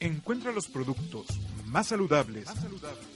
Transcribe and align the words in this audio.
Encuentra 0.00 0.52
los 0.52 0.68
productos 0.68 1.26
más 1.66 1.88
saludables 1.88 2.48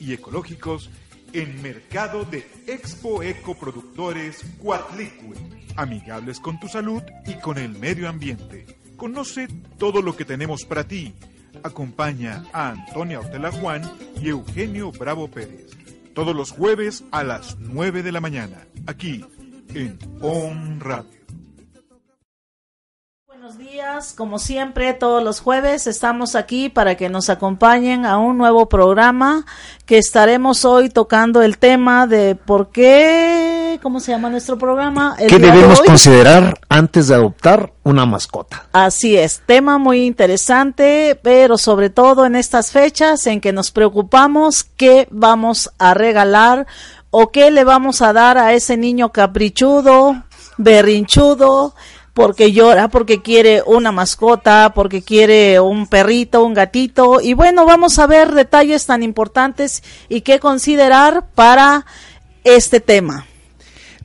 y 0.00 0.12
ecológicos 0.12 0.90
en 1.32 1.60
Mercado 1.60 2.24
de 2.24 2.46
Expo 2.66 3.22
Eco 3.22 3.54
Productores 3.54 4.44
Cuatlicue, 4.58 5.36
amigables 5.76 6.40
con 6.40 6.58
tu 6.58 6.68
salud 6.68 7.02
y 7.26 7.34
con 7.34 7.58
el 7.58 7.70
medio 7.78 8.08
ambiente. 8.08 8.78
Conoce 8.96 9.48
todo 9.78 10.02
lo 10.02 10.16
que 10.16 10.24
tenemos 10.24 10.64
para 10.64 10.84
ti. 10.84 11.14
Acompaña 11.62 12.44
a 12.52 12.70
Antonia 12.70 13.20
Ortela 13.20 13.52
Juan 13.52 13.82
y 14.20 14.28
Eugenio 14.28 14.90
Bravo 14.92 15.28
Pérez. 15.28 15.76
Todos 16.14 16.34
los 16.34 16.50
jueves 16.50 17.04
a 17.10 17.22
las 17.22 17.58
9 17.58 18.02
de 18.02 18.12
la 18.12 18.20
mañana, 18.20 18.66
aquí 18.86 19.24
en 19.74 19.98
On 20.20 20.80
Radio. 20.80 21.17
Buenos 23.48 23.66
días, 23.66 24.12
como 24.14 24.38
siempre, 24.38 24.92
todos 24.92 25.24
los 25.24 25.40
jueves 25.40 25.86
estamos 25.86 26.34
aquí 26.34 26.68
para 26.68 26.96
que 26.96 27.08
nos 27.08 27.30
acompañen 27.30 28.04
a 28.04 28.18
un 28.18 28.36
nuevo 28.36 28.68
programa 28.68 29.46
que 29.86 29.96
estaremos 29.96 30.66
hoy 30.66 30.90
tocando 30.90 31.40
el 31.40 31.56
tema 31.56 32.06
de 32.06 32.34
por 32.34 32.68
qué, 32.68 33.80
¿cómo 33.82 34.00
se 34.00 34.12
llama 34.12 34.28
nuestro 34.28 34.58
programa? 34.58 35.16
El 35.18 35.28
¿Qué 35.28 35.38
de 35.38 35.50
debemos 35.50 35.80
considerar 35.80 36.60
antes 36.68 37.08
de 37.08 37.14
adoptar 37.14 37.72
una 37.84 38.04
mascota? 38.04 38.66
Así 38.74 39.16
es, 39.16 39.40
tema 39.46 39.78
muy 39.78 40.04
interesante, 40.04 41.18
pero 41.22 41.56
sobre 41.56 41.88
todo 41.88 42.26
en 42.26 42.36
estas 42.36 42.70
fechas 42.70 43.26
en 43.26 43.40
que 43.40 43.54
nos 43.54 43.70
preocupamos 43.70 44.62
qué 44.62 45.08
vamos 45.10 45.70
a 45.78 45.94
regalar 45.94 46.66
o 47.10 47.30
qué 47.30 47.50
le 47.50 47.64
vamos 47.64 48.02
a 48.02 48.12
dar 48.12 48.36
a 48.36 48.52
ese 48.52 48.76
niño 48.76 49.10
caprichudo, 49.10 50.22
berrinchudo, 50.58 51.74
porque 52.18 52.50
llora, 52.50 52.88
porque 52.88 53.22
quiere 53.22 53.62
una 53.64 53.92
mascota, 53.92 54.72
porque 54.74 55.02
quiere 55.02 55.60
un 55.60 55.86
perrito, 55.86 56.44
un 56.44 56.52
gatito. 56.52 57.20
Y 57.20 57.34
bueno, 57.34 57.64
vamos 57.64 58.00
a 58.00 58.08
ver 58.08 58.34
detalles 58.34 58.86
tan 58.86 59.04
importantes 59.04 59.84
y 60.08 60.22
qué 60.22 60.40
considerar 60.40 61.28
para 61.36 61.86
este 62.42 62.80
tema. 62.80 63.26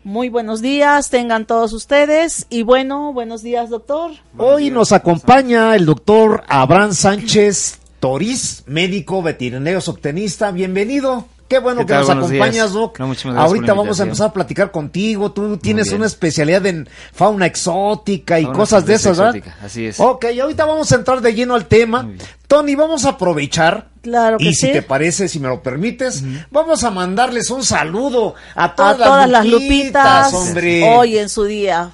Muy 0.03 0.30
buenos 0.30 0.61
días, 0.61 1.09
tengan 1.09 1.47
todos 1.47 1.73
ustedes. 1.73 2.45
Y 2.52 2.61
bueno, 2.61 3.14
buenos 3.14 3.41
días, 3.41 3.72
doctor. 3.72 4.11
Hoy 4.38 4.69
nos 4.69 4.91
acompaña 4.91 5.75
el 5.75 5.88
doctor 5.88 6.44
Abraham 6.47 6.94
Sánchez 6.94 7.80
Toriz, 8.00 8.64
médico 8.67 9.23
veterinario 9.23 9.81
zootecnista. 9.81 10.52
Bienvenido. 10.52 11.33
Qué 11.54 11.59
bueno 11.59 11.82
¿Qué 11.82 11.86
que 11.86 11.94
tal? 11.94 12.00
nos 12.00 12.08
Buenos 12.08 12.26
acompañas, 12.26 12.54
días. 12.54 12.73
Doc. 12.73 13.00
No, 13.00 13.08
muchísimas 13.08 13.36
gracias 13.36 13.48
Ahorita 13.48 13.73
vamos 13.76 14.00
a 14.00 14.04
empezar 14.04 14.28
a 14.30 14.34
platicar 14.34 14.72
contigo. 14.72 15.32
Tú 15.32 15.58
tienes 15.58 15.92
una 15.92 16.08
especialidad 16.08 16.66
en 16.66 16.90
fauna 17.12 17.46
exótica 17.46 18.40
y 18.40 18.46
Fauna 18.46 18.58
cosas 18.58 18.86
de 18.88 18.96
esas, 18.96 19.20
¿verdad? 19.20 19.54
así 19.64 19.86
es. 19.86 20.00
Ok, 20.00 20.26
ahorita 20.42 20.66
vamos 20.66 20.92
a 20.92 20.96
entrar 20.96 21.22
de 21.22 21.36
lleno 21.36 21.54
al 21.54 21.68
tema. 21.68 22.09
Tony, 22.48 22.74
vamos 22.74 23.06
a 23.06 23.09
aprovechar. 23.09 23.90
Claro 24.02 24.40
que 24.40 24.46
y 24.46 24.56
si 24.56 24.72
te 24.72 24.81
parece, 24.81 25.28
si 25.28 25.40
me 25.40 25.48
lo 25.48 25.62
permites, 25.62 26.24
vamos 26.50 26.84
a 26.84 26.90
mandarles 26.90 27.52
un 27.52 27.64
saludo 27.64 28.34
a 28.56 28.64
a 28.64 28.76
todas, 28.76 29.30
las 29.30 29.46
lupitas, 29.46 30.34
lupitas 30.34 30.34
hombre. 30.34 30.90
hoy 30.98 31.20
en 31.20 31.30
su 31.30 31.44
día. 31.44 31.92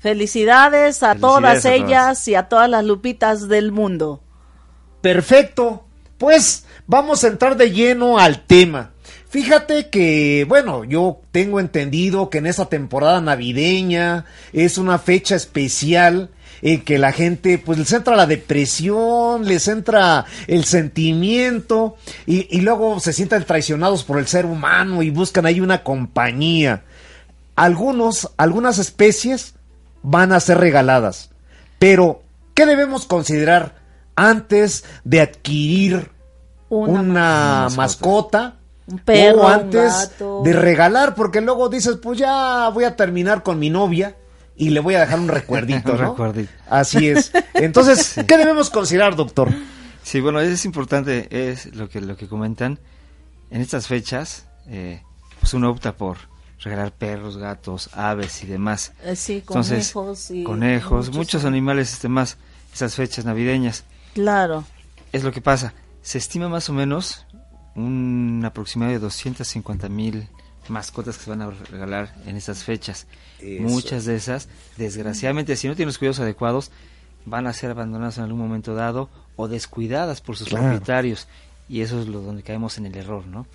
Felicidades 0.00 1.04
a 1.04 1.14
Felicidades 1.14 1.20
todas 1.20 1.64
a 1.64 1.68
todas. 1.70 1.80
ellas 1.80 2.26
y 2.28 2.34
a 2.34 2.48
todas 2.48 2.68
las 2.68 2.84
lupitas 2.84 3.46
del 3.46 3.70
mundo. 3.70 4.20
Perfecto. 5.00 5.84
Pues 6.18 6.64
vamos 6.86 7.24
a 7.24 7.28
entrar 7.28 7.56
de 7.56 7.70
lleno 7.70 8.18
al 8.18 8.44
tema. 8.46 8.90
Fíjate 9.28 9.90
que, 9.90 10.46
bueno, 10.48 10.84
yo 10.84 11.20
tengo 11.32 11.58
entendido 11.58 12.30
que 12.30 12.38
en 12.38 12.46
esta 12.46 12.66
temporada 12.66 13.20
navideña 13.20 14.24
es 14.52 14.78
una 14.78 14.98
fecha 14.98 15.34
especial 15.34 16.30
en 16.62 16.82
que 16.82 16.98
la 16.98 17.12
gente 17.12 17.58
pues 17.58 17.78
les 17.78 17.92
entra 17.92 18.16
la 18.16 18.26
depresión, 18.26 19.44
les 19.44 19.68
entra 19.68 20.24
el 20.46 20.64
sentimiento 20.64 21.96
y, 22.24 22.56
y 22.56 22.60
luego 22.60 23.00
se 23.00 23.12
sienten 23.12 23.44
traicionados 23.44 24.04
por 24.04 24.18
el 24.18 24.26
ser 24.26 24.46
humano 24.46 25.02
y 25.02 25.10
buscan 25.10 25.44
ahí 25.44 25.60
una 25.60 25.82
compañía. 25.82 26.84
Algunos, 27.56 28.30
algunas 28.36 28.78
especies 28.78 29.54
van 30.02 30.32
a 30.32 30.40
ser 30.40 30.58
regaladas, 30.58 31.30
pero 31.78 32.22
¿qué 32.54 32.64
debemos 32.64 33.06
considerar 33.06 33.76
antes 34.14 34.84
de 35.04 35.20
adquirir 35.20 36.10
Una 36.68 37.00
una, 37.00 37.68
mascota? 37.76 38.56
Un 38.86 38.98
perro, 38.98 39.42
o 39.42 39.46
un 39.46 39.52
antes 39.52 39.92
gato. 40.10 40.42
de 40.44 40.52
regalar, 40.52 41.14
porque 41.14 41.40
luego 41.40 41.68
dices, 41.68 41.96
pues 42.02 42.18
ya 42.18 42.68
voy 42.68 42.84
a 42.84 42.94
terminar 42.94 43.42
con 43.42 43.58
mi 43.58 43.68
novia 43.70 44.16
y 44.56 44.70
le 44.70 44.80
voy 44.80 44.94
a 44.94 45.00
dejar 45.00 45.18
un 45.18 45.28
recuerdito, 45.28 45.92
Un 45.94 46.00
¿no? 46.00 46.10
recuerdito. 46.10 46.52
Así 46.70 47.08
es. 47.08 47.32
Entonces, 47.54 48.14
¿qué 48.26 48.36
debemos 48.38 48.70
considerar, 48.70 49.16
doctor? 49.16 49.50
Sí, 50.02 50.20
bueno, 50.20 50.40
es 50.40 50.64
importante, 50.64 51.26
es 51.50 51.74
lo 51.74 51.88
que 51.88 52.00
lo 52.00 52.16
que 52.16 52.28
comentan. 52.28 52.78
En 53.50 53.60
estas 53.60 53.86
fechas, 53.88 54.46
eh, 54.68 55.02
pues 55.40 55.52
uno 55.54 55.70
opta 55.70 55.96
por 55.96 56.16
regalar 56.60 56.92
perros, 56.92 57.36
gatos, 57.36 57.90
aves 57.92 58.42
y 58.42 58.46
demás. 58.46 58.92
Eh, 59.04 59.16
sí, 59.16 59.38
Entonces, 59.46 59.92
conejos 59.92 60.30
y 60.30 60.44
conejos, 60.44 61.06
muchos 61.08 61.16
muchos 61.16 61.44
animales 61.44 61.92
este 61.92 62.08
más, 62.08 62.38
esas 62.72 62.94
fechas 62.94 63.24
navideñas. 63.24 63.84
Claro. 64.14 64.64
Es 65.12 65.24
lo 65.24 65.32
que 65.32 65.40
pasa. 65.40 65.74
Se 66.02 66.18
estima 66.18 66.48
más 66.48 66.68
o 66.70 66.72
menos 66.72 67.25
un 67.76 68.42
aproximado 68.44 68.90
de 68.92 68.98
250 68.98 69.88
mil 69.88 70.28
mascotas 70.68 71.16
que 71.18 71.24
se 71.24 71.30
van 71.30 71.42
a 71.42 71.50
regalar 71.50 72.14
en 72.26 72.36
estas 72.36 72.64
fechas. 72.64 73.06
Eso. 73.40 73.62
Muchas 73.62 74.04
de 74.04 74.16
esas, 74.16 74.48
desgraciadamente, 74.76 75.54
si 75.56 75.68
no 75.68 75.76
tienen 75.76 75.88
los 75.88 75.98
cuidados 75.98 76.20
adecuados, 76.20 76.70
van 77.26 77.46
a 77.46 77.52
ser 77.52 77.70
abandonadas 77.70 78.18
en 78.18 78.24
algún 78.24 78.40
momento 78.40 78.74
dado 78.74 79.08
o 79.36 79.46
descuidadas 79.48 80.20
por 80.20 80.36
sus 80.36 80.48
Claro. 80.48 80.64
propietarios. 80.68 81.28
Y 81.68 81.80
eso 81.82 82.00
es 82.00 82.08
lo 82.08 82.20
donde 82.22 82.42
caemos 82.42 82.78
en 82.78 82.86
el 82.86 82.96
error, 82.96 83.26
¿no? 83.26 83.46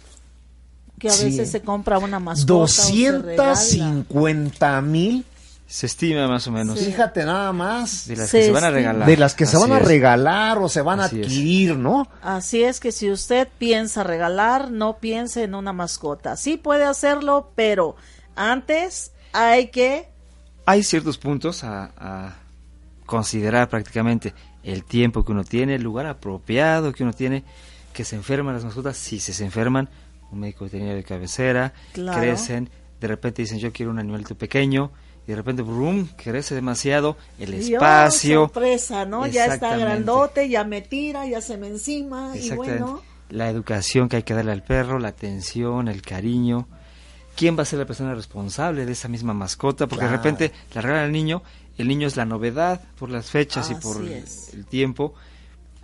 Que 0.99 1.07
a 1.09 1.11
Sí. 1.11 1.25
veces 1.25 1.49
se 1.51 1.61
compra 1.61 1.97
una 1.97 2.19
mascota. 2.19 2.53
o 2.53 2.67
se 2.67 3.11
regala. 3.11 3.49
250 3.49 4.81
mil, 4.81 5.25
Se 5.73 5.85
estima 5.85 6.27
más 6.27 6.45
o 6.47 6.51
menos 6.51 6.77
fíjate 6.79 7.23
nada 7.23 7.53
más, 7.53 8.05
de 8.05 8.17
las 8.17 8.29
Se 8.29 8.39
que 8.39 8.45
se 8.45 8.51
van 8.51 8.63
a 8.65 8.71
regalar. 8.71 9.07
de 9.07 9.15
las 9.17 9.35
que 9.35 9.45
se 9.45 9.55
van 9.57 9.71
a 9.71 9.79
regalar 9.79 10.57
o 10.57 10.67
se 10.67 10.81
van 10.81 10.99
a 10.99 11.05
es. 11.05 11.13
adquirir, 11.13 11.77
¿no? 11.77 12.09
Así 12.21 12.61
es 12.61 12.81
que 12.81 12.91
si 12.91 13.09
usted 13.09 13.47
piensa 13.57 14.03
regalar, 14.03 14.69
no 14.69 14.97
piense 14.97 15.43
en 15.43 15.55
una 15.55 15.71
mascota. 15.71 16.35
Sí 16.35 16.57
puede 16.57 16.83
hacerlo, 16.83 17.51
pero 17.55 17.95
antes 18.35 19.13
hay 19.31 19.67
que 19.69 20.09
Hay 20.65 20.83
ciertos 20.83 21.17
puntos 21.17 21.63
a, 21.63 21.91
a 21.97 22.35
considerar 23.05 23.69
prácticamente 23.69 24.33
el 24.63 24.83
tiempo 24.83 25.23
que 25.23 25.31
uno 25.31 25.43
tiene, 25.43 25.75
el 25.75 25.83
lugar 25.83 26.05
apropiado 26.05 26.91
que 26.93 27.03
uno 27.03 27.13
tiene, 27.13 27.43
que 27.93 28.03
se 28.03 28.15
enferman 28.15 28.53
las 28.55 28.63
mascotas, 28.65 28.97
si 28.97 29.19
se, 29.19 29.33
se 29.33 29.45
enferman, 29.45 29.89
un 30.31 30.39
médico 30.39 30.65
veterinario 30.65 30.97
de 30.97 31.03
cabecera, 31.03 31.73
Claro. 31.93 32.19
crecen, 32.19 32.69
de 32.99 33.07
repente 33.07 33.41
dicen 33.41 33.57
yo 33.59 33.71
quiero 33.71 33.91
un 33.91 33.99
animalito 33.99 34.35
pequeño, 34.35 34.91
y 35.27 35.31
de 35.31 35.35
repente 35.35 35.61
brum, 35.61 36.07
crece 36.15 36.55
demasiado, 36.55 37.15
el 37.39 37.51
Dios, 37.51 37.69
espacio, 37.69 38.41
sorpresa, 38.41 39.05
¿no? 39.05 39.27
Ya 39.27 39.45
está 39.45 39.77
grandote, 39.77 40.49
ya 40.49 40.63
me 40.63 40.81
tira, 40.81 41.25
ya 41.27 41.41
se 41.41 41.57
me 41.57 41.67
encima 41.67 42.35
y 42.35 42.49
bueno, 42.51 43.01
La 43.29 43.49
educación 43.49 44.09
que 44.09 44.17
hay 44.17 44.23
que 44.23 44.33
darle 44.33 44.51
al 44.51 44.63
perro, 44.63 44.99
la 44.99 45.09
atención, 45.09 45.87
el 45.87 46.01
cariño. 46.01 46.67
¿Quién 47.35 47.57
va 47.57 47.61
a 47.61 47.65
ser 47.65 47.79
la 47.79 47.85
persona 47.85 48.13
responsable 48.13 48.85
de 48.85 48.91
esa 48.91 49.07
misma 49.07 49.33
mascota? 49.33 49.87
Porque 49.87 50.05
Claro. 50.05 50.11
de 50.11 50.17
repente 50.17 50.51
la 50.73 50.81
regalan 50.81 51.05
al 51.05 51.11
niño, 51.13 51.43
el 51.77 51.87
niño 51.87 52.07
es 52.07 52.17
la 52.17 52.25
novedad 52.25 52.81
por 52.99 53.09
las 53.09 53.27
fechas 53.31 53.71
y 53.71 53.75
por 53.75 53.97
el, 54.03 54.25
el 54.53 54.65
tiempo, 54.65 55.13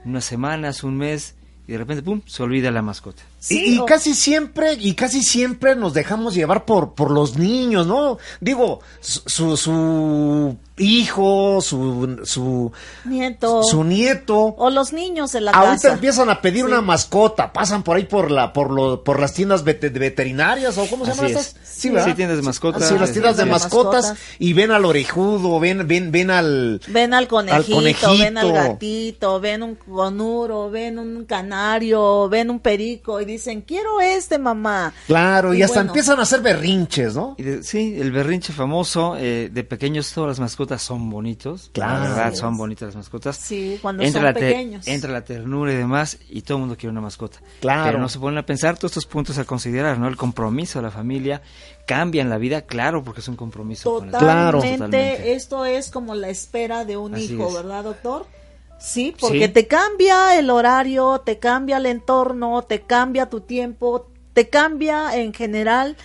unas 0.03 0.25
semanas, 0.25 0.83
un 0.83 0.97
mes, 0.97 1.35
y 1.67 1.71
de 1.71 1.77
repente, 1.77 2.03
¡pum!, 2.03 2.21
se 2.25 2.43
olvida 2.43 2.69
la 2.71 2.81
mascota. 2.81 3.23
Sí, 3.39 3.63
y, 3.65 3.75
y 3.75 3.77
o- 3.79 3.85
casi 3.85 4.13
siempre, 4.15 4.73
y 4.73 4.93
casi 4.95 5.21
siempre 5.21 5.75
nos 5.75 5.93
dejamos 5.93 6.33
llevar 6.33 6.65
por, 6.65 6.93
por 6.95 7.11
los 7.11 7.37
niños, 7.37 7.85
¿no? 7.85 8.17
Digo, 8.41 8.79
su, 8.99 9.55
su, 9.55 10.57
hijo, 10.77 11.59
su, 11.61 12.19
su, 12.23 12.71
nieto 13.05 13.63
su 13.63 13.83
nieto. 13.83 14.55
o 14.57 14.69
los 14.69 14.91
niños 14.93 15.35
en 15.35 15.45
la 15.45 15.51
Ahorita 15.51 15.73
casa. 15.75 15.93
empiezan 15.93 16.29
a 16.29 16.41
pedir 16.41 16.57
Sí. 16.65 16.71
una 16.71 16.81
mascota, 16.81 17.53
pasan 17.53 17.83
por 17.83 17.97
ahí 17.97 18.05
por 18.05 18.31
la, 18.31 18.53
por 18.53 18.71
lo, 18.71 19.03
por 19.03 19.19
las 19.19 19.33
tiendas 19.33 19.63
vete- 19.63 19.91
veterinarias 19.91 20.77
o 20.79 20.87
cómo 20.87 21.05
se 21.05 21.11
llaman 21.11 21.25
es. 21.31 21.37
estas. 21.37 21.55
Sí, 21.77 21.89
¿verdad? 21.91 22.07
Sí, 22.07 22.13
tiendas 22.15 22.37
de 22.37 22.43
mascotas. 22.43 22.87
Sí, 22.87 22.95
las 22.97 23.11
tiendas 23.11 23.37
de 23.37 23.43
de 23.45 23.51
mascotas, 23.51 24.03
mascotas. 24.05 24.23
y 24.39 24.53
ven 24.53 24.71
al 24.71 24.83
orejudo, 24.85 25.59
ven, 25.59 25.87
ven, 25.87 26.11
ven 26.11 26.31
al, 26.31 26.81
Ven 26.87 27.13
al 27.13 27.27
conejito, 27.27 27.75
conejito. 27.75 28.17
ven 28.17 28.37
al 28.39 28.51
gatito, 28.51 29.39
ven 29.39 29.61
un 29.61 29.75
conuro, 29.75 30.71
ven 30.71 30.97
un 30.97 31.25
canario, 31.25 32.27
ven 32.29 32.49
un 32.49 32.59
perico 32.59 33.21
y 33.21 33.25
dicen, 33.27 33.61
quiero 33.61 34.01
este 34.01 34.39
mamá. 34.39 34.93
claro, 35.05 35.53
y, 35.53 35.59
Y 35.59 35.61
hasta 35.63 35.75
bueno. 35.79 35.89
empiezan 35.91 36.19
a 36.19 36.23
hacer 36.23 36.41
berrinches, 36.41 37.15
¿no? 37.15 37.35
Y 37.37 37.43
de- 37.43 37.63
sí, 37.63 37.95
el 37.99 38.11
berrinche 38.11 38.53
famoso, 38.53 39.15
eh, 39.17 39.49
de 39.51 39.63
pequeños 39.63 40.11
todas 40.13 40.29
las 40.29 40.39
mascotas 40.39 40.81
son 40.81 41.09
bonitos, 41.09 41.69
Claro. 41.73 42.03
la 42.03 42.09
verdad 42.09 42.27
Así 42.27 42.37
son 42.37 42.57
bonitas 42.57 42.87
las 42.87 42.95
mascotas. 42.95 43.37
Sí, 43.37 43.77
cuando 43.81 44.03
entra 44.03 44.21
son 44.23 44.33
pequeños. 44.33 44.87
entra 44.87 45.11
la 45.11 45.23
ternura 45.23 45.73
y 45.73 45.75
demás 45.75 46.17
y 46.29 46.41
todo 46.41 46.57
el 46.57 46.61
mundo 46.61 46.75
quiere 46.77 46.91
una 46.91 47.01
mascota. 47.01 47.39
Claro. 47.61 47.83
Pero 47.85 47.99
no 47.99 48.09
se 48.09 48.19
ponen 48.19 48.37
a 48.39 48.45
pensar 48.45 48.77
todos 48.77 48.91
estos 48.91 49.05
puntos 49.05 49.37
a 49.37 49.43
considerar, 49.45 49.99
¿no? 49.99 50.07
El 50.07 50.17
compromiso 50.17 50.79
de 50.79 50.83
la 50.83 50.91
familia 50.91 51.41
cambian 51.85 52.29
la 52.29 52.37
vida, 52.37 52.63
claro, 52.63 53.03
porque 53.03 53.21
es 53.21 53.27
un 53.27 53.35
compromiso 53.35 53.93
con 53.95 54.05
el- 54.05 54.11
Totalmente, 54.11 54.35
Claro. 54.35 54.59
Totalmente. 54.61 55.33
esto 55.33 55.65
es 55.65 55.89
como 55.89 56.15
la 56.15 56.29
espera 56.29 56.83
de 56.85 56.97
un 56.97 57.15
Así 57.15 57.33
hijo, 57.33 57.47
es. 57.47 57.53
¿verdad, 57.53 57.83
doctor? 57.83 58.25
Sí, 58.79 59.15
porque 59.19 59.47
Sí. 59.47 59.53
te 59.53 59.67
cambia 59.67 60.37
el 60.37 60.49
horario, 60.49 61.19
te 61.25 61.39
cambia 61.39 61.77
el 61.77 61.85
entorno, 61.87 62.61
te 62.63 62.81
cambia 62.81 63.29
tu 63.29 63.41
tiempo, 63.41 64.07
te 64.33 64.49
cambia 64.49 65.15
en 65.15 65.33
general 65.33 65.97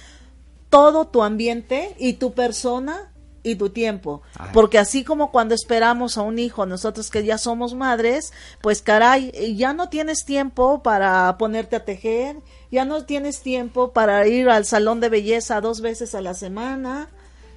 todo 0.71 1.07
tu 1.07 1.23
ambiente 1.23 1.95
y 1.99 2.15
tu 2.15 2.33
persona 2.33 3.13
y 3.43 3.57
tu 3.57 3.71
tiempo. 3.71 4.23
Ay. 4.39 4.51
Porque 4.55 4.79
así 4.79 5.05
como 5.05 5.31
cuando 5.33 5.55
esperamos 5.55 6.17
a 6.17 6.23
un 6.23 6.39
hijo, 6.39 6.65
nosotros 6.65 7.11
que 7.11 7.25
ya 7.25 7.39
somos 7.39 7.75
madres, 7.75 8.33
pues 8.63 8.81
caray, 8.83 9.55
ya 9.57 9.73
no 9.75 9.89
tienes 9.89 10.25
tiempo 10.25 10.83
para 10.83 11.37
ponerte 11.39 11.77
a 11.77 11.85
tejer, 11.85 12.37
ya 12.71 12.85
no 12.85 13.05
tienes 13.05 13.43
tiempo 13.43 13.93
para 13.93 14.27
ir 14.27 14.49
al 14.49 14.65
salón 14.65 15.01
de 15.01 15.09
belleza 15.11 15.61
dos 15.61 15.81
veces 15.81 16.15
a 16.15 16.21
la 16.23 16.35
semana. 16.35 17.11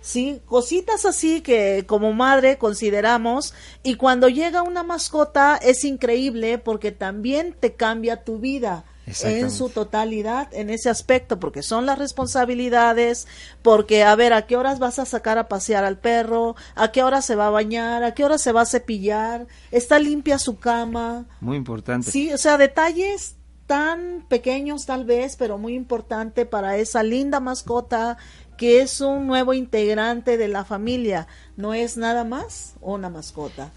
Sí, 0.06 0.40
cositas 0.46 1.04
así 1.04 1.42
que 1.42 1.84
como 1.88 2.14
madre 2.14 2.60
consideramos 2.60 3.56
y 3.82 3.96
cuando 3.96 4.30
llega 4.30 4.62
una 4.62 4.84
mascota 4.84 5.58
es 5.58 5.84
increíble 5.84 6.60
porque 6.60 6.92
también 6.92 7.56
te 7.60 7.74
cambia 7.74 8.24
tu 8.24 8.38
vida 8.38 8.86
en 9.24 9.50
su 9.50 9.70
totalidad 9.70 10.48
en 10.54 10.70
ese 10.70 10.92
aspecto 10.92 11.40
porque 11.40 11.64
son 11.64 11.88
las 11.88 11.98
responsabilidades 11.98 13.26
porque 13.64 14.04
a 14.04 14.16
ver 14.16 14.34
a 14.34 14.46
qué 14.46 14.58
horas 14.58 14.78
vas 14.78 15.00
a 15.00 15.06
sacar 15.06 15.40
a 15.40 15.48
pasear 15.48 15.84
al 15.84 15.98
perro 15.98 16.56
a 16.76 16.92
qué 16.92 17.02
hora 17.02 17.24
se 17.24 17.36
va 17.36 17.48
a 17.48 17.52
bañar 17.52 18.04
a 18.04 18.14
qué 18.14 18.26
hora 18.26 18.38
se 18.38 18.52
va 18.52 18.62
a 18.62 18.68
cepillar 18.68 19.48
está 19.72 19.98
limpia 19.98 20.38
su 20.38 20.60
cama 20.60 21.26
Muy 21.42 21.58
importante. 21.58 22.12
Sí, 22.12 22.32
o 22.32 22.38
sea, 22.38 22.60
detalles 22.60 23.38
tan 23.68 24.26
pequeños 24.28 24.86
tal 24.86 25.06
vez, 25.06 25.36
pero 25.36 25.58
muy 25.58 25.74
importante 25.74 26.46
para 26.46 26.78
esa 26.78 27.02
linda 27.02 27.40
mascota 27.40 28.18
que 28.58 28.82
es 28.82 29.02
un 29.02 29.28
nuevo 29.28 29.54
integrante 29.54 30.38
de 30.38 30.48
la 30.48 30.66
familia. 30.66 31.28
No 31.58 31.74
es 31.74 31.98
nada 31.98 32.24
más 32.24 32.74
una 32.82 33.10
mascota. 33.10 33.72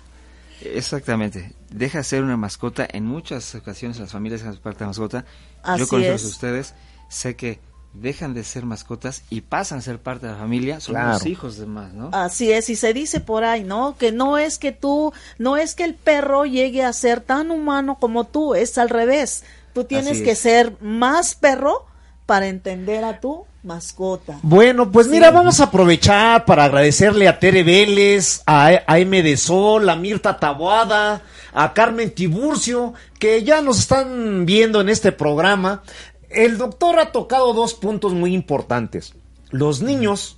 Exactamente. 0.62 1.52
Deja 1.70 2.02
ser 2.02 2.22
una 2.22 2.36
mascota. 2.36 2.86
En 2.90 3.04
muchas 3.06 3.54
ocasiones 3.54 3.98
las 3.98 4.12
familias 4.12 4.40
dejan 4.42 4.56
parte 4.58 4.80
de 4.80 4.86
mascota. 4.86 5.24
Así 5.62 5.80
Yo 5.80 5.88
conozco 5.88 6.12
es. 6.14 6.24
a 6.24 6.28
ustedes. 6.28 6.74
Sé 7.08 7.36
que 7.36 7.60
dejan 7.94 8.34
de 8.34 8.44
ser 8.44 8.64
mascotas 8.66 9.22
y 9.30 9.40
pasan 9.42 9.78
a 9.78 9.82
ser 9.82 9.98
parte 10.00 10.26
de 10.26 10.32
la 10.32 10.38
familia. 10.38 10.80
Son 10.80 10.94
Claro. 10.94 11.12
los 11.14 11.26
hijos 11.26 11.56
de 11.56 11.66
más, 11.66 11.94
¿no? 11.94 12.10
Así 12.12 12.52
es, 12.52 12.68
y 12.68 12.76
se 12.76 12.92
dice 12.92 13.20
por 13.20 13.44
ahí, 13.44 13.64
¿no? 13.64 13.96
Que 13.96 14.12
no 14.12 14.36
es 14.36 14.58
que 14.58 14.72
tú, 14.72 15.12
no 15.38 15.56
es 15.56 15.74
que 15.74 15.84
el 15.84 15.94
perro 15.94 16.44
llegue 16.44 16.84
a 16.84 16.92
ser 16.92 17.20
tan 17.20 17.50
humano 17.50 17.98
como 17.98 18.24
tú, 18.24 18.54
es 18.54 18.76
al 18.78 18.90
revés. 18.90 19.42
Tú 19.72 19.84
tienes 19.84 20.12
Así 20.12 20.22
que 20.24 20.32
es. 20.32 20.38
ser 20.38 20.76
más 20.82 21.34
perro 21.34 21.86
para 22.26 22.48
entender 22.48 23.04
a 23.04 23.20
tu 23.20 23.46
mascota. 23.62 24.38
Bueno, 24.42 24.90
pues 24.90 25.08
mira, 25.08 25.30
vamos 25.30 25.60
a 25.60 25.64
aprovechar 25.64 26.44
para 26.44 26.64
agradecerle 26.64 27.28
a 27.28 27.38
Tere 27.38 27.62
Vélez, 27.62 28.42
a, 28.46 28.70
a 28.86 28.98
M 28.98 29.22
de 29.22 29.36
Sol, 29.36 29.88
a 29.88 29.96
Mirta 29.96 30.38
Taboada, 30.38 31.22
a 31.52 31.72
Carmen 31.72 32.10
Tiburcio, 32.10 32.94
que 33.18 33.42
ya 33.42 33.60
nos 33.60 33.80
están 33.80 34.46
viendo 34.46 34.80
en 34.80 34.88
este 34.88 35.12
programa. 35.12 35.82
El 36.30 36.58
doctor 36.58 36.98
ha 36.98 37.12
tocado 37.12 37.52
dos 37.52 37.74
puntos 37.74 38.12
muy 38.12 38.34
importantes, 38.34 39.14
los 39.50 39.82
niños 39.82 40.36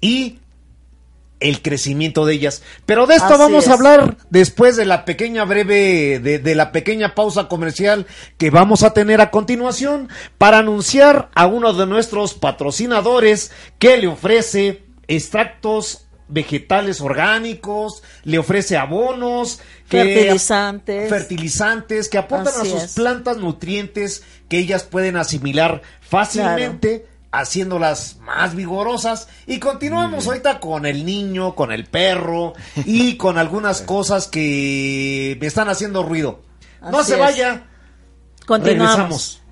y 0.00 0.38
el 1.44 1.62
crecimiento 1.62 2.24
de 2.26 2.34
ellas. 2.34 2.62
Pero 2.86 3.06
de 3.06 3.14
esto 3.14 3.34
Así 3.34 3.38
vamos 3.38 3.64
es. 3.64 3.70
a 3.70 3.74
hablar 3.74 4.16
después 4.30 4.76
de 4.76 4.84
la 4.84 5.04
pequeña 5.04 5.44
breve, 5.44 6.18
de, 6.18 6.38
de 6.38 6.54
la 6.54 6.72
pequeña 6.72 7.14
pausa 7.14 7.48
comercial 7.48 8.06
que 8.38 8.50
vamos 8.50 8.82
a 8.82 8.92
tener 8.94 9.20
a 9.20 9.30
continuación 9.30 10.08
para 10.38 10.58
anunciar 10.58 11.30
a 11.34 11.46
uno 11.46 11.72
de 11.72 11.86
nuestros 11.86 12.34
patrocinadores 12.34 13.52
que 13.78 13.96
le 13.98 14.08
ofrece 14.08 14.82
extractos 15.06 16.00
vegetales 16.28 17.02
orgánicos, 17.02 18.02
le 18.24 18.38
ofrece 18.38 18.76
abonos, 18.78 19.60
que- 19.90 20.02
Fertilizantes. 20.02 21.08
fertilizantes 21.10 22.08
que 22.08 22.16
aportan 22.18 22.48
Así 22.58 22.68
a 22.68 22.70
sus 22.72 22.82
es. 22.84 22.92
plantas 22.94 23.36
nutrientes 23.36 24.22
que 24.48 24.58
ellas 24.58 24.84
pueden 24.84 25.16
asimilar 25.16 25.82
fácilmente 26.00 27.06
haciéndolas 27.40 28.16
más 28.20 28.54
vigorosas 28.54 29.28
y 29.46 29.58
continuamos 29.58 30.26
ahorita 30.26 30.60
con 30.60 30.86
el 30.86 31.04
niño, 31.04 31.54
con 31.54 31.72
el 31.72 31.84
perro 31.86 32.54
y 32.84 33.16
con 33.18 33.38
algunas 33.38 33.82
cosas 33.82 34.28
que 34.28 35.36
me 35.40 35.46
están 35.46 35.68
haciendo 35.68 36.02
ruido. 36.02 36.42
No 36.82 37.02
se 37.04 37.14
es. 37.14 37.20
vaya. 37.20 37.64
Continuamos. 38.46 38.96
Regresamos. 38.96 39.43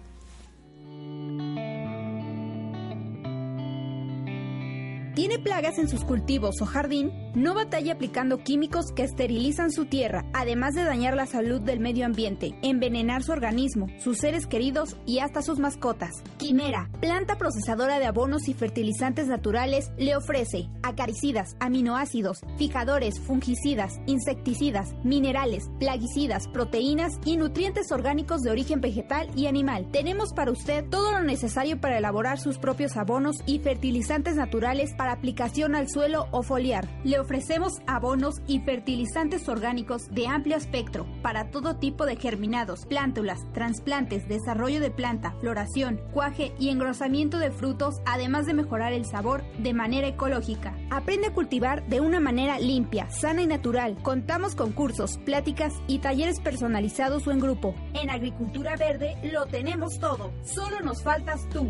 ¿Tiene 5.15 5.39
plagas 5.39 5.79
en 5.79 5.89
sus 5.89 6.05
cultivos 6.05 6.63
o 6.63 6.65
jardín? 6.65 7.13
No 7.35 7.55
batalla 7.55 7.93
aplicando 7.93 8.39
químicos 8.39 8.93
que 8.93 9.03
esterilizan 9.03 9.71
su 9.71 9.85
tierra, 9.85 10.25
además 10.33 10.75
de 10.75 10.85
dañar 10.85 11.15
la 11.15 11.27
salud 11.27 11.61
del 11.61 11.81
medio 11.81 12.07
ambiente, 12.07 12.59
envenenar 12.63 13.23
su 13.23 13.33
organismo, 13.33 13.89
sus 13.99 14.19
seres 14.19 14.47
queridos 14.47 14.97
y 15.05 15.19
hasta 15.19 15.43
sus 15.43 15.59
mascotas. 15.59 16.23
Quimera, 16.39 16.89
planta 17.01 17.37
procesadora 17.37 17.99
de 17.99 18.07
abonos 18.07 18.49
y 18.49 18.55
fertilizantes 18.55 19.29
naturales, 19.29 19.91
le 19.99 20.17
ofrece 20.17 20.71
acaricidas, 20.83 21.57
aminoácidos, 21.61 22.41
fijadores, 22.57 23.21
fungicidas, 23.21 24.01
insecticidas, 24.07 24.95
minerales, 25.05 25.65
plaguicidas, 25.79 26.49
proteínas 26.49 27.13
y 27.27 27.37
nutrientes 27.37 27.93
orgánicos 27.93 28.41
de 28.41 28.51
origen 28.51 28.81
vegetal 28.81 29.29
y 29.37 29.47
animal. 29.47 29.91
Tenemos 29.93 30.33
para 30.33 30.51
usted 30.51 30.87
todo 30.89 31.11
lo 31.13 31.23
necesario 31.23 31.79
para 31.81 31.99
elaborar 31.99 32.39
sus 32.39 32.57
propios 32.57 32.97
abonos 32.97 33.43
y 33.45 33.59
fertilizantes 33.59 34.37
naturales 34.37 34.95
para 35.03 35.15
aplicación 35.15 35.75
al 35.75 35.89
suelo 35.89 36.29
o 36.31 36.45
foliar. 36.45 36.87
Le 37.03 37.19
ofrecemos 37.19 37.81
abonos 37.89 38.41
y 38.47 38.61
fertilizantes 38.61 39.49
orgánicos 39.49 40.09
de 40.15 40.29
amplio 40.29 40.57
espectro 40.57 41.09
para 41.23 41.51
todo 41.51 41.75
tipo 41.75 42.07
de 42.07 42.15
germinados, 42.15 42.87
plántulas, 42.87 43.41
trasplantes, 43.53 44.29
desarrollo 44.29 44.79
de 44.79 44.93
planta, 44.93 45.35
floración, 45.41 46.01
cuaje 46.13 46.55
y 46.57 46.69
engrosamiento 46.69 47.41
de 47.41 47.51
frutos, 47.51 47.97
además 48.07 48.47
de 48.47 48.55
mejorar 48.55 48.93
el 48.93 49.05
sabor 49.05 49.43
de 49.59 49.75
manera 49.75 50.07
ecológica. 50.07 50.73
Aprende 50.89 51.27
a 51.27 51.35
cultivar 51.35 51.85
de 51.89 52.01
una 52.01 52.21
manera 52.21 52.61
limpia, 52.61 53.11
sana 53.11 53.43
y 53.43 53.49
natural. 53.49 53.99
Contamos 54.05 54.55
con 54.55 54.71
cursos, 54.71 55.19
pláticas 55.25 55.75
y 55.89 55.99
talleres 55.99 56.39
personalizados 56.39 57.27
o 57.27 57.33
en 57.33 57.41
grupo. 57.41 57.75
En 57.95 58.09
Agricultura 58.09 58.77
Verde 58.77 59.17
lo 59.33 59.47
tenemos 59.47 59.99
todo. 59.99 60.33
Solo 60.45 60.79
nos 60.79 61.03
faltas 61.03 61.49
tú. 61.49 61.67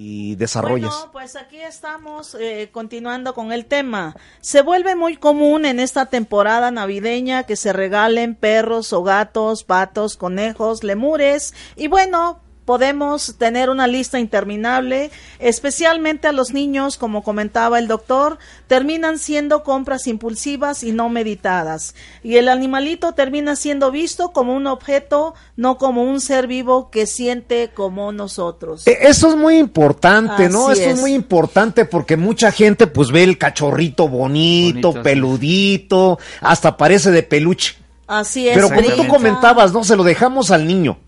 Y. 0.00 0.36
Bueno, 0.36 1.10
pues 1.12 1.34
aquí 1.34 1.60
estamos 1.60 2.36
eh, 2.36 2.68
continuando 2.70 3.34
con 3.34 3.50
el 3.50 3.66
tema. 3.66 4.14
Se 4.40 4.62
vuelve 4.62 4.94
muy 4.94 5.16
común 5.16 5.66
en 5.66 5.80
esta 5.80 6.06
temporada 6.06 6.70
navideña 6.70 7.42
que 7.42 7.56
se 7.56 7.72
regalen 7.72 8.36
perros 8.36 8.92
o 8.92 9.02
gatos, 9.02 9.64
patos, 9.64 10.16
conejos, 10.16 10.84
lemures 10.84 11.52
y 11.74 11.88
bueno, 11.88 12.40
podemos 12.68 13.36
tener 13.38 13.70
una 13.70 13.86
lista 13.86 14.20
interminable, 14.20 15.10
especialmente 15.38 16.28
a 16.28 16.32
los 16.32 16.52
niños, 16.52 16.98
como 16.98 17.22
comentaba 17.22 17.78
el 17.78 17.88
doctor, 17.88 18.36
terminan 18.66 19.18
siendo 19.18 19.62
compras 19.62 20.06
impulsivas 20.06 20.84
y 20.84 20.92
no 20.92 21.08
meditadas. 21.08 21.94
Y 22.22 22.36
el 22.36 22.46
animalito 22.46 23.12
termina 23.12 23.56
siendo 23.56 23.90
visto 23.90 24.32
como 24.32 24.54
un 24.54 24.66
objeto, 24.66 25.32
no 25.56 25.78
como 25.78 26.02
un 26.02 26.20
ser 26.20 26.46
vivo 26.46 26.90
que 26.90 27.06
siente 27.06 27.70
como 27.72 28.12
nosotros. 28.12 28.86
Eh, 28.86 28.98
Eso 29.00 29.30
es 29.30 29.36
muy 29.36 29.56
importante, 29.56 30.50
¿no? 30.50 30.70
Eso 30.70 30.82
es. 30.82 30.88
es. 30.88 31.00
muy 31.00 31.14
importante 31.14 31.86
porque 31.86 32.18
mucha 32.18 32.52
gente 32.52 32.86
pues 32.86 33.10
ve 33.10 33.22
el 33.22 33.38
cachorrito 33.38 34.08
bonito, 34.08 34.88
Bonito, 34.88 34.92
sí. 34.92 34.98
peludito, 35.02 36.18
hasta 36.42 36.76
parece 36.76 37.12
de 37.12 37.22
peluche. 37.22 37.76
Así 38.06 38.46
es. 38.46 38.54
Pero 38.54 38.68
como 38.68 38.90
tú 38.90 39.08
comentabas, 39.08 39.72
no, 39.72 39.84
se 39.84 39.96
lo 39.96 40.04
dejamos 40.04 40.50
al 40.50 40.66
niño. 40.66 40.98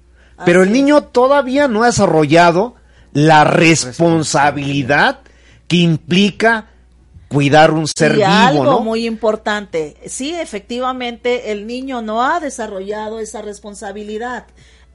Pero 0.45 0.63
el 0.63 0.69
Así 0.69 0.79
es. 0.79 0.85
niño 0.85 1.03
todavía 1.05 1.69
no 1.69 1.83
ha 1.83 1.87
desarrollado 1.87 2.75
la 3.13 3.45
responsabilidad 3.45 5.21
que 5.69 5.77
implica 5.77 6.69
cuidar 7.29 7.71
un 7.71 7.87
ser 7.87 8.13
y 8.13 8.17
vivo, 8.17 8.29
algo 8.29 8.65
¿no? 8.65 8.81
muy 8.81 9.07
importante, 9.07 9.97
sí, 10.07 10.35
efectivamente, 10.35 11.53
el 11.53 11.65
niño 11.67 12.03
no 12.03 12.25
ha 12.25 12.41
desarrollado 12.41 13.21
esa 13.21 13.41
responsabilidad. 13.41 14.47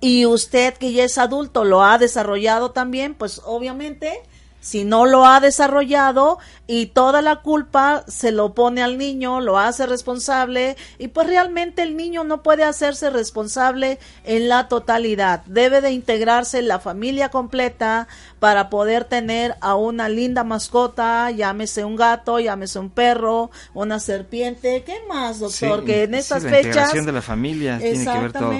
Y 0.01 0.25
usted 0.25 0.73
que 0.73 0.91
ya 0.91 1.05
es 1.05 1.17
adulto 1.17 1.63
lo 1.63 1.81
ha 1.81 1.97
desarrollado 1.97 2.71
también, 2.71 3.15
pues 3.15 3.41
obviamente, 3.45 4.21
si 4.65 4.83
no 4.83 5.05
lo 5.05 5.27
ha 5.27 5.39
desarrollado 5.39 6.39
y 6.65 6.87
toda 6.87 7.21
la 7.21 7.41
culpa 7.43 8.03
se 8.07 8.31
lo 8.31 8.55
pone 8.55 8.81
al 8.81 8.97
niño, 8.97 9.39
lo 9.39 9.59
hace 9.59 9.85
responsable 9.85 10.75
y 10.97 11.09
pues 11.09 11.27
realmente 11.27 11.83
el 11.83 11.95
niño 11.95 12.23
no 12.23 12.41
puede 12.41 12.63
hacerse 12.63 13.11
responsable 13.11 13.99
en 14.23 14.49
la 14.49 14.67
totalidad. 14.67 15.43
Debe 15.45 15.81
de 15.81 15.91
integrarse 15.91 16.63
la 16.63 16.79
familia 16.79 17.29
completa 17.29 18.07
para 18.39 18.71
poder 18.71 19.05
tener 19.05 19.53
a 19.61 19.75
una 19.75 20.09
linda 20.09 20.43
mascota, 20.43 21.29
llámese 21.29 21.85
un 21.85 21.95
gato, 21.95 22.39
llámese 22.39 22.79
un 22.79 22.89
perro, 22.89 23.51
una 23.75 23.99
serpiente, 23.99 24.81
¿qué 24.83 24.95
más, 25.07 25.37
doctor? 25.41 25.81
Sí, 25.81 25.85
que 25.85 26.03
en 26.05 26.13
sí, 26.13 26.17
estas 26.17 26.41
la 26.41 26.49
fechas 26.49 27.05
de 27.05 27.11
la 27.11 27.21
familia 27.21 27.77
tiene 27.77 28.03
que 28.03 28.19
ver 28.19 28.33
todo. 28.33 28.51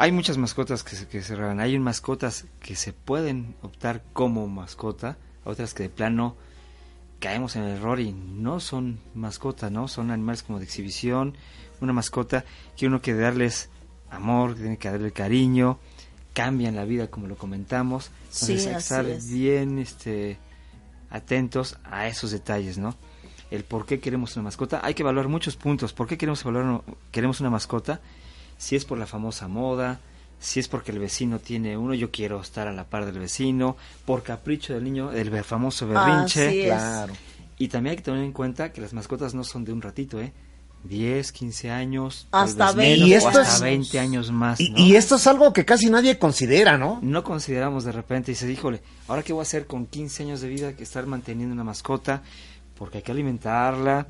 Hay 0.00 0.12
muchas 0.12 0.38
mascotas 0.38 0.84
que 0.84 0.94
se, 0.94 1.08
que 1.08 1.22
se 1.22 1.34
regalan. 1.34 1.58
Hay 1.58 1.76
mascotas 1.80 2.46
que 2.60 2.76
se 2.76 2.92
pueden 2.92 3.56
optar 3.62 4.04
como 4.12 4.46
mascota, 4.46 5.18
otras 5.44 5.74
que 5.74 5.82
de 5.82 5.88
plano 5.88 6.36
caemos 7.18 7.56
en 7.56 7.64
el 7.64 7.78
error 7.78 7.98
y 7.98 8.12
no 8.12 8.60
son 8.60 9.00
mascotas, 9.14 9.72
¿no? 9.72 9.88
Son 9.88 10.12
animales 10.12 10.44
como 10.44 10.60
de 10.60 10.66
exhibición, 10.66 11.36
una 11.80 11.92
mascota 11.92 12.44
que 12.76 12.86
uno 12.86 13.02
quiere 13.02 13.18
darles 13.18 13.70
amor, 14.08 14.54
que 14.54 14.60
tiene 14.60 14.78
que 14.78 14.88
darle 14.88 15.10
cariño, 15.10 15.80
cambian 16.32 16.76
la 16.76 16.84
vida 16.84 17.08
como 17.08 17.26
lo 17.26 17.36
comentamos, 17.36 18.12
entonces 18.26 18.62
Sí, 18.62 18.68
hay 18.68 18.74
que 18.74 18.78
estar 18.78 19.04
es. 19.04 19.28
bien 19.28 19.80
este 19.80 20.38
atentos 21.10 21.76
a 21.82 22.06
esos 22.06 22.30
detalles, 22.30 22.78
¿no? 22.78 22.94
El 23.50 23.64
por 23.64 23.84
qué 23.84 23.98
queremos 23.98 24.36
una 24.36 24.44
mascota, 24.44 24.80
hay 24.84 24.94
que 24.94 25.02
evaluar 25.02 25.26
muchos 25.26 25.56
puntos, 25.56 25.92
¿por 25.92 26.06
qué 26.06 26.16
queremos 26.16 26.42
evaluar 26.42 26.82
queremos 27.10 27.40
una 27.40 27.50
mascota? 27.50 28.00
Si 28.58 28.76
es 28.76 28.84
por 28.84 28.98
la 28.98 29.06
famosa 29.06 29.48
moda, 29.48 30.00
si 30.40 30.60
es 30.60 30.68
porque 30.68 30.92
el 30.92 30.98
vecino 30.98 31.38
tiene 31.38 31.76
uno, 31.78 31.94
yo 31.94 32.10
quiero 32.10 32.40
estar 32.40 32.68
a 32.68 32.72
la 32.72 32.84
par 32.84 33.06
del 33.06 33.18
vecino, 33.18 33.76
por 34.04 34.22
capricho 34.22 34.74
del 34.74 34.84
niño, 34.84 35.12
el 35.12 35.30
famoso 35.44 35.86
berrinche. 35.88 36.48
Así 36.48 36.60
es. 36.60 36.66
Claro. 36.66 37.12
Y 37.58 37.68
también 37.68 37.92
hay 37.92 37.96
que 37.96 38.02
tener 38.02 38.22
en 38.22 38.32
cuenta 38.32 38.72
que 38.72 38.80
las 38.80 38.92
mascotas 38.92 39.34
no 39.34 39.42
son 39.44 39.64
de 39.64 39.72
un 39.72 39.80
ratito, 39.82 40.20
¿eh? 40.20 40.32
10, 40.84 41.32
15 41.32 41.70
años, 41.72 42.28
tal 42.30 42.44
Hasta 42.44 42.66
vez 42.66 42.76
20 42.76 43.04
menos, 43.04 43.08
Y 43.08 43.14
o 43.14 43.16
esto 43.16 43.40
hasta 43.40 43.54
es- 43.56 43.60
20 43.62 43.98
años 43.98 44.30
más. 44.30 44.60
Y, 44.60 44.70
¿no? 44.70 44.78
y 44.78 44.94
esto 44.94 45.16
es 45.16 45.26
algo 45.26 45.52
que 45.52 45.64
casi 45.64 45.90
nadie 45.90 46.20
considera, 46.20 46.78
¿no? 46.78 47.00
No 47.02 47.24
consideramos 47.24 47.82
de 47.82 47.90
repente, 47.90 48.30
y 48.30 48.34
dice, 48.34 48.50
híjole, 48.50 48.80
¿ahora 49.08 49.24
qué 49.24 49.32
voy 49.32 49.40
a 49.40 49.42
hacer 49.42 49.66
con 49.66 49.86
15 49.86 50.22
años 50.22 50.40
de 50.40 50.48
vida 50.48 50.74
que 50.76 50.84
estar 50.84 51.04
manteniendo 51.06 51.52
una 51.52 51.64
mascota? 51.64 52.22
Porque 52.76 52.98
hay 52.98 53.02
que 53.02 53.10
alimentarla, 53.10 54.06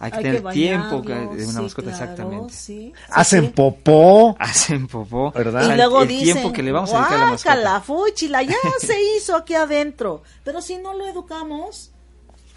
hay 0.00 0.10
que 0.12 0.16
Hay 0.18 0.22
tener 0.22 0.42
que 0.44 0.50
tiempo 0.52 1.00
de 1.02 1.12
una 1.16 1.36
sí, 1.52 1.62
mascota 1.62 1.90
claro, 1.90 2.04
exactamente. 2.04 2.54
sí, 2.54 2.92
Hacen 3.10 3.44
sí. 3.46 3.52
popó. 3.54 4.36
Hacen 4.38 4.86
popó. 4.86 5.32
¿Verdad? 5.32 5.62
O 5.62 5.64
sea, 5.64 5.68
Y 5.68 5.72
el- 5.72 5.76
luego 5.78 6.02
el, 6.02 6.08
dicen, 6.08 6.24
tiempo 6.34 6.52
que 6.52 6.62
le 6.62 6.72
vamos 6.72 6.92
a 6.92 6.98
dedicar 6.98 7.14
a 7.14 7.18
la 7.20 7.26
mascota. 7.32 7.54
"Guácala, 7.56 7.80
fúchila, 7.80 8.42
ya 8.42 8.54
se 8.80 8.96
hizo 9.16 9.34
aquí 9.36 9.54
adentro. 9.54 10.22
Pero 10.44 10.62
si 10.62 10.76
no 10.78 10.94
lo 10.94 11.06
educamos, 11.06 11.90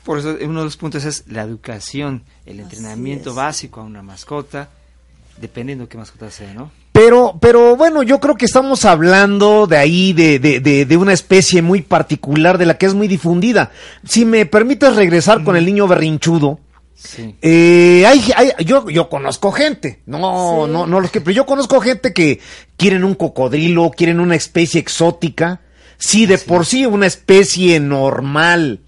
Por 0.04 0.18
eso 0.20 0.36
uno 0.44 0.60
de 0.60 0.66
los 0.66 0.78
puntos 0.78 1.04
es 1.06 1.24
la 1.28 1.42
educación, 1.44 2.24
el 2.46 2.54
Así 2.60 2.62
entrenamiento 2.64 3.30
es. 3.32 3.36
básico 3.36 3.82
a 3.82 3.84
una 3.84 4.02
mascota, 4.02 4.70
dependiendo 5.38 5.88
qué 5.88 5.98
mascota 5.98 6.30
sea, 6.32 6.54
¿no? 6.54 6.72
Pero, 6.92 7.38
pero 7.40 7.76
bueno, 7.76 8.04
yo 8.04 8.20
creo 8.20 8.36
que 8.36 8.46
estamos 8.46 8.84
hablando 8.86 9.66
de 9.66 9.78
ahí, 9.78 10.12
de, 10.14 10.40
de, 10.40 10.60
de, 10.60 10.86
de 10.86 10.98
una 10.98 11.14
especie 11.14 11.62
muy 11.62 11.82
particular, 11.82 12.58
de 12.58 12.66
la 12.66 12.78
que 12.78 12.86
es 12.86 12.94
muy 12.94 13.08
difundida. 13.08 13.72
Si 14.06 14.26
me 14.26 14.46
permites 14.46 14.96
regresar 14.96 15.44
con 15.44 15.56
el 15.56 15.66
niño 15.66 15.88
berrinchudo, 15.88 16.60
Sí. 17.04 17.36
eh, 17.42 18.06
hay, 18.06 18.24
hay- 18.36 18.64
yo, 18.64 18.88
yo 18.90 19.10
conozco 19.10 19.52
gente, 19.52 20.04
no, 20.06 20.66
Sí. 20.68 20.72
no, 20.72 20.86
no 20.86 21.00
los 21.00 21.10
que, 21.10 21.20
pero 21.20 21.32
yo 21.36 21.46
conozco 21.48 21.82
gente 21.82 22.14
que 22.14 22.40
quieren 22.78 23.04
un 23.04 23.16
cocodrilo, 23.16 23.90
quieren 23.90 24.20
una 24.20 24.36
especie 24.36 24.80
exótica. 24.80 25.62
Si 25.98 26.28
de 26.28 26.38
por 26.38 26.66
sí 26.66 26.86
una 26.86 27.08
especie 27.08 27.80
normal 27.80 28.82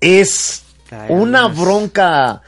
es 0.00 0.64
una 1.08 1.48
bronca 1.48 2.42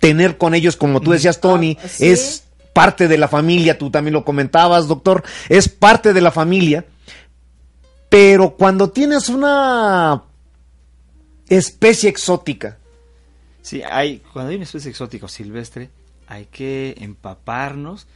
tener 0.00 0.38
con 0.38 0.54
ellos, 0.54 0.76
como 0.76 1.00
tú 1.00 1.10
decías, 1.12 1.40
Tony, 1.40 1.76
Ah, 1.82 1.88
sí. 1.88 2.08
es 2.08 2.44
parte 2.72 3.08
de 3.08 3.18
la 3.18 3.28
familia, 3.28 3.76
tú 3.76 3.90
también 3.90 4.14
lo 4.14 4.24
comentabas, 4.24 4.88
doctor, 4.88 5.22
es 5.50 5.68
parte 5.68 6.12
de 6.14 6.20
la 6.22 6.30
familia, 6.30 6.84
pero 8.08 8.54
cuando 8.56 8.88
tienes 8.90 9.28
una 9.28 10.22
especie 11.48 12.08
exótica, 12.10 12.78
Sí, 13.68 13.82
hay, 13.82 14.22
cuando 14.32 14.48
hay 14.48 14.56
una 14.56 14.64
especie 14.64 14.90
exótica 14.90 15.26
o 15.26 15.28
silvestre, 15.28 15.90
hay 16.26 16.46
que 16.46 16.94
empaparnos 17.00 18.06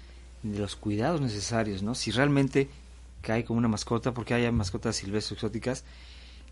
de 0.43 0.59
los 0.59 0.77
cuidados 0.77 1.21
necesarios, 1.21 1.83
¿no? 1.83 1.95
Si 1.95 2.11
realmente 2.11 2.71
cae 3.21 3.45
como 3.45 3.59
una 3.59 3.69
mascota, 3.69 4.15
porque 4.15 4.33
hay 4.33 4.51
mascotas 4.51 4.97
silvestres 4.97 5.33
exóticas 5.33 5.85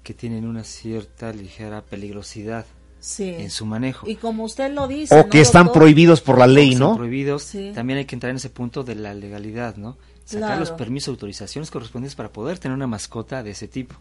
que 0.02 0.12
tienen 0.12 0.46
una 0.46 0.64
cierta 0.64 1.32
ligera 1.32 1.80
peligrosidad 1.80 2.66
sí. 3.00 3.34
en 3.38 3.50
su 3.50 3.64
manejo. 3.64 4.06
Y 4.06 4.16
como 4.16 4.44
usted 4.44 4.70
lo 4.70 4.86
dice, 4.86 5.14
o 5.14 5.22
¿no, 5.22 5.28
que 5.30 5.40
están 5.40 5.64
doctor? 5.64 5.80
prohibidos 5.82 6.20
por 6.20 6.36
la 6.36 6.46
ley, 6.46 6.74
¿no? 6.74 6.94
prohibidos. 6.94 7.44
Sí. 7.44 7.72
También 7.74 8.00
hay 8.00 8.04
que 8.04 8.16
entrar 8.16 8.28
en 8.28 8.36
ese 8.36 8.50
punto 8.50 8.82
de 8.84 8.96
la 8.96 9.14
legalidad, 9.14 9.76
¿no? 9.76 9.96
Sacar 10.26 10.48
Claro. 10.48 10.60
los 10.60 10.72
permisos, 10.72 11.08
autorizaciones 11.08 11.70
correspondientes 11.70 12.16
para 12.16 12.28
poder 12.28 12.58
tener 12.58 12.76
una 12.76 12.86
mascota 12.86 13.42
de 13.42 13.52
ese 13.52 13.66
tipo. 13.66 13.94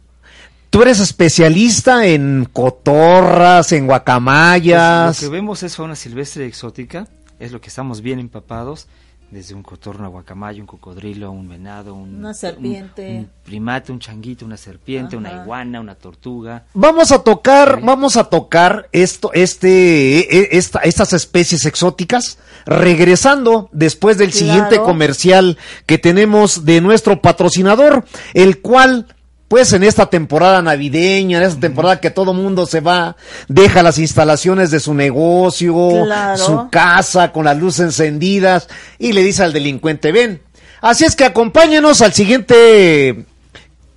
Tú 0.70 0.84
eres 0.84 1.00
especialista 1.00 2.06
en 2.06 2.48
cotorras, 2.52 3.72
en 3.72 3.88
guacamayas. 3.88 5.08
Pues, 5.18 5.24
lo 5.24 5.30
que 5.30 5.36
vemos 5.36 5.64
es 5.64 5.76
fauna 5.76 5.96
silvestre 5.96 6.46
exótica, 6.46 7.08
es 7.40 7.52
lo 7.52 7.60
que 7.60 7.70
estamos 7.70 8.02
bien 8.02 8.20
empapados, 8.20 8.86
desde 9.32 9.54
un 9.56 9.62
cotorno, 9.64 10.06
a 10.06 10.10
guacamayo, 10.10 10.62
un 10.62 10.68
cocodrilo, 10.68 11.32
un 11.32 11.48
venado, 11.50 11.94
un, 11.96 12.16
Una 12.18 12.34
serpiente. 12.36 13.10
un, 13.10 13.16
un 13.18 13.30
primate, 13.44 13.92
un 13.92 14.00
changuito, 14.00 14.46
una 14.46 14.58
serpiente, 14.58 15.16
una 15.18 15.42
iguana, 15.42 15.80
una 15.80 15.96
tortuga. 15.96 16.66
Vamos 16.76 17.12
a 17.12 17.24
tocar, 17.24 17.78
Sí. 17.80 17.86
vamos 17.86 18.18
a 18.18 18.24
tocar 18.26 18.90
esto, 18.92 19.32
este, 19.34 20.20
e- 20.20 20.28
e- 20.30 20.50
esta, 20.58 20.80
estas 20.80 21.14
especies 21.14 21.66
exóticas, 21.66 22.38
regresando 22.66 23.70
después 23.72 24.18
del 24.20 24.32
Claro. 24.32 24.46
siguiente 24.46 24.80
comercial 24.80 25.58
que 25.88 25.98
tenemos 26.00 26.66
de 26.66 26.82
nuestro 26.82 27.22
patrocinador, 27.22 28.06
el 28.34 28.62
cual, 28.62 29.08
pues 29.50 29.74
en 29.74 29.84
esta 29.84 30.06
temporada 30.06 30.62
navideña, 30.62 31.40
en 31.40 31.44
esta 31.44 31.60
temporada 31.60 32.00
que 32.00 32.12
todo 32.12 32.34
mundo 32.34 32.66
se 32.66 32.80
va, 32.80 33.18
deja 33.50 33.84
las 33.84 33.98
instalaciones 33.98 34.72
de 34.72 34.80
su 34.80 34.94
negocio, 34.94 36.04
Claro. 36.06 36.38
su 36.38 36.70
casa 36.70 37.34
con 37.34 37.44
las 37.46 37.58
luces 37.58 37.82
encendidas 37.82 38.70
y 39.00 39.12
le 39.12 39.24
dice 39.24 39.44
al 39.44 39.52
delincuente, 39.52 40.12
ven. 40.12 40.42
Así 40.82 41.04
es 41.04 41.16
que 41.16 41.26
acompáñenos 41.26 42.02
al 42.02 42.14
siguiente 42.14 43.26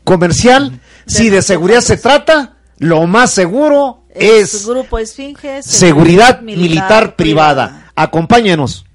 comercial. 0.04 0.80
Si 1.06 1.30
de 1.30 1.42
seguridad 1.42 1.80
se 1.80 1.96
trata, 1.98 2.56
lo 2.78 3.06
más 3.06 3.30
seguro 3.30 4.04
es 4.14 4.66
Grupo 4.66 4.98
Esfinge, 4.98 5.62
seguridad 5.62 6.40
militar 6.40 7.14
privada. 7.14 7.90
Acompáñenos. 7.94 8.86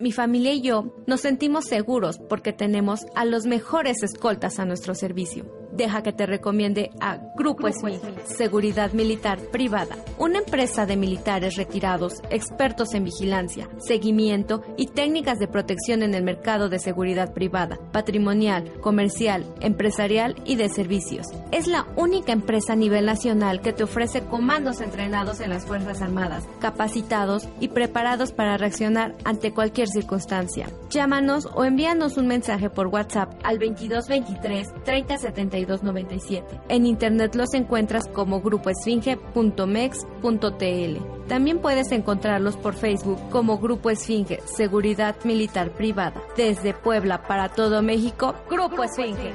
Mi 0.00 0.12
familia 0.12 0.54
y 0.54 0.62
yo 0.62 0.94
nos 1.06 1.20
sentimos 1.20 1.66
seguros 1.66 2.18
porque 2.26 2.54
tenemos 2.54 3.00
a 3.14 3.26
los 3.26 3.44
mejores 3.44 4.02
escoltas 4.02 4.58
a 4.58 4.64
nuestro 4.64 4.94
servicio. 4.94 5.59
Deja 5.72 6.02
que 6.02 6.12
te 6.12 6.26
recomiende 6.26 6.90
a 7.00 7.18
Grupo 7.36 7.68
Esfinge, 7.68 8.00
Seguridad 8.24 8.92
Militar 8.92 9.38
Privada, 9.52 9.96
una 10.18 10.38
empresa 10.38 10.84
de 10.84 10.96
militares 10.96 11.56
retirados, 11.56 12.14
expertos 12.30 12.94
en 12.94 13.04
vigilancia, 13.04 13.68
seguimiento 13.78 14.62
y 14.76 14.86
técnicas 14.86 15.38
de 15.38 15.48
protección 15.48 16.02
en 16.02 16.14
el 16.14 16.22
mercado 16.22 16.68
de 16.68 16.78
seguridad 16.78 17.32
privada, 17.32 17.78
patrimonial, 17.92 18.72
comercial, 18.80 19.44
empresarial 19.60 20.36
y 20.44 20.56
de 20.56 20.68
servicios. 20.68 21.26
Es 21.52 21.66
la 21.66 21.86
única 21.96 22.32
empresa 22.32 22.72
a 22.72 22.76
nivel 22.76 23.06
nacional 23.06 23.60
que 23.60 23.72
te 23.72 23.84
ofrece 23.84 24.22
comandos 24.22 24.80
entrenados 24.80 25.40
en 25.40 25.50
las 25.50 25.66
Fuerzas 25.66 26.02
Armadas, 26.02 26.46
capacitados 26.60 27.48
y 27.60 27.68
preparados 27.68 28.32
para 28.32 28.56
reaccionar 28.56 29.14
ante 29.24 29.52
cualquier 29.52 29.88
circunstancia. 29.88 30.68
Llámanos 30.90 31.48
o 31.54 31.64
envíanos 31.64 32.16
un 32.16 32.26
mensaje 32.26 32.70
por 32.70 32.88
WhatsApp 32.88 33.32
al 33.44 33.58
2223 33.58 34.68
3072 34.84 35.59
97. 35.66 36.60
En 36.68 36.86
internet 36.86 37.34
los 37.34 37.54
encuentras 37.54 38.08
como 38.08 38.40
grupoesfinge.mex.tl. 38.40 41.28
También 41.28 41.60
puedes 41.60 41.92
encontrarlos 41.92 42.56
por 42.56 42.74
Facebook 42.74 43.20
como 43.30 43.58
Grupo 43.58 43.90
Esfinge 43.90 44.40
Seguridad 44.46 45.16
Militar 45.24 45.70
Privada. 45.70 46.20
Desde 46.36 46.74
Puebla 46.74 47.22
para 47.22 47.48
todo 47.48 47.82
México, 47.82 48.34
Grupo 48.48 48.82
Esfinge. 48.82 49.32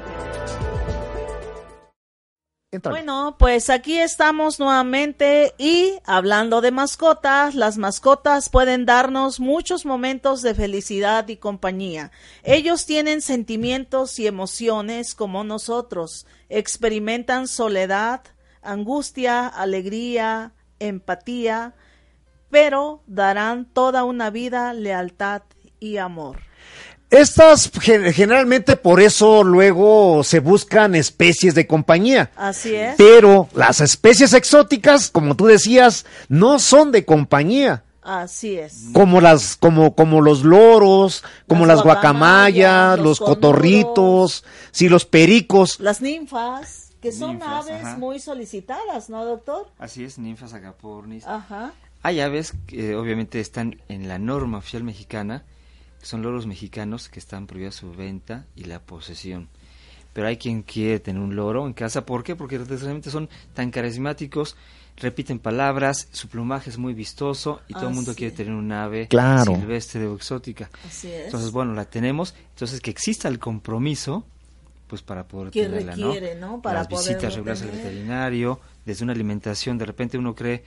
Bueno, 2.84 3.36
pues 3.40 3.70
aquí 3.70 3.98
estamos 3.98 4.60
nuevamente 4.60 5.54
y 5.58 5.94
hablando 6.06 6.62
de 6.62 6.72
mascotas, 6.72 7.56
las 7.56 7.78
mascotas 7.78 8.50
pueden 8.50 8.86
darnos 8.86 9.40
muchos 9.40 9.86
momentos 9.86 10.42
de 10.42 10.56
felicidad 10.56 11.28
y 11.30 11.38
compañía. 11.38 12.12
Ellos 12.44 12.86
tienen 12.86 13.22
sentimientos 13.22 14.20
y 14.20 14.28
emociones 14.28 15.16
como 15.16 15.44
nosotros, 15.44 16.26
experimentan 16.50 17.48
soledad, 17.48 18.22
angustia, 18.62 19.48
alegría, 19.48 20.54
empatía, 20.80 21.76
pero 22.50 23.04
darán 23.08 23.66
toda 23.66 24.04
una 24.04 24.30
vida 24.30 24.74
lealtad 24.74 25.44
y 25.80 25.98
amor. 25.98 26.40
Estas 27.16 27.72
gen- 27.82 28.12
generalmente 28.14 28.76
por 28.76 29.00
eso 29.02 29.44
luego 29.44 30.24
se 30.24 30.40
buscan 30.40 30.96
especies 30.96 31.56
de 31.56 31.66
compañía. 31.68 32.32
Así 32.36 32.76
es. 32.76 32.96
Pero 32.98 33.48
las 33.56 33.82
especies 33.82 34.34
exóticas, 34.34 35.10
como 35.10 35.36
tú 35.36 35.46
decías, 35.46 36.06
no 36.30 36.60
son 36.60 36.92
de 36.92 37.06
compañía. 37.06 37.84
Así 38.02 38.58
es. 38.58 38.90
Como 38.94 39.20
las, 39.22 39.56
como, 39.56 39.96
como 39.96 40.22
los 40.22 40.44
loros, 40.44 41.24
como 41.48 41.66
las, 41.66 41.78
Las 41.78 41.86
guacamayas, 41.86 42.98
los, 43.00 43.08
los 43.08 43.20
cotorritos, 43.20 44.44
sí, 44.72 44.90
los 44.90 45.06
pericos. 45.06 45.80
Las 45.80 46.02
ninfas, 46.02 46.92
que 47.02 47.12
son 47.12 47.32
Ninfas, 47.32 47.66
aves 47.66 47.84
ajá. 47.84 47.98
muy 47.98 48.20
solicitadas, 48.20 49.10
¿no, 49.10 49.26
doctor? 49.26 49.68
Así 49.80 50.04
es, 50.04 50.20
ninfas, 50.20 50.54
agapornis. 50.54 51.26
Ajá. 51.26 51.74
Hay 52.04 52.20
aves 52.20 52.54
que 52.68 52.92
eh, 52.92 52.96
obviamente 52.96 53.40
están 53.40 53.82
en 53.90 54.08
la 54.08 54.20
norma 54.20 54.60
oficial 54.60 54.84
mexicana, 54.84 55.44
son 56.08 56.22
loros 56.22 56.46
mexicanos 56.48 57.10
que 57.10 57.20
están 57.20 57.48
prohibidas 57.48 57.76
su 57.76 57.92
venta 57.94 58.46
y 58.56 58.66
la 58.66 58.80
posesión. 58.80 59.50
pero 60.14 60.28
hay 60.28 60.38
quien 60.38 60.62
quiere 60.64 61.00
tener 61.02 61.22
un 61.22 61.36
loro 61.36 61.68
en 61.68 61.74
casa. 61.74 62.06
¿Por 62.06 62.24
qué? 62.24 62.38
Porque 62.38 62.58
desgraciadamente 62.58 63.12
son 63.12 63.28
tan 63.54 63.70
carismáticos, 63.70 64.56
repiten 64.96 65.40
palabras, 65.40 66.08
su 66.14 66.30
plumaje 66.30 66.70
es 66.70 66.78
muy 66.78 66.94
vistoso 66.94 67.60
y 67.68 67.74
todo 67.74 67.90
el 67.90 67.96
mundo 67.96 68.12
Así 68.12 68.20
quiere 68.20 68.34
tener 68.36 68.54
un 68.54 68.72
ave 68.72 69.10
Claro. 69.10 69.56
silvestre 69.56 70.08
o 70.08 70.16
exótica. 70.16 70.70
Así 70.88 71.12
es. 71.12 71.26
Entonces, 71.26 71.52
bueno, 71.52 71.74
la 71.74 71.84
tenemos. 71.84 72.34
Entonces, 72.52 72.80
que 72.80 72.92
exista 72.92 73.28
el 73.28 73.40
compromiso, 73.40 74.26
pues 74.88 75.02
para 75.02 75.28
poder 75.28 75.52
Que 75.52 75.64
tenerla, 75.64 75.96
requiere, 76.08 76.36
¿no? 76.36 76.62
Para 76.62 76.80
Las 76.80 76.88
visitas 76.88 77.34
regulares 77.36 77.62
al 77.64 77.72
veterinario, 77.72 78.62
desde 78.86 79.04
una 79.04 79.12
alimentación, 79.12 79.78
de 79.78 79.86
repente 79.86 80.18
uno 80.18 80.34
cree, 80.34 80.64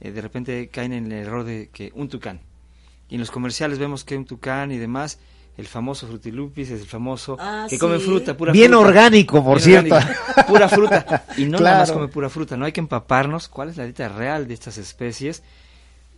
eh, 0.00 0.10
de 0.10 0.20
repente 0.20 0.68
caen 0.70 0.92
en 0.92 1.06
el 1.12 1.18
error 1.24 1.44
de 1.44 1.68
que 1.72 1.92
un 1.94 2.08
tucán. 2.08 2.40
Y 3.08 3.14
en 3.14 3.20
los 3.20 3.30
comerciales 3.30 3.78
vemos 3.78 4.04
que 4.04 4.16
un 4.16 4.24
tucán 4.24 4.70
y 4.72 4.78
demás, 4.78 5.18
el 5.56 5.66
famoso 5.66 6.06
frutilupis 6.06 6.70
es 6.70 6.82
el 6.82 6.86
famoso 6.86 7.36
Ah, 7.40 7.66
que 7.68 7.78
come 7.78 7.98
sí. 7.98 8.04
fruta, 8.04 8.36
pura 8.36 8.52
Bien 8.52 8.70
fruta. 8.70 8.86
orgánico, 8.86 9.42
por 9.44 9.56
Bien 9.62 9.86
cierto. 9.88 9.94
orgánico, 9.96 10.46
pura 10.46 10.68
fruta. 10.68 11.24
Y 11.36 11.44
no 11.46 11.58
nada 11.60 11.78
más 11.78 11.88
Claro. 11.88 12.00
come 12.00 12.12
pura 12.12 12.28
fruta, 12.30 12.56
no 12.56 12.64
hay 12.64 12.72
que 12.72 12.80
empaparnos 12.80 13.48
cuál 13.48 13.70
es 13.70 13.76
la 13.76 13.84
dieta 13.84 14.08
real 14.08 14.46
de 14.46 14.54
estas 14.54 14.78
especies, 14.78 15.42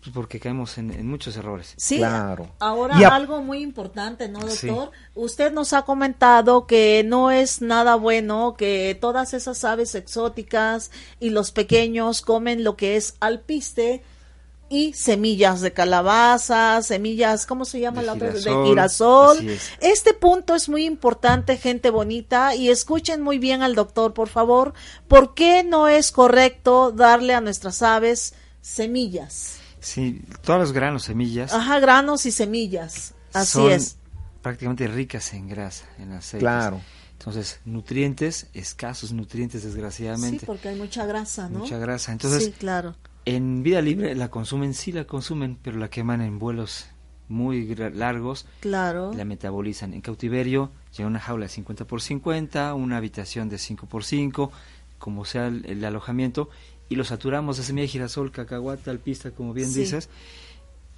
pues 0.02 0.12
porque 0.14 0.40
caemos 0.40 0.78
en, 0.78 0.90
en 0.90 1.06
muchos 1.06 1.36
errores. 1.36 1.74
Sí, 1.76 1.98
Claro. 1.98 2.50
ahora 2.58 2.96
a- 2.96 3.14
algo 3.14 3.40
muy 3.42 3.60
importante, 3.62 4.28
¿no, 4.28 4.40
Sí. 4.48 4.66
doctor? 4.66 4.90
Usted 5.14 5.52
nos 5.52 5.72
ha 5.74 5.82
comentado 5.82 6.66
que 6.66 7.02
no 7.06 7.30
es 7.30 7.60
nada 7.62 7.94
bueno 7.96 8.54
que 8.58 8.96
todas 9.00 9.32
esas 9.34 9.62
aves 9.64 9.94
exóticas 9.94 10.90
y 11.20 11.30
los 11.30 11.52
pequeños 11.52 12.22
comen 12.22 12.64
lo 12.64 12.76
que 12.76 12.96
es 12.96 13.14
alpiste 13.20 14.02
y 14.70 14.92
semillas 14.94 15.60
de 15.60 15.72
calabaza, 15.72 16.80
semillas, 16.82 17.44
¿cómo 17.44 17.64
se 17.66 17.80
llama 17.80 18.00
De 18.00 18.06
la 18.06 18.12
otra? 18.14 18.30
De 18.30 18.40
girasol. 18.40 19.46
es. 19.48 19.70
Este 19.80 20.14
punto 20.14 20.54
es 20.54 20.68
muy 20.68 20.86
importante, 20.86 21.58
gente 21.58 21.90
bonita, 21.90 22.54
y 22.54 22.70
escuchen 22.70 23.20
muy 23.20 23.38
bien 23.38 23.62
al 23.62 23.74
doctor, 23.74 24.14
por 24.14 24.28
favor. 24.28 24.72
¿Por 25.08 25.34
qué 25.34 25.64
no 25.64 25.88
es 25.88 26.12
correcto 26.12 26.92
darle 26.92 27.34
a 27.34 27.40
nuestras 27.40 27.82
aves 27.82 28.32
semillas? 28.62 29.56
Sí, 29.80 30.22
todos 30.42 30.60
los 30.60 30.72
granos, 30.72 31.02
semillas, 31.04 31.52
Ajá, 31.52 31.80
granos 31.80 32.24
y 32.26 32.30
semillas. 32.30 33.14
Así 33.32 33.52
son 33.52 33.72
es. 33.72 33.96
prácticamente 34.40 34.86
ricas 34.86 35.32
en 35.34 35.48
grasa, 35.48 35.84
en 35.98 36.12
aceites. 36.12 36.40
Claro. 36.40 36.80
Entonces, 37.18 37.60
nutrientes, 37.64 38.46
escasos 38.54 39.12
nutrientes, 39.12 39.60
Sí, 39.62 39.66
desgraciadamente. 39.68 40.46
porque 40.46 40.68
hay 40.70 40.76
mucha 40.76 41.04
grasa, 41.06 41.48
¿no? 41.48 41.58
Mucha 41.60 41.76
grasa. 41.78 42.12
Entonces, 42.12 42.44
sí, 42.44 42.52
claro. 42.52 42.94
En 43.24 43.62
vida 43.62 43.82
libre 43.82 44.14
la 44.14 44.30
consumen, 44.30 44.74
sí 44.74 44.92
la 44.92 45.04
consumen, 45.04 45.58
pero 45.62 45.78
la 45.78 45.88
queman 45.90 46.20
en 46.22 46.38
vuelos 46.38 46.86
muy 47.28 47.74
largos, 47.76 48.46
Claro. 48.60 49.12
la 49.14 49.24
metabolizan. 49.24 49.94
En 49.94 50.00
cautiverio, 50.00 50.72
llega 50.96 51.06
una 51.08 51.20
jaula 51.20 51.44
de 51.44 51.50
50 51.50 51.84
por 51.86 52.02
50, 52.02 52.74
una 52.74 52.96
habitación 52.96 53.48
de 53.48 53.58
5 53.58 53.86
por 53.86 54.02
5, 54.04 54.50
como 54.98 55.24
sea 55.24 55.46
el, 55.46 55.64
el 55.66 55.84
alojamiento, 55.84 56.50
y 56.88 56.96
lo 56.96 57.04
saturamos 57.04 57.56
de 57.56 57.62
semilla 57.62 57.82
de 57.82 57.88
girasol, 57.88 58.32
cacahuate, 58.32 58.90
alpista, 58.90 59.30
como 59.30 59.52
bien 59.52 59.70
Sí. 59.70 59.80
dices. 59.80 60.08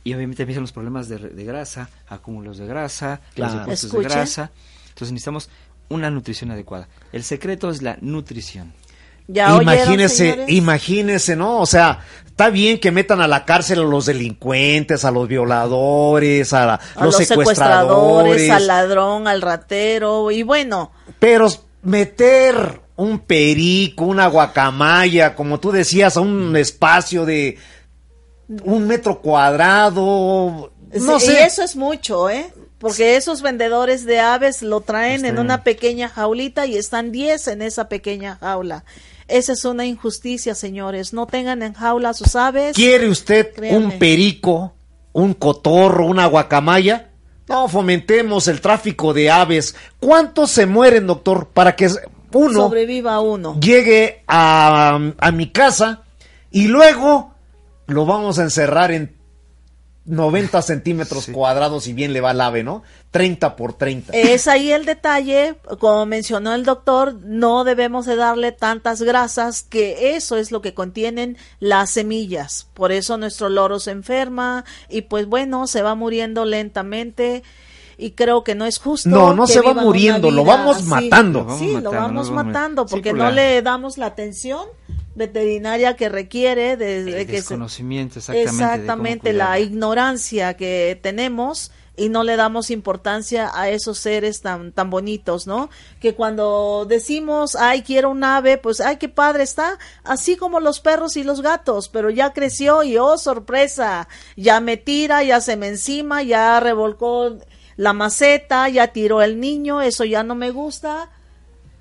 Y 0.04 0.14
obviamente 0.14 0.42
empiezan 0.42 0.62
los 0.62 0.72
problemas 0.72 1.08
de, 1.08 1.18
de 1.18 1.44
grasa, 1.44 1.90
acúmulos 2.08 2.56
de 2.58 2.66
grasa, 2.66 3.20
Claro. 3.34 3.66
los 3.70 3.92
de 3.92 4.02
grasa. 4.02 4.50
Entonces 4.88 5.12
necesitamos 5.12 5.50
una 5.90 6.10
nutrición 6.10 6.50
adecuada. 6.50 6.88
El 7.12 7.22
secreto 7.24 7.68
es 7.70 7.82
la 7.82 7.98
nutrición. 8.00 8.72
Ya 9.28 9.56
imagínese, 9.62 10.44
imagínese, 10.48 11.36
¿no? 11.36 11.60
O 11.60 11.66
sea, 11.66 12.00
está 12.26 12.50
bien 12.50 12.78
que 12.80 12.90
metan 12.90 13.20
a 13.20 13.28
la 13.28 13.44
cárcel 13.44 13.78
a 13.80 13.82
los 13.82 14.06
delincuentes, 14.06 15.04
a 15.04 15.10
los 15.10 15.28
violadores, 15.28 16.52
a, 16.52 16.66
la- 16.66 16.74
a 16.74 17.04
los, 17.04 17.18
los 17.18 17.26
secuestradores, 17.28 18.42
secuestradores, 18.42 18.50
al 18.50 18.66
ladrón, 18.66 19.28
al 19.28 19.42
ratero, 19.42 20.30
y 20.30 20.42
bueno, 20.42 20.92
pero 21.18 21.46
meter 21.82 22.80
un 22.96 23.20
perico, 23.20 24.04
una 24.04 24.26
guacamaya, 24.26 25.34
como 25.34 25.58
tú 25.60 25.72
decías, 25.72 26.16
a 26.16 26.20
un 26.20 26.56
espacio 26.56 27.24
de 27.24 27.58
un 28.64 28.86
metro 28.86 29.20
cuadrado, 29.20 30.72
no 31.00 31.20
sí, 31.20 31.26
sé. 31.26 31.32
y 31.32 31.36
eso 31.36 31.62
es 31.62 31.76
mucho, 31.76 32.28
¿eh? 32.28 32.52
Porque 32.78 33.16
esos 33.16 33.42
vendedores 33.42 34.04
de 34.04 34.18
aves 34.18 34.60
lo 34.62 34.80
traen 34.80 35.24
en 35.24 35.34
traen. 35.34 35.38
una 35.38 35.62
pequeña 35.62 36.08
jaulita 36.08 36.66
y 36.66 36.76
están 36.76 37.12
10 37.12 37.46
en 37.48 37.62
esa 37.62 37.88
pequeña 37.88 38.36
jaula. 38.40 38.84
Esa 39.32 39.54
es 39.54 39.64
una 39.64 39.86
injusticia, 39.86 40.54
señores. 40.54 41.14
No 41.14 41.26
tengan 41.26 41.62
en 41.62 41.72
jaula 41.72 42.12
sus 42.12 42.36
aves. 42.36 42.76
¿Quiere 42.76 43.08
usted 43.08 43.54
Créame. 43.54 43.78
un 43.78 43.98
perico, 43.98 44.74
un 45.12 45.32
cotorro, 45.32 46.04
una 46.06 46.26
guacamaya? 46.26 47.08
No 47.48 47.66
fomentemos 47.66 48.46
el 48.48 48.60
tráfico 48.60 49.14
de 49.14 49.30
aves. 49.30 49.74
¿Cuántos 49.98 50.50
se 50.50 50.66
mueren, 50.66 51.06
doctor, 51.06 51.48
para 51.48 51.74
que 51.74 51.88
uno 52.32 52.52
Sobreviva 52.52 53.20
uno. 53.20 53.58
llegue 53.58 54.22
a, 54.28 54.98
a 55.16 55.32
mi 55.32 55.50
casa 55.50 56.02
y 56.50 56.68
luego 56.68 57.34
lo 57.86 58.04
vamos 58.04 58.38
a 58.38 58.42
encerrar 58.42 58.90
en 58.90 59.16
90 60.04 60.60
centímetros 60.62 61.24
Sí. 61.24 61.32
cuadrados 61.32 61.86
y 61.86 61.92
bien 61.92 62.12
le 62.12 62.20
va 62.20 62.30
al 62.30 62.40
ave, 62.40 62.62
¿no? 62.64 62.82
30 63.10 63.56
por 63.56 63.74
30. 63.74 64.12
Es 64.14 64.48
ahí 64.48 64.72
el 64.72 64.84
detalle, 64.84 65.56
como 65.78 66.06
mencionó 66.06 66.54
el 66.54 66.64
doctor, 66.64 67.14
no 67.22 67.64
debemos 67.64 68.06
de 68.06 68.16
darle 68.16 68.52
tantas 68.52 69.02
grasas, 69.02 69.62
que 69.62 70.16
eso 70.16 70.36
es 70.36 70.50
lo 70.50 70.62
que 70.62 70.74
contienen 70.74 71.36
las 71.60 71.90
semillas. 71.90 72.68
Por 72.74 72.90
eso 72.90 73.18
nuestro 73.18 73.48
loro 73.48 73.78
se 73.80 73.90
enferma 73.90 74.64
y 74.88 75.02
pues 75.02 75.26
bueno, 75.26 75.66
se 75.66 75.82
va 75.82 75.94
muriendo 75.94 76.44
lentamente 76.46 77.42
y 77.98 78.12
creo 78.12 78.42
que 78.42 78.54
no 78.54 78.64
es 78.64 78.78
justo. 78.78 79.08
No, 79.10 79.34
no 79.34 79.46
que 79.46 79.52
se 79.52 79.60
va 79.60 79.74
muriendo, 79.74 80.30
lo 80.30 80.44
vamos 80.44 80.78
así. 80.78 80.86
matando. 80.86 81.40
Lo 81.40 81.44
vamos 81.44 81.58
sí, 81.60 81.66
lo 81.68 81.74
matando, 81.74 81.90
vamos 81.90 82.28
lo 82.28 82.34
vamos 82.34 82.46
matando. 82.46 82.88
Sí, 82.88 82.90
porque 82.90 83.10
por 83.10 83.18
no 83.18 83.30
le 83.30 83.62
damos 83.62 83.98
la 83.98 84.06
atención 84.06 84.66
veterinaria 85.14 85.96
que 85.96 86.08
requiere 86.08 86.76
de, 86.76 87.04
de 87.04 87.20
El 87.20 87.26
que 87.26 87.32
desconocimiento 87.32 88.18
exactamente. 88.18 88.50
de 88.50 88.64
exactamente 88.64 89.32
la 89.32 89.58
ignorancia 89.58 90.54
que 90.54 90.98
tenemos 91.02 91.70
y 91.96 92.08
no 92.08 92.24
le 92.24 92.36
damos 92.36 92.70
importancia 92.70 93.50
a 93.52 93.68
esos 93.68 93.98
seres 93.98 94.40
tan 94.40 94.72
tan 94.72 94.88
bonitos, 94.88 95.46
¿no? 95.46 95.68
Que 96.00 96.14
cuando 96.14 96.86
decimos, 96.88 97.54
"Ay, 97.54 97.82
quiero 97.82 98.10
un 98.10 98.24
ave", 98.24 98.56
pues 98.56 98.80
ay, 98.80 98.96
qué 98.96 99.08
padre 99.08 99.42
está, 99.42 99.78
así 100.02 100.36
como 100.36 100.58
los 100.60 100.80
perros 100.80 101.16
y 101.16 101.24
los 101.24 101.42
gatos, 101.42 101.88
pero 101.90 102.08
ya 102.08 102.32
creció 102.32 102.82
y 102.82 102.96
oh, 102.96 103.18
sorpresa, 103.18 104.08
ya 104.36 104.60
me 104.60 104.78
tira, 104.78 105.22
ya 105.22 105.40
se 105.40 105.56
me 105.56 105.68
encima, 105.68 106.22
ya 106.22 106.58
revolcó 106.60 107.36
la 107.76 107.92
maceta, 107.92 108.68
ya 108.68 108.88
tiró 108.88 109.22
el 109.22 109.38
niño, 109.40 109.82
eso 109.82 110.04
ya 110.04 110.22
no 110.22 110.34
me 110.34 110.50
gusta. 110.50 111.10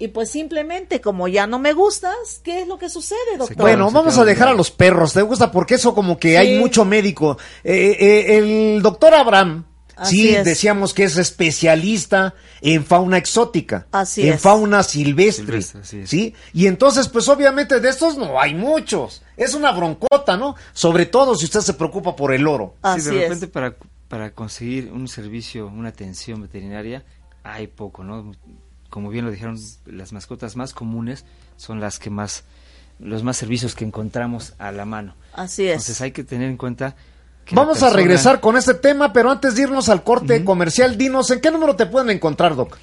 Y 0.02 0.08
pues 0.08 0.32
simplemente, 0.32 1.00
como 1.00 1.28
ya 1.28 1.46
no 1.46 1.60
me 1.60 1.74
gustas, 1.74 2.42
¿qué 2.44 2.62
es 2.64 2.68
lo 2.68 2.80
que 2.80 2.90
sucede, 2.90 3.38
doctor? 3.38 3.58
Bueno, 3.58 3.92
vamos 3.92 4.18
a 4.18 4.26
dejar 4.26 4.48
a 4.48 4.54
los 4.54 4.72
perros, 4.72 5.14
¿te 5.14 5.22
gusta? 5.22 5.52
Porque 5.52 5.76
eso 5.76 5.94
como 5.94 6.18
que 6.18 6.30
Sí. 6.32 6.36
hay 6.38 6.60
mucho 6.60 6.86
médico. 6.86 7.38
Eh, 7.64 7.98
eh, 8.00 8.38
el 8.38 8.82
doctor 8.82 9.14
Abraham, 9.14 9.66
Así 9.96 10.16
sí, 10.30 10.30
es. 10.36 10.44
decíamos 10.44 10.96
que 10.96 11.04
es 11.04 11.18
especialista 11.18 12.34
en 12.62 12.84
fauna 12.84 13.18
exótica, 13.20 13.86
Así 13.92 14.28
en 14.28 14.34
es. 14.34 14.42
fauna 14.42 14.82
silvestre, 14.82 15.62
Silvestre, 15.62 15.82
así 15.82 16.00
es. 16.00 16.10
¿sí? 16.10 16.34
Y 16.54 16.66
entonces, 16.66 17.08
pues 17.08 17.28
obviamente 17.30 17.80
de 17.80 17.90
estos 17.90 18.18
no 18.18 18.42
hay 18.42 18.56
muchos. 18.56 19.22
Es 19.38 19.54
una 19.54 19.72
broncota, 19.72 20.36
¿no? 20.36 20.56
Sobre 20.74 21.06
todo 21.06 21.36
si 21.36 21.46
usted 21.46 21.60
se 21.60 21.74
preocupa 21.76 22.16
por 22.16 22.34
el 22.34 22.48
oro. 22.48 22.74
Así 22.82 23.02
sí, 23.02 23.10
de 23.12 23.16
es. 23.18 23.22
repente 23.24 23.48
para, 23.48 23.76
para 24.08 24.32
conseguir 24.34 24.92
un 24.92 25.08
servicio, 25.08 25.68
una 25.68 25.90
atención 25.90 26.42
veterinaria, 26.42 27.04
hay 27.44 27.68
poco, 27.68 28.04
¿no? 28.04 28.32
Como 28.92 29.10
bien 29.10 29.26
lo 29.26 29.32
dijeron, 29.32 29.58
las 29.88 30.14
mascotas 30.14 30.56
más 30.56 30.74
comunes 30.74 31.26
son 31.58 31.80
las 31.80 31.98
que 31.98 32.12
más, 32.12 32.44
los 33.00 33.24
más 33.24 33.38
servicios 33.38 33.74
que 33.74 33.86
encontramos 33.86 34.54
a 34.60 34.72
la 34.72 34.86
mano. 34.86 35.16
Así 35.34 35.64
es. 35.64 35.72
Entonces 35.72 36.02
hay 36.02 36.12
que 36.12 36.24
tener 36.24 36.48
en 36.50 36.58
cuenta 36.58 36.96
Vamos 37.54 37.84
a 37.84 37.90
regresar 37.90 38.40
con 38.40 38.56
este 38.56 38.74
tema, 38.74 39.12
pero 39.14 39.32
antes 39.32 39.56
de 39.56 39.64
irnos 39.64 39.90
al 39.90 40.04
corte 40.04 40.44
comercial, 40.46 40.98
dinos, 40.98 41.32
¿en 41.32 41.42
qué 41.42 41.52
número 41.52 41.76
te 41.76 41.86
pueden 41.86 42.10
encontrar, 42.10 42.56
Doc? 42.56 42.78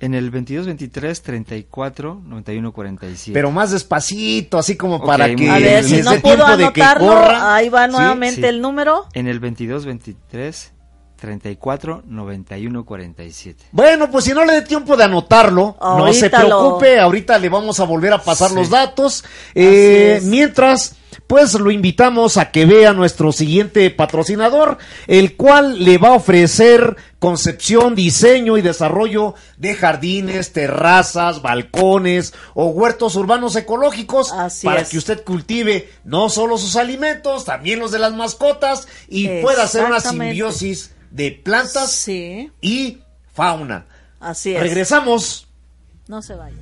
En 0.00 0.14
el 0.14 0.30
22 0.30 0.66
23 0.66 1.22
34 1.22 2.22
91 2.24 2.72
47. 2.72 3.32
Pero 3.34 3.50
más 3.50 3.72
despacito, 3.72 4.56
así 4.56 4.76
como 4.76 5.04
para 5.04 5.34
que. 5.34 5.50
A 5.50 5.58
ver, 5.58 5.82
si 5.82 6.02
no 6.02 6.12
que 6.22 6.30
anotarlo, 6.30 7.08
corra. 7.08 7.56
ahí 7.56 7.68
va 7.68 7.86
¿sí? 7.86 7.92
nuevamente 7.92 8.42
Sí. 8.42 8.46
el 8.46 8.62
número. 8.62 9.06
En 9.12 9.26
el 9.26 9.40
22 9.40 9.86
23 9.86 10.72
34 11.20 12.02
91 12.06 12.84
47. 12.84 13.64
Bueno, 13.72 14.10
pues 14.10 14.24
si 14.24 14.32
no 14.32 14.44
le 14.44 14.54
dé 14.54 14.62
tiempo 14.62 14.96
de 14.96 15.04
anotarlo, 15.04 15.76
no 15.80 16.12
se 16.12 16.28
lo- 16.30 16.36
preocupe, 16.38 16.98
ahorita 16.98 17.38
le 17.38 17.48
vamos 17.48 17.78
a 17.80 17.84
volver 17.84 18.12
a 18.12 18.22
pasar 18.22 18.50
Sí. 18.50 18.54
los 18.56 18.70
datos. 18.70 19.24
Eh, 19.54 20.20
mientras, 20.24 20.94
pues 21.26 21.54
lo 21.54 21.70
invitamos 21.70 22.36
a 22.36 22.50
que 22.50 22.64
vea 22.66 22.92
nuestro 22.92 23.32
siguiente 23.32 23.90
patrocinador, 23.90 24.78
el 25.06 25.36
cual 25.36 25.84
le 25.84 25.98
va 25.98 26.08
a 26.08 26.14
ofrecer 26.14 26.96
concepción, 27.18 27.94
diseño 27.94 28.56
y 28.56 28.62
desarrollo 28.62 29.34
de 29.56 29.74
jardines, 29.74 30.52
terrazas, 30.52 31.42
balcones 31.42 32.32
o 32.54 32.66
huertos 32.66 33.16
urbanos 33.16 33.56
ecológicos 33.56 34.32
Así 34.32 34.66
para 34.66 34.82
es. 34.82 34.88
que 34.90 34.98
usted 34.98 35.24
cultive 35.24 35.90
no 36.04 36.28
solo 36.28 36.58
sus 36.58 36.76
alimentos, 36.76 37.44
también 37.44 37.78
los 37.80 37.90
de 37.90 37.98
las 37.98 38.14
mascotas 38.14 38.86
y 39.08 39.40
pueda 39.42 39.64
hacer 39.64 39.84
una 39.84 40.00
simbiosis 40.00 40.92
de 41.10 41.32
plantas 41.32 41.90
Sí, 41.90 42.50
y 42.60 42.98
fauna. 43.34 43.86
así 44.20 44.54
es. 44.54 44.60
Regresamos. 44.60 45.46
No 46.06 46.22
se 46.22 46.34
vaya 46.34 46.56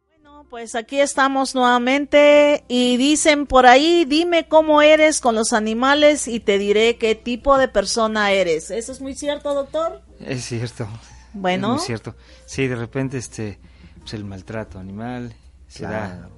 Bueno, 0.08 0.44
pues 0.50 0.74
aquí 0.74 0.98
estamos 0.98 1.54
nuevamente 1.54 2.64
y 2.66 2.96
dicen 2.96 3.46
por 3.46 3.66
ahí, 3.66 4.04
dime 4.04 4.48
cómo 4.48 4.82
eres 4.82 5.20
con 5.20 5.36
los 5.36 5.52
animales 5.52 6.26
y 6.26 6.40
te 6.40 6.58
diré 6.58 6.98
qué 6.98 7.14
tipo 7.14 7.56
de 7.56 7.68
persona 7.68 8.32
eres. 8.32 8.72
¿Eso 8.72 8.90
es 8.90 9.00
muy 9.00 9.14
cierto, 9.14 9.54
doctor? 9.54 10.02
Es 10.18 10.44
cierto. 10.44 10.88
Bueno. 11.34 11.68
Es 11.68 11.78
muy 11.82 11.86
cierto. 11.86 12.16
Sí, 12.46 12.66
de 12.66 12.74
repente 12.74 13.16
este 13.16 13.60
pues 14.00 14.14
el 14.14 14.24
maltrato 14.24 14.80
animal 14.80 15.32
se 15.68 15.84
da 15.84 16.28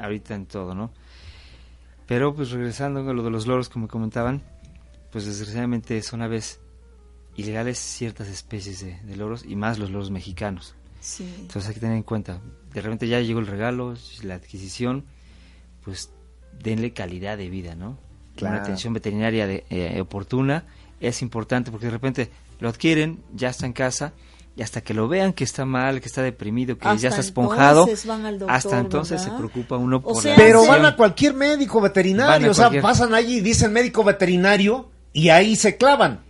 ahorita 0.00 0.34
en 0.34 0.46
todo, 0.46 0.74
¿no? 0.74 0.90
Pero 2.08 2.34
pues 2.34 2.50
regresando 2.50 3.08
a 3.08 3.14
lo 3.14 3.22
de 3.22 3.30
los 3.30 3.46
loros 3.46 3.68
como 3.68 3.86
comentaban, 3.86 4.42
pues 5.12 5.26
desgraciadamente 5.26 6.02
son 6.02 6.22
aves 6.22 6.58
ilegales 7.36 7.78
ciertas 7.78 8.28
especies 8.28 8.80
de, 8.80 9.16
loros 9.16 9.44
y 9.46 9.54
más 9.56 9.78
los 9.78 9.90
loros 9.90 10.10
mexicanos. 10.10 10.74
Entonces 11.18 11.68
hay 11.68 11.74
que 11.74 11.80
tener 11.80 11.96
en 11.96 12.02
cuenta, 12.02 12.40
de 12.72 12.80
repente 12.80 13.08
ya 13.08 13.20
llegó 13.20 13.40
el 13.40 13.46
regalo, 13.46 13.94
la 14.22 14.34
adquisición, 14.34 15.04
pues 15.84 16.10
denle 16.62 16.92
calidad 16.92 17.36
de 17.36 17.48
vida, 17.48 17.74
¿no? 17.74 17.98
Una 18.40 18.56
atención 18.56 18.94
veterinaria 18.94 19.46
de, 19.46 19.64
eh, 19.68 20.00
oportuna 20.00 20.64
es 21.00 21.20
importante 21.20 21.70
porque 21.70 21.86
de 21.86 21.92
repente 21.92 22.30
lo 22.60 22.68
adquieren, 22.68 23.22
ya 23.34 23.50
está 23.50 23.66
en 23.66 23.72
casa 23.72 24.12
y 24.56 24.62
hasta 24.62 24.80
que 24.80 24.94
lo 24.94 25.08
vean 25.08 25.32
que 25.32 25.44
está 25.44 25.64
mal, 25.66 26.00
que 26.00 26.06
está 26.06 26.22
deprimido, 26.22 26.78
que 26.78 26.96
ya 26.96 27.08
está 27.08 27.20
esponjado, 27.20 27.86
hasta 28.48 28.78
entonces 28.78 29.20
se 29.20 29.30
preocupa 29.30 29.76
uno 29.76 30.00
por 30.00 30.24
la 30.24 30.36
Pero 30.36 30.66
van 30.66 30.86
a 30.86 30.96
cualquier 30.96 31.34
médico 31.34 31.80
veterinario, 31.80 32.52
o 32.52 32.54
sea, 32.54 32.70
pasan 32.80 33.12
allí 33.12 33.38
y 33.38 33.40
dicen 33.40 33.72
médico 33.72 34.04
veterinario 34.04 34.91
y 35.12 35.28
ahí 35.28 35.56
se 35.56 35.76
clavan. 35.76 36.20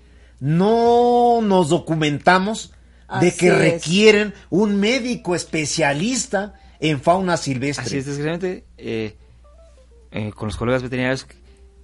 No 0.40 1.40
nos 1.42 1.68
documentamos 1.68 2.72
de 3.20 3.34
que 3.34 3.50
requieren 3.50 4.34
un 4.50 4.80
médico 4.80 5.34
especialista 5.34 6.54
en 6.80 7.00
fauna 7.00 7.36
silvestre. 7.36 7.86
Así 7.86 7.98
es, 7.98 8.06
desgraciadamente, 8.06 8.64
eh, 8.76 9.16
eh, 10.10 10.32
con 10.34 10.48
los 10.48 10.56
colegas 10.56 10.82
veterinarios, 10.82 11.26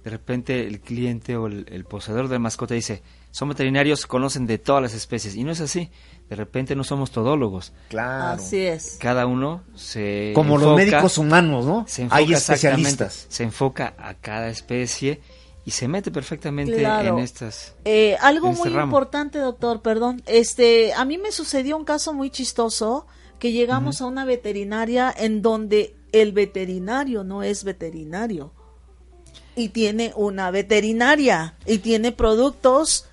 de 0.03 0.09
repente 0.09 0.67
el 0.67 0.81
cliente 0.81 1.37
o 1.37 1.47
el, 1.47 1.85
poseedor 1.85 2.27
de 2.27 2.39
mascota 2.39 2.73
dice, 2.73 3.01
son 3.31 3.49
veterinarios, 3.49 4.05
conocen 4.05 4.45
de 4.45 4.57
todas 4.57 4.81
las 4.81 4.93
especies, 4.93 5.35
y 5.35 5.43
no 5.43 5.51
es 5.51 5.61
así. 5.61 5.89
De 6.29 6.35
repente 6.35 6.75
no 6.75 6.83
somos 6.83 7.11
todólogos. 7.11 7.73
Claro. 7.89 8.41
Así 8.41 8.59
es. 8.59 8.97
Cada 8.99 9.25
uno 9.25 9.63
se. 9.73 10.31
Como 10.35 10.59
los 10.59 10.75
médicos 10.75 11.17
humanos, 11.17 11.65
¿no? 11.65 11.85
Hay 12.11 12.33
especialistas. 12.33 13.25
Se 13.29 13.43
enfoca 13.43 13.95
a 13.97 14.13
cada 14.13 14.49
especie 14.49 15.21
y 15.69 15.71
se 15.71 15.87
mete 15.87 16.09
perfectamente 16.09 16.81
en 16.81 17.19
estas. 17.19 17.75
Eh, 17.85 18.17
algo 18.21 18.49
este 18.49 18.71
muy 18.71 18.81
importante, 18.81 19.37
doctor, 19.37 19.83
perdón. 19.83 20.23
Este, 20.25 20.93
a 20.93 21.05
mí 21.05 21.19
me 21.19 21.31
sucedió 21.31 21.77
un 21.77 21.85
caso 21.85 22.11
muy 22.11 22.31
chistoso 22.31 23.05
que 23.37 23.51
llegamos 23.51 24.01
a 24.01 24.07
una 24.07 24.25
veterinaria 24.25 25.13
en 25.15 25.43
donde 25.43 25.95
el 26.11 26.31
veterinario 26.31 27.23
no 27.23 27.43
es 27.43 27.63
veterinario 27.63 28.51
y 29.55 29.69
tiene 29.69 30.11
una 30.15 30.49
veterinaria 30.49 31.55
y 31.67 31.77
tiene 31.77 32.11
productos 32.13 33.05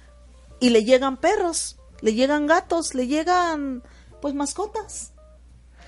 y 0.58 0.70
le 0.70 0.82
llegan 0.82 1.18
perros, 1.18 1.76
le 2.00 2.14
llegan 2.14 2.46
gatos, 2.46 2.94
le 2.94 3.06
llegan 3.06 3.82
pues 4.22 4.32
mascotas. 4.32 5.12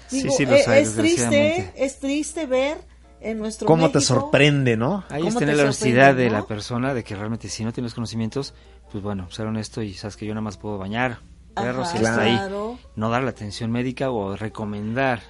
sí, 0.08 0.20
sí, 0.20 0.42
eh, 0.42 0.64
es 0.82 0.94
triste, 0.96 1.72
es 1.76 1.98
triste 1.98 2.44
ver 2.44 2.76
en 3.20 3.38
nuestro 3.38 3.66
¿Cómo 3.66 3.90
te 3.90 4.00
sorprende, 4.00 4.76
no? 4.76 5.04
Ahí 5.10 5.26
está 5.26 5.44
la 5.46 5.64
honestidad 5.64 6.14
de 6.14 6.30
la 6.30 6.46
persona, 6.46 6.94
de 6.94 7.04
que 7.04 7.14
realmente 7.16 7.48
si 7.48 7.64
no 7.64 7.72
tienes 7.72 7.94
conocimientos, 7.94 8.54
pues 8.90 9.02
bueno, 9.02 9.30
ser 9.30 9.46
honesto 9.46 9.82
y 9.82 9.94
sabes 9.94 10.16
que 10.16 10.26
yo 10.26 10.34
nada 10.34 10.42
más 10.42 10.56
puedo 10.56 10.78
bañar 10.78 11.20
perros 11.54 11.88
y 11.94 11.96
está 11.98 12.20
ahí. 12.20 12.40
No 12.96 13.10
dar 13.10 13.22
la 13.22 13.30
atención 13.30 13.70
médica 13.70 14.10
o 14.10 14.36
recomendar. 14.36 15.20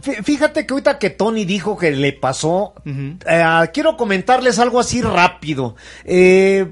Fíjate 0.00 0.64
que 0.66 0.74
ahorita 0.74 0.98
que 0.98 1.10
Tony 1.10 1.44
dijo 1.44 1.76
que 1.76 1.90
le 1.90 2.12
pasó, 2.12 2.74
eh, 2.84 3.44
quiero 3.72 3.96
comentarles 3.96 4.58
algo 4.58 4.78
así 4.78 5.02
rápido. 5.02 5.76
Eh, 6.04 6.70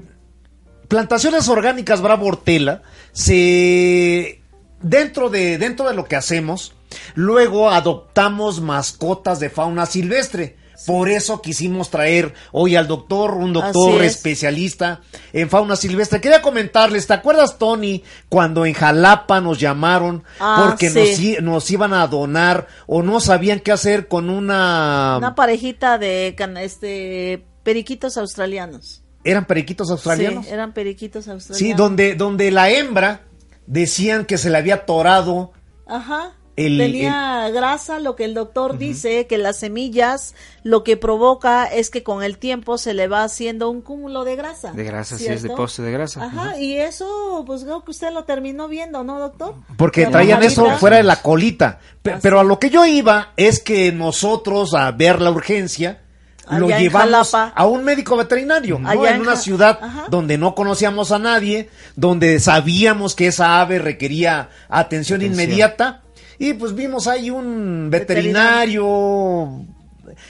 plantaciones 0.87 1.49
orgánicas 1.49 2.01
Bravo 2.01 2.27
Hortela, 2.27 2.83
se 3.11 4.41
dentro 4.81 5.29
de 5.29 5.57
dentro 5.57 5.87
de 5.87 5.93
lo 5.93 6.05
que 6.05 6.15
hacemos, 6.15 6.74
Luego 7.13 7.69
adoptamos 7.69 8.61
mascotas 8.61 9.39
de 9.39 9.49
fauna 9.49 9.85
silvestre. 9.85 10.57
Por 10.85 11.09
eso 11.09 11.41
quisimos 11.41 11.89
traer 11.89 12.33
hoy 12.51 12.75
al 12.75 12.87
doctor, 12.87 13.35
un 13.35 13.53
doctor 13.53 14.03
especialista 14.03 15.01
en 15.33 15.49
fauna 15.49 15.75
silvestre. 15.75 16.21
Quería 16.21 16.41
comentarles, 16.41 17.07
¿te 17.07 17.13
acuerdas, 17.13 17.57
Tony, 17.57 18.03
cuando 18.29 18.65
en 18.65 18.73
Jalapa 18.73 19.41
nos 19.41 19.59
llamaron 19.59 20.23
ah, 20.39 20.65
porque 20.67 20.89
nos, 20.89 21.41
nos, 21.43 21.71
iban 21.71 21.93
a 21.93 22.05
donar 22.07 22.67
o 22.87 23.01
no 23.01 23.19
sabían 23.19 23.61
qué 23.61 23.71
hacer 23.71 24.07
con 24.07 24.29
una... 24.29 25.15
Una 25.17 25.35
parejita 25.35 25.97
de 25.97 26.35
este, 26.61 27.45
periquitos 27.63 28.17
australianos. 28.17 29.01
¿Eran 29.23 29.45
periquitos 29.45 29.89
australianos? 29.89 30.45
Sí, 30.45 30.51
eran 30.51 30.73
periquitos 30.73 31.27
australianos. 31.27 31.57
Sí, 31.57 31.73
donde, 31.73 32.15
donde 32.15 32.51
la 32.51 32.69
hembra 32.69 33.21
decían 33.65 34.25
que 34.25 34.37
se 34.37 34.49
le 34.51 34.57
había 34.57 34.85
torado 34.85 35.51
Ajá 35.87 36.35
tenía 36.55 37.49
grasa, 37.49 37.99
lo 37.99 38.15
que 38.15 38.25
el 38.25 38.33
doctor 38.33 38.77
dice, 38.77 39.27
que 39.27 39.37
las 39.37 39.59
semillas 39.59 40.35
lo 40.63 40.83
que 40.83 40.97
provoca 40.97 41.65
es 41.65 41.89
que 41.89 42.03
con 42.03 42.23
el 42.23 42.37
tiempo 42.37 42.77
se 42.77 42.93
le 42.93 43.07
va 43.07 43.23
haciendo 43.23 43.69
un 43.69 43.81
cúmulo 43.81 44.23
de 44.23 44.35
grasa. 44.35 44.71
De 44.71 44.83
grasa, 44.83 45.17
sí, 45.17 45.27
es 45.27 45.43
depósito 45.43 45.83
de 45.83 45.91
grasa. 45.91 46.23
Ajá, 46.23 46.57
y 46.57 46.77
eso, 46.77 47.43
pues 47.45 47.63
creo 47.63 47.83
que 47.83 47.91
usted 47.91 48.11
lo 48.11 48.23
terminó 48.23 48.67
viendo, 48.67 49.03
¿no, 49.03 49.19
doctor? 49.19 49.55
Porque 49.77 50.07
traían 50.07 50.43
eso 50.43 50.69
fuera 50.77 50.97
de 50.97 51.03
la 51.03 51.21
colita. 51.21 51.79
pero 52.01 52.39
a 52.39 52.43
lo 52.43 52.59
que 52.59 52.69
yo 52.69 52.85
iba 52.85 53.33
es 53.37 53.59
que 53.59 53.91
nosotros, 53.91 54.73
a 54.73 54.91
ver 54.91 55.21
la 55.21 55.31
urgencia, 55.31 56.01
lo 56.49 56.67
llevamos 56.67 57.33
a 57.33 57.65
un 57.65 57.83
médico 57.83 58.15
veterinario, 58.15 58.79
¿no? 58.79 59.05
en, 59.05 59.21
una 59.21 59.35
ciudad 59.35 59.79
donde 60.09 60.37
no 60.37 60.55
conocíamos 60.55 61.11
a 61.11 61.19
nadie, 61.19 61.69
donde 61.95 62.39
sabíamos 62.39 63.15
que 63.15 63.27
esa 63.27 63.59
ave 63.61 63.79
requería 63.79 64.49
atención. 64.69 65.21
inmediata 65.21 66.01
y 66.37 66.53
pues 66.53 66.75
vimos 66.75 67.07
ahí 67.07 67.29
un 67.29 67.89
veterinario, 67.89 69.65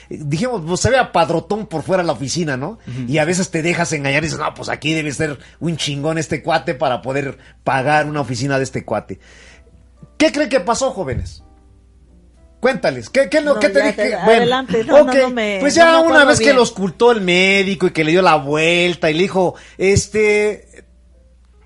dijimos, 0.08 0.62
pues 0.66 0.80
se 0.80 0.90
ve 0.90 0.98
a 0.98 1.12
padrotón 1.12 1.66
por 1.66 1.82
fuera 1.82 2.02
de 2.02 2.06
la 2.06 2.12
oficina, 2.12 2.56
¿no? 2.56 2.78
Y 3.08 3.18
a 3.18 3.24
veces 3.24 3.50
te 3.50 3.62
dejas 3.62 3.92
engañar 3.92 4.22
y 4.22 4.26
dices, 4.26 4.38
no, 4.38 4.52
pues 4.54 4.68
aquí 4.68 4.94
debe 4.94 5.12
ser 5.12 5.38
un 5.60 5.76
chingón 5.76 6.18
este 6.18 6.42
cuate 6.42 6.74
para 6.74 7.02
poder 7.02 7.38
pagar 7.64 8.06
una 8.06 8.20
oficina 8.20 8.58
de 8.58 8.64
este 8.64 8.84
cuate. 8.84 9.18
¿Qué 10.16 10.32
creen 10.32 10.48
que 10.48 10.60
pasó, 10.60 10.90
jóvenes? 10.92 11.42
Cuéntales, 12.60 13.10
¿qué, 13.10 13.28
qué, 13.28 13.44
qué 13.60 13.68
te 13.68 13.82
dije? 13.82 14.14
adelante, 14.14 14.82
no, 14.82 15.04
no, 15.04 15.30
me, 15.30 15.58
Pues 15.60 15.74
ya 15.74 16.00
una 16.00 16.24
vez 16.24 16.40
que 16.40 16.54
lo 16.54 16.62
ocultó 16.62 17.12
el 17.12 17.20
médico 17.20 17.86
y 17.86 17.90
que 17.90 18.02
le 18.02 18.12
dio 18.12 18.22
la 18.22 18.36
vuelta 18.36 19.10
y 19.10 19.14
le 19.14 19.22
dijo, 19.22 19.54
este, 19.76 20.84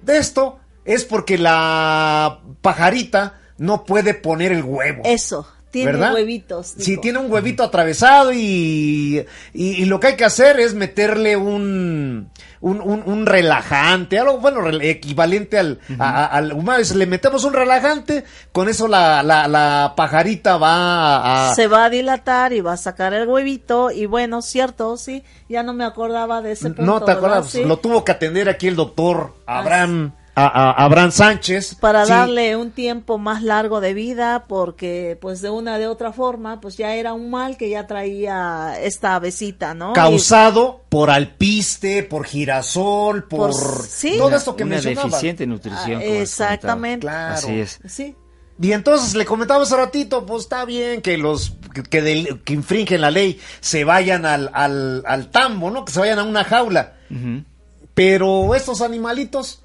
de 0.03 0.19
esto 0.19 0.59
es 0.85 1.05
porque 1.05 1.39
la 1.39 2.41
pajarita 2.61 3.40
no 3.61 3.85
puede 3.85 4.15
poner 4.15 4.53
el 4.53 4.65
huevo. 4.65 5.03
Eso, 5.05 5.47
Tiene 5.71 5.93
¿verdad? 5.93 6.15
huevitos. 6.15 6.67
Sí, 6.79 6.93
dijo. 6.93 7.01
tiene 7.03 7.19
un 7.21 7.31
huevito 7.31 7.63
atravesado 7.63 8.33
y, 8.33 9.25
y, 9.55 9.67
y 9.83 9.85
lo 9.85 10.01
que 10.01 10.09
hay 10.09 10.17
que 10.17 10.25
hacer 10.25 10.59
es 10.59 10.75
meterle 10.75 11.37
un, 11.37 12.29
un, 12.61 12.81
un, 12.81 13.03
un 13.07 13.27
relajante, 13.27 14.19
algo 14.19 14.39
bueno, 14.39 14.67
equivalente 14.81 15.59
al, 15.59 15.79
a- 15.99 16.25
a- 16.25 16.27
al 16.27 16.53
humano. 16.55 16.83
Le 16.95 17.07
metemos 17.07 17.45
un 17.45 17.53
relajante, 17.53 18.25
con 18.51 18.69
eso 18.69 18.89
la, 18.89 19.23
la, 19.23 19.47
la 19.47 19.93
pajarita 19.97 20.57
va 20.57 21.51
a... 21.51 21.55
Se 21.55 21.69
va 21.69 21.85
a 21.85 21.91
dilatar 21.91 22.53
y 22.53 22.63
va 22.63 22.73
a 22.73 22.77
sacar 22.77 23.13
el 23.15 23.29
huevito. 23.29 23.91
Y 23.93 24.07
bueno, 24.07 24.43
cierto, 24.43 24.97
sí. 24.97 25.23
Ya 25.49 25.63
no 25.63 25.73
me 25.75 25.85
acordaba 25.85 26.41
de 26.43 26.53
ese 26.53 26.71
punto. 26.71 26.83
no 26.83 27.03
te 27.03 27.13
acuerdas, 27.13 27.51
Sí. 27.51 27.65
lo 27.65 27.77
tuvo 27.79 28.05
que 28.05 28.13
atender 28.13 28.49
aquí 28.49 28.67
el 28.69 28.75
doctor 28.77 29.35
Abraham, 29.47 30.13
a, 30.35 30.47
a- 30.47 30.85
Abraham 30.85 31.11
Sánchez. 31.11 31.75
para 31.75 32.05
Sí. 32.05 32.11
darle 32.13 32.57
un 32.57 32.71
tiempo 32.71 33.19
más 33.19 33.43
largo 33.43 33.81
de 33.81 33.95
vida 33.95 34.45
porque 34.49 35.19
pues 35.21 35.43
de 35.43 35.51
una 35.51 35.79
de 35.79 35.87
otra 35.87 36.13
forma 36.13 36.61
pues 36.61 36.77
ya 36.77 36.95
era 36.95 37.13
un 37.13 37.31
mal 37.31 37.57
que 37.57 37.69
ya 37.69 37.87
traía 37.87 38.75
esta 38.81 39.17
avecita, 39.17 39.75
¿no? 39.75 39.93
causado 39.93 40.83
por 40.89 41.11
alpiste, 41.11 42.03
por 42.05 42.25
girasol, 42.27 43.25
por, 43.25 43.51
Por- 43.51 43.83
sí. 43.87 44.17
todo 44.19 44.35
esto 44.37 44.57
que 44.57 44.65
una 44.65 44.77
mencionaba. 44.77 45.09
deficiente 45.09 45.47
nutrición. 45.47 46.01
Ah, 46.01 46.05
exactamente. 46.05 47.01
Claro. 47.07 47.35
Así 47.35 47.59
es. 47.61 47.81
Y, 47.85 47.89
sí, 47.89 48.17
Y 48.63 48.73
entonces 48.73 49.15
le 49.15 49.25
comentaba 49.25 49.63
hace 49.63 49.75
ratito, 49.77 50.27
pues 50.27 50.43
está 50.43 50.65
bien 50.67 51.01
que 51.03 51.17
los 51.17 51.55
que, 51.75 51.83
que 51.83 52.03
del- 52.03 52.43
que 52.45 52.53
infringen 52.53 53.01
la 53.01 53.11
ley 53.11 53.41
se 53.61 53.85
vayan 53.85 54.27
al, 54.27 54.51
al, 54.53 55.03
al 55.07 55.31
tambo, 55.31 55.71
¿no? 55.71 55.85
Que 55.85 55.93
se 55.93 56.01
vayan 56.01 56.19
a 56.19 56.25
una 56.25 56.45
jaula. 56.45 56.95
Pero 57.95 58.55
estos 58.55 58.81
animalitos 58.83 59.63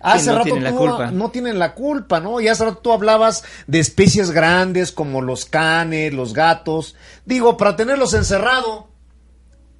hace 0.00 0.26
no 0.30 0.34
rato 0.38 0.44
tienen 0.44 0.64
la 0.64 0.70
tú- 0.70 0.76
culpa. 0.78 1.10
no 1.10 1.30
tienen 1.30 1.58
la 1.58 1.74
culpa, 1.74 2.20
¿no? 2.20 2.40
Y 2.40 2.48
hace 2.48 2.64
rato 2.64 2.78
tú 2.78 2.92
hablabas 2.92 3.44
de 3.66 3.80
especies 3.80 4.30
grandes 4.30 4.92
como 4.92 5.22
los 5.22 5.44
canes, 5.44 6.12
los 6.14 6.32
gatos. 6.34 6.96
Digo, 7.24 7.56
para 7.56 7.76
tenerlos 7.76 8.14
encerrado, 8.14 8.88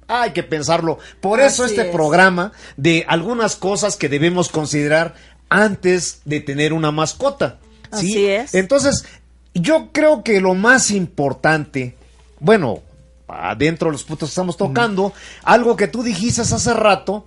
hay 0.07 0.31
que 0.31 0.43
pensarlo. 0.43 0.99
Por 1.21 1.39
eso 1.39 1.63
Así 1.63 1.73
este 1.75 1.87
es. 1.87 1.93
programa 1.95 2.51
de 2.77 3.05
algunas 3.07 3.55
cosas 3.55 3.95
que 3.95 4.09
debemos 4.09 4.49
considerar 4.49 5.15
antes 5.49 6.21
de 6.25 6.39
tener 6.41 6.73
una 6.73 6.91
mascota. 6.91 7.59
¿sí? 7.93 8.11
Así 8.11 8.27
es. 8.27 8.53
Entonces, 8.55 9.05
yo 9.53 9.89
creo 9.91 10.23
que 10.23 10.39
lo 10.41 10.53
más 10.53 10.91
importante, 10.91 11.95
bueno, 12.39 12.79
adentro 13.27 13.87
de 13.87 13.93
los 13.93 14.03
puntos 14.03 14.29
que 14.29 14.31
estamos 14.31 14.57
tocando, 14.57 15.13
algo 15.43 15.75
que 15.77 15.87
tú 15.87 16.03
dijiste 16.03 16.41
hace 16.41 16.73
rato, 16.73 17.25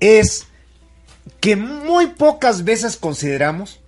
es 0.00 0.46
que 1.40 1.56
muy 1.56 2.08
pocas 2.08 2.64
veces 2.64 2.96
consideramos 2.96 3.80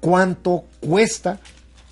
cuánto 0.00 0.64
cuesta 0.80 1.40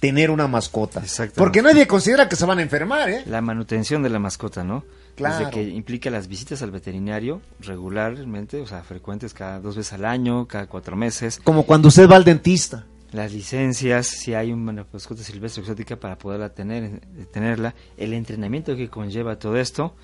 tener 0.00 0.30
una 0.30 0.46
mascota. 0.46 1.00
Exactamente. 1.00 1.38
Porque 1.38 1.62
nadie 1.62 1.86
considera 1.86 2.28
que 2.28 2.36
se 2.36 2.46
van 2.46 2.58
a 2.58 2.62
enfermar, 2.62 3.10
¿eh? 3.10 3.22
La 3.26 3.40
manutención 3.40 4.02
de 4.02 4.10
la 4.10 4.18
mascota, 4.18 4.62
¿no? 4.62 4.84
Claro. 5.16 5.38
Desde 5.38 5.50
que 5.50 5.62
implica 5.62 6.10
las 6.10 6.28
visitas 6.28 6.60
al 6.62 6.70
veterinario 6.70 7.40
regularmente, 7.60 8.60
o 8.60 8.66
sea, 8.66 8.82
frecuentes 8.82 9.32
cada 9.32 9.60
dos 9.60 9.76
veces 9.76 9.94
al 9.94 10.04
año, 10.04 10.46
cada 10.46 10.66
cuatro 10.66 10.94
meses. 10.94 11.40
Como 11.42 11.64
cuando 11.64 11.88
usted 11.88 12.08
va 12.08 12.16
al 12.16 12.24
dentista. 12.24 12.86
Las 13.12 13.32
licencias, 13.32 14.06
si 14.08 14.34
hay 14.34 14.52
una 14.52 14.84
mascota 14.92 15.22
silvestre 15.22 15.62
exótica 15.62 15.96
para 15.96 16.18
poderla 16.18 16.50
tener, 16.50 16.84
eh, 16.84 17.00
tenerla, 17.32 17.74
el 17.96 18.12
entrenamiento 18.12 18.76
que 18.76 18.90
conlleva 18.90 19.38
todo 19.38 19.56
esto 19.56 19.94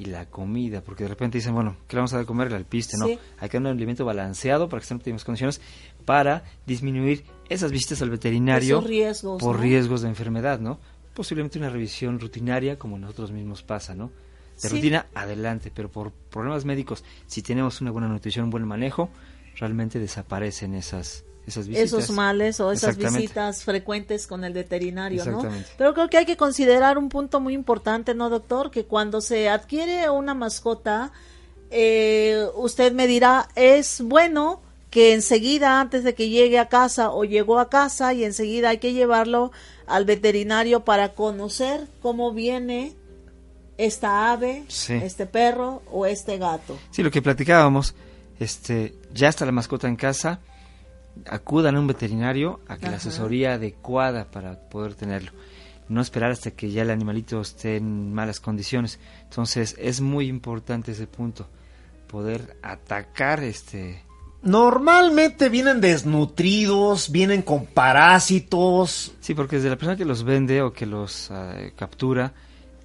y 0.00 0.06
la 0.06 0.24
comida, 0.30 0.82
porque 0.82 1.04
de 1.04 1.08
repente 1.08 1.36
dicen, 1.36 1.52
bueno, 1.54 1.76
¿qué 1.86 1.94
le 1.94 1.98
vamos 2.00 2.14
a 2.14 2.16
dar 2.16 2.24
comer? 2.26 2.52
Al 2.54 2.64
piste, 2.64 2.96
no. 2.98 3.04
Sí. 3.06 3.18
Hay 3.38 3.48
que 3.50 3.58
dar 3.58 3.66
un 3.66 3.76
alimento 3.76 4.04
balanceado 4.06 4.68
para 4.68 4.80
que 4.80 4.84
estén 4.84 4.96
en 4.96 5.00
óptimas 5.00 5.24
condiciones 5.24 5.60
para 6.06 6.42
disminuir 6.66 7.24
esas 7.50 7.70
visitas 7.70 8.00
al 8.00 8.08
veterinario 8.08 8.80
riesgos, 8.80 9.42
por 9.42 9.56
¿no? 9.56 9.62
riesgos 9.62 10.00
de 10.00 10.08
enfermedad, 10.08 10.58
¿no? 10.58 10.80
Posiblemente 11.14 11.58
una 11.58 11.68
revisión 11.68 12.18
rutinaria 12.18 12.78
como 12.78 12.98
nosotros 12.98 13.30
mismos 13.30 13.62
pasa, 13.62 13.94
¿no? 13.94 14.10
De 14.62 14.68
Sí. 14.68 14.76
rutina, 14.76 15.06
adelante, 15.14 15.70
pero 15.74 15.90
por 15.90 16.12
problemas 16.12 16.64
médicos, 16.64 17.04
si 17.26 17.42
tenemos 17.42 17.82
una 17.82 17.90
buena 17.90 18.08
nutrición, 18.08 18.46
un 18.46 18.50
buen 18.50 18.66
manejo, 18.66 19.10
realmente 19.56 19.98
desaparecen 19.98 20.74
esas, 20.74 21.24
esas 21.50 21.68
visitas. 21.68 21.92
esos 21.92 22.10
males 22.10 22.58
o 22.60 22.72
esas 22.72 22.96
visitas 22.96 23.62
frecuentes 23.64 24.26
con 24.26 24.44
el 24.44 24.52
veterinario, 24.52 25.24
¿no? 25.26 25.42
Pero 25.76 25.94
creo 25.94 26.08
que 26.08 26.16
hay 26.18 26.26
que 26.26 26.36
considerar 26.36 26.96
un 26.98 27.08
punto 27.08 27.38
muy 27.40 27.54
importante, 27.54 28.14
¿no, 28.14 28.30
doctor? 28.30 28.70
Que 28.70 28.84
cuando 28.84 29.20
se 29.20 29.48
adquiere 29.48 30.08
una 30.10 30.34
mascota, 30.34 31.12
eh, 31.70 32.46
usted 32.56 32.92
me 32.92 33.06
dirá, 33.06 33.48
es 33.54 34.00
bueno 34.00 34.60
que 34.90 35.12
enseguida, 35.12 35.80
antes 35.80 36.02
de 36.02 36.14
que 36.14 36.28
llegue 36.28 36.58
a 36.58 36.68
casa 36.68 37.10
o 37.10 37.24
llegó 37.24 37.60
a 37.60 37.68
casa, 37.70 38.12
y 38.12 38.24
enseguida 38.24 38.70
hay 38.70 38.78
que 38.78 38.92
llevarlo 38.92 39.52
al 39.86 40.04
veterinario 40.04 40.84
para 40.84 41.10
conocer 41.14 41.86
cómo 42.02 42.32
viene 42.32 42.96
esta 43.78 44.32
ave, 44.32 44.64
Sí. 44.68 44.94
este 44.94 45.26
perro 45.26 45.82
o 45.92 46.06
este 46.06 46.38
gato. 46.38 46.76
Sí, 46.90 47.02
lo 47.02 47.10
que 47.10 47.22
platicábamos, 47.22 47.94
este, 48.40 48.94
ya 49.14 49.28
está 49.28 49.46
la 49.46 49.52
mascota 49.52 49.86
en 49.86 49.96
casa, 49.96 50.40
acudan 51.26 51.76
a 51.76 51.80
un 51.80 51.86
veterinario 51.86 52.60
a 52.68 52.76
que 52.76 52.90
la 52.90 52.96
asesoría 52.96 53.54
adecuada 53.54 54.30
para 54.30 54.58
poder 54.68 54.94
tenerlo. 54.94 55.32
No 55.88 56.00
esperar 56.00 56.30
hasta 56.30 56.52
que 56.52 56.70
ya 56.70 56.82
el 56.82 56.90
animalito 56.90 57.40
esté 57.40 57.76
en 57.76 58.12
malas 58.14 58.38
condiciones. 58.38 59.00
Entonces, 59.24 59.74
es 59.78 60.00
muy 60.00 60.28
importante 60.28 60.92
ese 60.92 61.06
punto, 61.06 61.48
poder 62.06 62.56
atacar 62.62 63.42
este 63.42 64.02
Normalmente 64.42 65.50
vienen 65.50 65.80
desnutridos, 65.82 67.10
vienen 67.12 67.42
con 67.42 67.66
parásitos. 67.66 69.12
Sí, 69.20 69.34
porque 69.34 69.56
desde 69.56 69.68
la 69.68 69.76
persona 69.76 69.96
que 69.96 70.06
los 70.06 70.24
vende 70.24 70.62
o 70.62 70.72
que 70.72 70.86
los 70.86 71.30
ah, 71.30 71.54
captura 71.76 72.32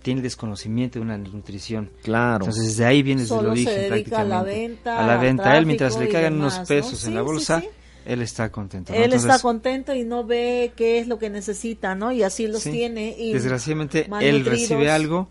tiene 0.02 0.22
desconocimiento 0.22 1.00
de 1.00 1.06
una 1.06 1.18
nutrición. 1.18 1.90
Claro. 2.04 2.46
Entonces 2.46 2.66
desde 2.66 2.86
ahí 2.86 3.02
viene 3.02 3.22
desde 3.22 3.36
el 3.36 3.40
Solo 3.42 3.56
se 3.56 3.62
origen 3.68 3.90
dedica 3.92 4.22
a 4.22 4.24
la 4.26 4.44
prácticamente. 4.44 4.70
venta, 4.70 5.00
A 5.00 5.08
la 5.08 5.18
venta. 5.18 5.58
Él 5.58 5.66
mientras 5.66 5.98
le 5.98 6.10
caigan 6.10 6.34
demás, 6.34 6.54
unos 6.56 6.60
¿no? 6.60 6.66
pesos 6.66 7.00
Sí, 7.00 7.08
en 7.08 7.16
la 7.16 7.22
sí, 7.22 7.26
bolsa, 7.26 7.62
sí. 7.62 7.68
Él 8.06 8.22
está 8.22 8.52
contento. 8.52 8.94
¿no? 8.94 9.00
Él 9.00 9.14
está 9.14 9.40
contento 9.40 9.94
y 9.94 10.04
no 10.04 10.24
ve 10.24 10.72
qué 10.76 11.00
es 11.00 11.08
lo 11.08 11.18
que 11.20 11.30
necesita, 11.30 11.96
¿no? 11.96 12.12
Y 12.12 12.24
así 12.24 12.48
los 12.48 12.62
sí, 12.64 12.72
tiene. 12.72 13.16
Y 13.18 13.34
Desgraciadamente 13.34 14.08
él 14.22 14.46
recibe 14.46 14.90
algo 14.90 15.28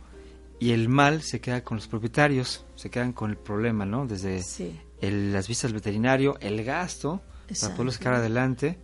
y 0.59 0.73
el 0.73 0.89
mal 0.89 1.23
se 1.23 1.41
queda 1.41 1.63
con 1.63 1.77
los 1.79 1.87
propietarios, 1.89 2.65
se 2.75 2.91
quedan 2.91 3.13
con 3.13 3.31
el 3.31 3.37
problema, 3.37 3.85
¿no? 3.87 4.07
Desde 4.07 4.43
Sí. 4.43 4.79
el- 5.01 5.33
las 5.33 5.49
vistas 5.49 5.71
al 5.71 5.75
veterinario, 5.75 6.37
el 6.41 6.65
gasto 6.65 7.21
para 7.61 7.73
poderlo 7.75 7.93
sacar 7.93 8.15
adelante. 8.15 8.79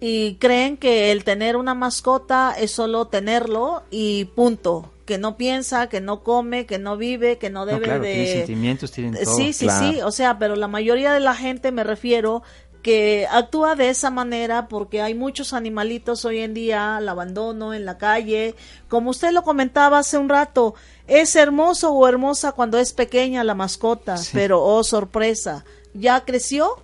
Y 0.00 0.36
creen 0.36 0.76
que 0.76 1.10
el 1.10 1.24
tener 1.24 1.56
una 1.56 1.74
mascota 1.74 2.54
es 2.56 2.70
solo 2.70 3.06
tenerlo 3.08 3.82
y 3.90 4.26
punto. 4.26 4.92
Que 5.06 5.16
no 5.18 5.38
piensa, 5.38 5.88
que 5.88 6.02
no 6.02 6.22
come, 6.22 6.66
que 6.66 6.78
no 6.78 6.98
vive, 6.98 7.38
que 7.38 7.48
no 7.48 7.64
debe 7.64 7.78
no, 7.78 7.84
claro, 7.84 8.02
de... 8.04 8.12
tiene 8.12 8.32
sentimientos, 8.32 8.92
tienen 8.92 9.14
todo. 9.24 9.36
Sí, 9.36 9.52
sí, 9.54 9.64
claro. 9.64 9.90
sí, 9.92 10.00
o 10.02 10.10
sea, 10.12 10.38
pero 10.38 10.54
la 10.54 10.68
mayoría 10.68 11.14
de 11.14 11.20
la 11.20 11.34
gente, 11.34 11.72
me 11.72 11.82
refiero, 11.82 12.42
que 12.88 13.26
actúa 13.30 13.74
de 13.74 13.90
esa 13.90 14.08
manera 14.08 14.66
porque 14.66 15.02
hay 15.02 15.14
muchos 15.14 15.52
animalitos 15.52 16.24
hoy 16.24 16.38
en 16.38 16.54
día 16.54 16.96
al 16.96 17.06
abandono 17.06 17.74
en 17.74 17.84
la 17.84 17.98
calle. 17.98 18.54
Como 18.88 19.10
usted 19.10 19.30
lo 19.32 19.42
comentaba 19.42 19.98
hace 19.98 20.16
un 20.16 20.30
rato, 20.30 20.74
es 21.06 21.36
hermoso 21.36 21.92
o 21.92 22.08
hermosa 22.08 22.52
cuando 22.52 22.78
es 22.78 22.94
pequeña 22.94 23.44
la 23.44 23.54
mascota, 23.54 24.16
Sí. 24.16 24.30
pero 24.32 24.64
oh 24.64 24.82
sorpresa, 24.84 25.66
ya 25.92 26.24
creció 26.24 26.82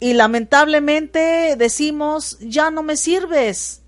y 0.00 0.14
lamentablemente 0.14 1.56
decimos, 1.58 2.38
ya 2.40 2.70
no 2.70 2.82
me 2.82 2.96
sirves. 2.96 3.82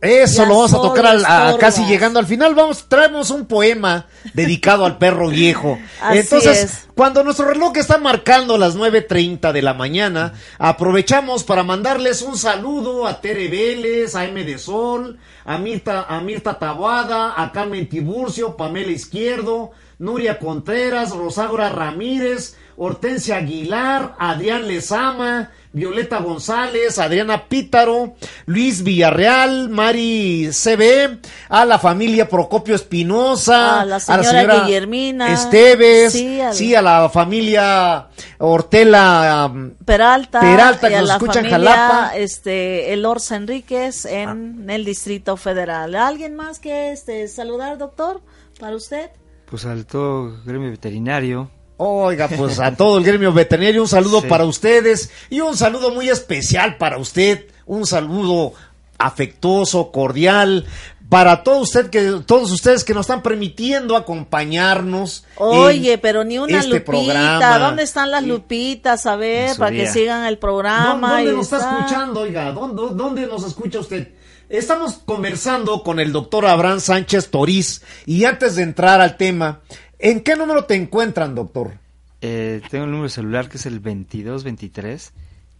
Eso 0.00 0.42
Ya 0.42 0.48
lo 0.48 0.54
vamos 0.56 0.72
a 0.74 0.76
tocar 0.80 1.06
al- 1.06 1.24
a- 1.26 1.56
casi 1.58 1.84
llegando 1.86 2.20
al 2.20 2.26
final. 2.26 2.54
Vamos, 2.54 2.84
traemos 2.88 3.30
un 3.30 3.46
poema 3.46 4.06
dedicado 4.32 4.84
al 4.86 4.96
perro 4.96 5.28
viejo. 5.30 5.76
Así 6.00 6.18
Entonces, 6.18 6.62
es. 6.64 6.86
cuando 6.94 7.24
nuestro 7.24 7.46
reloj 7.46 7.76
está 7.76 7.98
marcando 7.98 8.56
las 8.58 8.76
9.30 8.76 9.50
de 9.52 9.62
la 9.62 9.74
mañana, 9.74 10.34
aprovechamos 10.58 11.42
para 11.42 11.64
mandarles 11.64 12.22
un 12.22 12.38
saludo 12.38 13.06
a 13.08 13.20
Tere 13.20 13.48
Vélez, 13.48 14.14
a 14.14 14.24
M 14.26 14.44
de 14.44 14.58
Sol, 14.58 15.18
a 15.44 15.58
Mirta, 15.58 16.02
a 16.08 16.20
Mirta 16.20 16.58
a 16.60 17.50
Carmen 17.52 17.88
Tiburcio, 17.88 18.56
Pamela 18.56 18.92
Izquierdo, 18.92 19.72
Nuria 19.98 20.38
Contreras, 20.38 21.10
Rosaura 21.10 21.70
Ramírez, 21.70 22.56
Hortensia 22.80 23.38
Aguilar, 23.38 24.14
Adrián 24.20 24.68
Lezama, 24.68 25.50
Violeta 25.72 26.18
González, 26.20 26.98
Adriana 26.98 27.48
Pítaro, 27.48 28.14
Luis 28.46 28.84
Villarreal, 28.84 29.68
Mari 29.68 30.50
CB, 30.52 31.18
a 31.48 31.64
la 31.64 31.80
familia 31.80 32.28
Procopio 32.28 32.76
Espinosa, 32.76 33.80
A 33.80 33.84
la 33.84 33.98
señora 33.98 34.64
Guillermina, 34.64 35.32
Esteves, 35.32 36.12
sí, 36.52 36.74
a 36.74 36.80
la 36.80 37.08
familia 37.08 38.08
Hortela, 38.38 39.50
um, 39.52 39.70
Peralta, 39.84 40.40
Peralta, 40.40 40.86
y 40.86 40.90
que 40.90 40.96
a 40.96 41.00
nos 41.00 41.08
la 41.08 41.14
escucha 41.14 41.40
en 41.40 41.46
familia 41.46 41.74
Jalapa. 41.74 42.16
este 42.16 42.92
Elorza 42.92 43.36
Enríquez 43.36 44.04
en 44.04 44.70
el 44.70 44.84
Distrito 44.84 45.36
Federal. 45.36 45.96
¿Alguien 45.96 46.36
más 46.36 46.60
que 46.60 46.92
este 46.92 47.26
saludar, 47.26 47.76
doctor? 47.76 48.22
Para 48.60 48.76
usted. 48.76 49.10
Pues 49.50 49.64
al 49.64 49.86
todo 49.86 50.42
gremio 50.44 50.70
veterinario, 50.70 51.50
Oiga, 51.78 52.28
pues 52.28 52.58
a 52.60 52.74
todo 52.76 52.98
el 52.98 53.04
gremio 53.04 53.32
veterinario 53.32 53.80
un 53.82 53.88
saludo 53.88 54.20
Sí. 54.20 54.26
para 54.26 54.44
ustedes 54.44 55.10
y 55.30 55.40
un 55.40 55.56
saludo 55.56 55.90
muy 55.92 56.08
especial 56.08 56.76
para 56.76 56.98
usted, 56.98 57.46
un 57.66 57.86
saludo 57.86 58.52
afectuoso, 58.98 59.90
cordial, 59.92 60.66
para 61.08 61.42
todo 61.42 61.58
usted 61.60 61.88
que, 61.88 62.20
todos 62.26 62.50
ustedes 62.50 62.84
que 62.84 62.92
nos 62.94 63.02
están 63.06 63.22
permitiendo 63.22 63.96
acompañarnos. 63.96 65.24
Oye, 65.36 65.96
pero 65.98 66.24
ni 66.24 66.38
una 66.38 66.58
este 66.58 66.68
lupita. 66.80 66.84
programa. 66.84 67.58
¿Dónde 67.58 67.82
están 67.84 68.10
las 68.10 68.24
lupitas? 68.24 69.06
A 69.06 69.16
ver, 69.16 69.56
para 69.56 69.70
que 69.70 69.86
sigan 69.90 70.24
el 70.26 70.36
programa. 70.38 71.16
¿Dónde 71.18 71.32
nos 71.32 71.44
está 71.46 71.58
está- 71.58 71.78
escuchando, 71.78 72.20
oiga? 72.20 72.52
¿Dónde, 72.52 72.82
dónde 72.94 73.26
nos 73.26 73.44
escucha 73.46 73.78
usted? 73.78 74.08
Estamos 74.50 74.94
conversando 75.04 75.82
con 75.82 76.00
el 76.00 76.10
doctor 76.10 76.46
Abraham 76.46 76.80
Sánchez 76.80 77.30
Toriz 77.30 77.82
y 78.06 78.24
antes 78.24 78.56
de 78.56 78.62
entrar 78.62 79.00
al 79.00 79.16
tema, 79.18 79.60
¿en 79.98 80.20
qué 80.22 80.36
número 80.36 80.64
te 80.64 80.74
encuentran, 80.74 81.34
doctor? 81.34 81.72
Eh, 82.20 82.60
tengo 82.70 82.84
el 82.84 82.90
número 82.90 83.08
celular 83.08 83.48
que 83.48 83.58
es 83.58 83.66
el 83.66 83.74
2223 83.82 85.12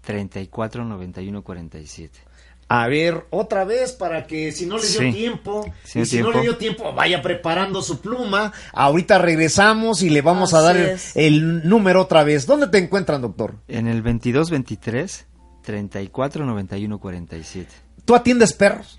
34 0.02 0.84
91 0.84 1.42
47. 1.42 2.18
A 2.70 2.86
ver, 2.86 3.24
otra 3.30 3.64
vez 3.64 3.92
para 3.92 4.26
que 4.26 4.52
si 4.52 4.66
no 4.66 4.76
le 4.76 4.86
dio 4.86 5.00
Sí. 5.00 5.12
tiempo, 5.12 5.72
y 5.94 6.04
si 6.04 6.20
no 6.20 6.30
le 6.32 6.42
dio 6.42 6.56
tiempo, 6.58 6.92
vaya 6.92 7.22
preparando 7.22 7.80
su 7.80 8.00
pluma. 8.00 8.52
Ahorita 8.72 9.16
regresamos 9.18 10.02
y 10.02 10.10
le 10.10 10.20
vamos 10.20 10.52
a 10.52 10.60
dar 10.60 10.76
el, 10.76 10.98
el 11.14 11.66
número 11.68 12.02
otra 12.02 12.24
vez. 12.24 12.46
¿Dónde 12.46 12.66
te 12.66 12.76
encuentran, 12.76 13.22
doctor? 13.22 13.54
En 13.68 13.86
el 13.86 14.02
2223 14.02 15.26
34 15.62 16.44
91 16.44 16.98
47. 16.98 17.70
¿Tú 18.04 18.14
atiendes 18.14 18.52
perros? 18.52 18.97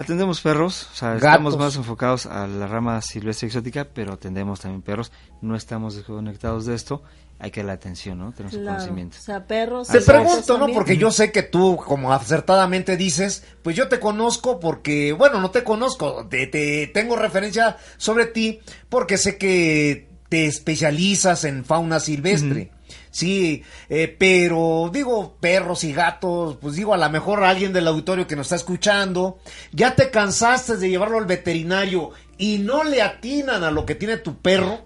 Atendemos 0.00 0.40
perros, 0.40 0.88
o 0.92 0.96
sea, 0.96 1.08
Gatos. 1.10 1.24
estamos 1.24 1.58
más 1.58 1.76
enfocados 1.76 2.24
a 2.26 2.46
la 2.46 2.66
rama 2.66 3.02
silvestre 3.02 3.48
exótica, 3.48 3.86
pero 3.92 4.14
atendemos 4.14 4.58
también 4.60 4.80
perros. 4.82 5.12
No 5.42 5.54
estamos 5.56 5.94
desconectados 5.94 6.64
de 6.64 6.74
esto. 6.74 7.02
Hay 7.38 7.50
que 7.50 7.60
darle 7.60 7.72
atención, 7.72 8.18
¿no? 8.18 8.32
Tenemos 8.32 8.54
el 8.54 8.60
Claro, 8.62 8.76
conocimiento. 8.78 9.16
O 9.18 9.22
sea, 9.22 9.46
perros. 9.46 9.88
Te 9.88 10.00
pregunto, 10.00 10.56
¿no? 10.58 10.68
Porque 10.68 10.96
yo 10.96 11.10
sé 11.10 11.30
que 11.32 11.42
tú, 11.42 11.76
como 11.76 12.12
acertadamente 12.12 12.96
dices, 12.96 13.44
pues 13.62 13.76
yo 13.76 13.88
te 13.88 14.00
conozco 14.00 14.58
porque, 14.58 15.12
bueno, 15.12 15.40
no 15.40 15.50
te 15.50 15.64
conozco, 15.64 16.26
te, 16.28 16.46
te- 16.46 16.86
tengo 16.94 17.16
referencia 17.16 17.76
sobre 17.98 18.26
ti 18.26 18.60
porque 18.88 19.18
sé 19.18 19.36
que 19.38 20.08
te 20.30 20.46
especializas 20.46 21.44
en 21.44 21.64
fauna 21.64 22.00
silvestre. 22.00 22.70
Sí, 23.12 23.64
eh, 23.88 24.14
pero 24.18 24.88
digo, 24.92 25.36
perros 25.40 25.82
y 25.84 25.92
gatos, 25.92 26.56
pues 26.60 26.76
digo, 26.76 26.94
a 26.94 26.96
lo 26.96 27.10
mejor 27.10 27.42
alguien 27.42 27.72
del 27.72 27.88
auditorio 27.88 28.26
que 28.28 28.36
nos 28.36 28.46
está 28.46 28.56
escuchando, 28.56 29.38
ya 29.72 29.96
te 29.96 30.10
cansaste 30.10 30.76
de 30.76 30.88
llevarlo 30.90 31.18
al 31.18 31.24
veterinario 31.26 32.10
y 32.38 32.58
no 32.58 32.84
le 32.84 33.02
atinan 33.02 33.64
a 33.64 33.70
lo 33.72 33.84
que 33.84 33.96
tiene 33.96 34.16
tu 34.18 34.36
perro. 34.36 34.78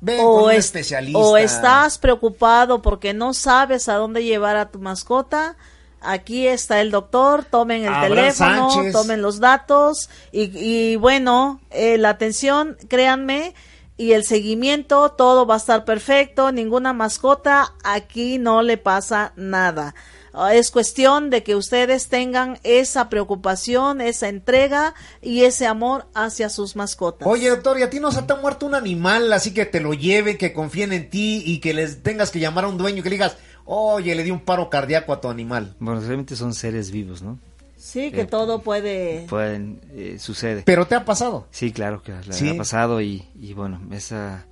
Ven 0.00 0.16
con 0.18 0.26
o, 0.26 0.44
un 0.46 0.50
es- 0.50 0.64
especialista. 0.64 1.18
o 1.18 1.36
estás 1.36 1.98
preocupado 1.98 2.82
porque 2.82 3.14
no 3.14 3.34
sabes 3.34 3.88
a 3.88 3.94
dónde 3.94 4.24
llevar 4.24 4.56
a 4.56 4.70
tu 4.70 4.80
mascota. 4.80 5.56
Aquí 6.00 6.48
está 6.48 6.80
el 6.80 6.90
doctor, 6.90 7.44
tomen 7.44 7.82
el 7.82 7.88
Abraham 7.94 8.08
teléfono, 8.08 8.70
Sánchez. 8.70 8.92
tomen 8.92 9.22
los 9.22 9.38
datos 9.38 10.10
y, 10.32 10.50
y 10.58 10.96
bueno, 10.96 11.60
eh, 11.70 11.98
la 11.98 12.08
atención, 12.08 12.76
créanme, 12.88 13.54
y 13.96 14.12
el 14.12 14.24
seguimiento, 14.24 15.10
todo 15.10 15.46
va 15.46 15.54
a 15.54 15.58
estar 15.58 15.84
perfecto, 15.84 16.50
ninguna 16.50 16.92
mascota, 16.92 17.74
aquí 17.84 18.38
no 18.38 18.62
le 18.62 18.78
pasa 18.78 19.32
nada. 19.36 19.94
Ah, 20.34 20.54
Es 20.54 20.70
cuestión 20.70 21.28
de 21.28 21.42
que 21.42 21.54
ustedes 21.54 22.08
tengan 22.08 22.58
esa 22.62 23.10
preocupación, 23.10 24.00
esa 24.00 24.28
entrega 24.28 24.94
y 25.20 25.42
ese 25.42 25.66
amor 25.66 26.06
hacia 26.14 26.48
sus 26.48 26.74
mascotas. 26.74 27.28
Oye, 27.28 27.50
doctor, 27.50 27.78
¿y 27.78 27.82
a 27.82 27.90
ti 27.90 28.00
no 28.00 28.10
se 28.12 28.22
te 28.22 28.32
ha 28.32 28.36
muerto 28.36 28.64
un 28.64 28.74
animal 28.74 29.30
así 29.32 29.52
que 29.52 29.66
te 29.66 29.80
lo 29.80 29.92
lleve, 29.92 30.38
que 30.38 30.54
confíen 30.54 30.92
en 30.92 31.10
ti 31.10 31.42
y 31.44 31.58
que 31.60 31.74
les 31.74 32.02
tengas 32.02 32.30
que 32.30 32.40
llamar 32.40 32.64
a 32.64 32.68
un 32.68 32.78
dueño 32.78 33.00
y 33.00 33.02
que 33.02 33.10
le 33.10 33.16
digas, 33.16 33.36
oye, 33.66 34.14
le 34.14 34.24
di 34.24 34.30
un 34.30 34.40
paro 34.40 34.70
cardíaco 34.70 35.12
a 35.12 35.20
tu 35.20 35.28
animal? 35.28 35.76
Bueno, 35.80 36.00
realmente 36.00 36.34
son 36.34 36.54
seres 36.54 36.90
vivos, 36.90 37.20
¿no? 37.20 37.38
Sí, 37.82 38.12
que 38.12 38.20
Eh, 38.22 38.26
todo 38.26 38.62
puede... 38.62 39.26
Pueden, 39.28 39.80
eh, 39.92 40.16
sucede. 40.20 40.62
Pero 40.64 40.86
te 40.86 40.94
ha 40.94 41.04
pasado. 41.04 41.48
Sí, 41.50 41.72
claro 41.72 42.00
que 42.00 42.12
Sí. 42.30 42.50
ha 42.50 42.56
pasado 42.56 43.00
y, 43.00 43.24
y 43.34 43.54
bueno, 43.54 43.80
esa 43.90 44.46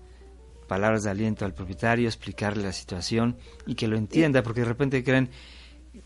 palabras 0.66 1.04
de 1.04 1.10
aliento 1.10 1.44
al 1.44 1.54
propietario, 1.54 2.08
explicarle 2.08 2.64
la 2.64 2.72
situación 2.72 3.36
y 3.66 3.76
que 3.76 3.86
lo 3.86 3.96
entienda, 3.96 4.42
porque 4.42 4.60
de 4.62 4.66
repente 4.66 5.02
creen 5.04 5.30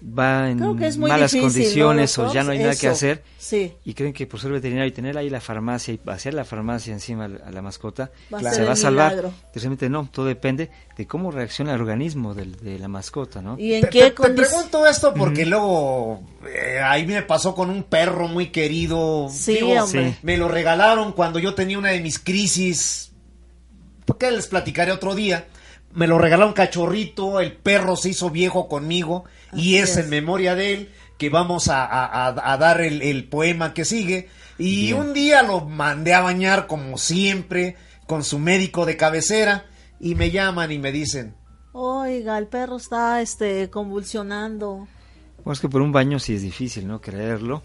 va 0.02 0.50
en 0.50 0.58
malas 0.98 1.32
difícil, 1.32 1.40
condiciones 1.40 2.18
¿no, 2.18 2.28
o 2.28 2.32
ya 2.32 2.42
no 2.42 2.50
hay 2.52 2.58
nada 2.58 2.74
que 2.76 2.88
hacer 2.88 3.22
Sí. 3.38 3.72
y 3.84 3.94
creen 3.94 4.12
que 4.12 4.26
por 4.26 4.40
ser 4.40 4.50
veterinario 4.52 4.88
y 4.88 4.92
tener 4.92 5.16
ahí 5.16 5.30
la 5.30 5.40
farmacia 5.40 5.94
y 5.94 6.00
hacer 6.10 6.34
la 6.34 6.44
farmacia 6.44 6.92
encima 6.92 7.24
a 7.26 7.50
la- 7.50 7.62
mascota 7.62 8.10
Va 8.32 8.38
a 8.38 8.40
Claro. 8.40 8.56
se 8.56 8.64
va 8.64 8.72
a 8.72 8.76
salvar. 8.76 9.32
Y 9.54 9.58
Realmente 9.58 9.88
no, 9.88 10.08
todo 10.10 10.26
depende 10.26 10.70
de 10.96 11.06
cómo 11.06 11.30
reacciona 11.30 11.74
el 11.74 11.80
organismo 11.80 12.34
del- 12.34 12.56
de, 12.56 12.78
la 12.78 12.88
mascota, 12.88 13.40
¿no? 13.42 13.58
¿Y 13.58 13.74
en 13.74 13.82
Te, 13.82 13.88
qué 13.90 14.10
te- 14.10 14.30
pregunto 14.30 14.86
esto 14.86 15.14
porque 15.14 15.46
luego 15.46 16.22
eh, 16.46 16.80
ahí 16.82 17.06
me 17.06 17.22
pasó 17.22 17.54
con 17.54 17.70
un 17.70 17.82
perro 17.84 18.28
muy 18.28 18.48
querido. 18.48 19.28
Sí, 19.30 19.54
Digo. 19.54 19.86
Sí. 19.86 20.14
Me 20.22 20.36
lo 20.36 20.48
regalaron 20.48 21.12
cuando 21.12 21.38
yo 21.38 21.54
tenía 21.54 21.78
una 21.78 21.90
de 21.90 22.00
mis 22.00 22.18
crisis. 22.18 23.12
Porque 24.04 24.30
les 24.30 24.46
platicaré 24.48 24.92
otro 24.92 25.14
día. 25.14 25.46
Me 25.94 26.06
lo 26.06 26.18
regalaron 26.18 26.52
cachorrito, 26.52 27.40
el 27.40 27.52
perro 27.52 27.96
se 27.96 28.10
hizo 28.10 28.30
viejo 28.30 28.68
conmigo 28.68 29.24
y 29.52 29.76
es, 29.76 29.90
es. 29.90 29.98
en 30.04 30.10
memoria 30.10 30.54
de 30.54 30.74
él 30.74 30.92
que 31.18 31.30
vamos 31.30 31.68
a, 31.68 31.84
a- 31.84 32.26
a- 32.28 32.52
a 32.52 32.56
dar 32.58 32.80
el, 32.80 33.00
el 33.02 33.28
poema 33.28 33.72
que 33.72 33.84
sigue. 33.84 34.28
Y 34.58 34.86
Bien. 34.86 34.98
un 34.98 35.12
día 35.14 35.42
lo 35.42 35.60
mandé 35.62 36.12
a 36.14 36.20
bañar 36.20 36.66
como 36.66 36.98
siempre 36.98 37.76
con 38.06 38.24
su 38.24 38.38
médico 38.38 38.84
de 38.86 38.96
cabecera 38.96 39.66
y 40.00 40.14
me 40.16 40.30
llaman 40.32 40.72
y 40.72 40.78
me 40.78 40.90
dicen, 40.92 41.34
Oiga, 41.72 42.38
el 42.38 42.46
perro 42.48 42.76
está 42.76 43.20
este 43.20 43.70
convulsionando. 43.70 44.86
Bueno, 45.38 45.52
es 45.52 45.60
que 45.60 45.68
por 45.68 45.82
un 45.82 45.92
baño 45.92 46.18
sí 46.18 46.34
es 46.34 46.42
difícil, 46.42 46.86
¿no? 46.86 47.00
Creerlo, 47.00 47.62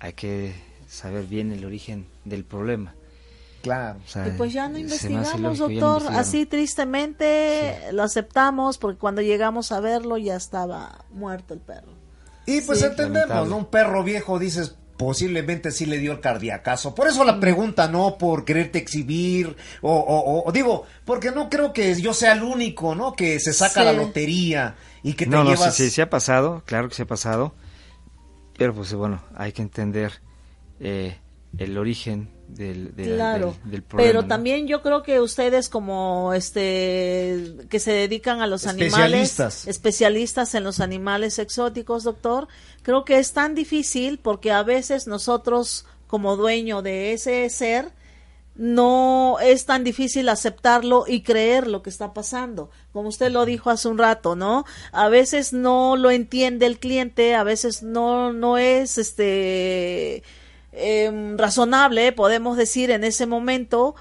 hay 0.00 0.12
que 0.14 0.54
saber 0.88 1.24
bien 1.26 1.50
el 1.52 1.64
origen 1.64 2.06
del 2.24 2.44
problema. 2.44 2.94
Claro. 3.62 3.98
O 4.04 4.08
sea, 4.08 4.28
Y 4.28 4.32
pues 4.32 4.52
ya 4.52 4.68
no 4.68 4.78
investigamos, 4.78 5.38
no 5.40 5.48
doctor. 5.54 5.70
investigaron. 5.72 6.14
Así 6.16 6.46
tristemente 6.46 7.92
lo 7.92 8.02
aceptamos 8.02 8.78
porque 8.78 8.98
cuando 8.98 9.22
llegamos 9.22 9.72
a 9.72 9.80
verlo 9.80 10.18
ya 10.18 10.36
estaba 10.36 11.04
muerto 11.10 11.54
el 11.54 11.60
perro. 11.60 11.92
Y 12.46 12.60
pues 12.62 12.80
Sí. 12.80 12.86
entendemos. 12.86 13.48
¿no? 13.48 13.56
Un 13.56 13.66
perro 13.66 14.02
viejo, 14.04 14.38
dices, 14.38 14.74
posiblemente 14.96 15.70
sí 15.72 15.86
le 15.86 15.98
dio 15.98 16.12
el 16.12 16.20
cardiacazo. 16.20 16.94
Por 16.94 17.06
Mm. 17.06 17.10
eso 17.10 17.24
la 17.24 17.40
pregunta, 17.40 17.88
no 17.88 18.18
por 18.18 18.44
quererte 18.44 18.78
exhibir, 18.78 19.56
o, 19.80 19.92
o- 19.92 20.20
o- 20.20 20.48
o 20.48 20.52
digo, 20.52 20.84
porque 21.04 21.30
no 21.32 21.48
creo 21.48 21.72
que 21.72 21.94
yo 22.00 22.12
sea 22.14 22.32
el 22.32 22.42
único, 22.42 22.94
¿no? 22.94 23.12
Que 23.14 23.40
se 23.40 23.52
saca 23.52 23.80
Sí. 23.80 23.86
la 23.86 23.92
lotería 23.92 24.76
y 25.02 25.14
que 25.14 25.24
te 25.24 25.30
no, 25.30 25.44
no, 25.44 25.50
llevas... 25.50 25.74
sí, 25.74 25.84
sí, 25.84 25.90
sí 25.90 26.00
ha 26.00 26.10
pasado, 26.10 26.62
claro 26.66 26.88
que 26.88 26.94
se 26.94 27.02
ha 27.02 27.06
pasado, 27.06 27.54
pero 28.56 28.74
pues 28.74 28.92
bueno, 28.94 29.22
hay 29.34 29.52
que 29.52 29.62
entender 29.62 30.12
eh, 30.80 31.16
el 31.58 31.78
origen 31.78 32.28
del, 32.54 32.94
de 32.96 33.06
la- 33.06 33.14
Claro, 33.16 33.56
del, 33.62 33.70
del 33.72 33.82
problema. 33.82 34.08
pero 34.10 34.22
¿no? 34.22 34.28
también 34.28 34.66
yo 34.66 34.82
creo 34.82 35.02
que 35.02 35.20
ustedes 35.20 35.68
como 35.68 36.32
este 36.34 37.56
que 37.70 37.78
se 37.80 37.92
dedican 37.92 38.40
a 38.42 38.46
los 38.46 38.66
animales, 38.66 38.92
Especialistas. 39.30 39.66
especialistas 39.68 40.54
en 40.54 40.64
los 40.64 40.80
animales 40.80 41.38
exóticos, 41.38 42.04
doctor, 42.04 42.48
creo 42.82 43.04
que 43.04 43.18
es 43.18 43.32
tan 43.32 43.54
difícil 43.54 44.18
porque 44.18 44.50
a 44.52 44.62
veces 44.62 45.06
nosotros 45.06 45.86
como 46.06 46.36
dueño 46.36 46.82
de 46.82 47.12
ese 47.12 47.48
ser 47.50 47.90
no 48.54 49.38
es 49.40 49.64
tan 49.64 49.82
difícil 49.82 50.28
aceptarlo 50.28 51.04
y 51.08 51.22
creer 51.22 51.66
lo 51.66 51.82
que 51.82 51.88
está 51.88 52.12
pasando. 52.12 52.68
Como 52.92 53.08
usted 53.08 53.30
lo 53.32 53.46
dijo 53.46 53.70
hace 53.70 53.88
un 53.88 53.96
rato, 53.96 54.36
¿no? 54.36 54.66
A 54.92 55.08
veces 55.08 55.54
no 55.54 55.96
lo 55.96 56.10
entiende 56.10 56.66
el 56.66 56.78
cliente, 56.78 57.34
a 57.34 57.44
veces 57.44 57.82
no 57.82 58.34
no 58.34 58.58
es 58.58 58.98
este 58.98 60.22
em, 60.72 61.36
razonable, 61.36 62.12
podemos 62.12 62.56
decir 62.56 62.90
en 62.90 63.04
ese 63.04 63.26
momento, 63.26 63.94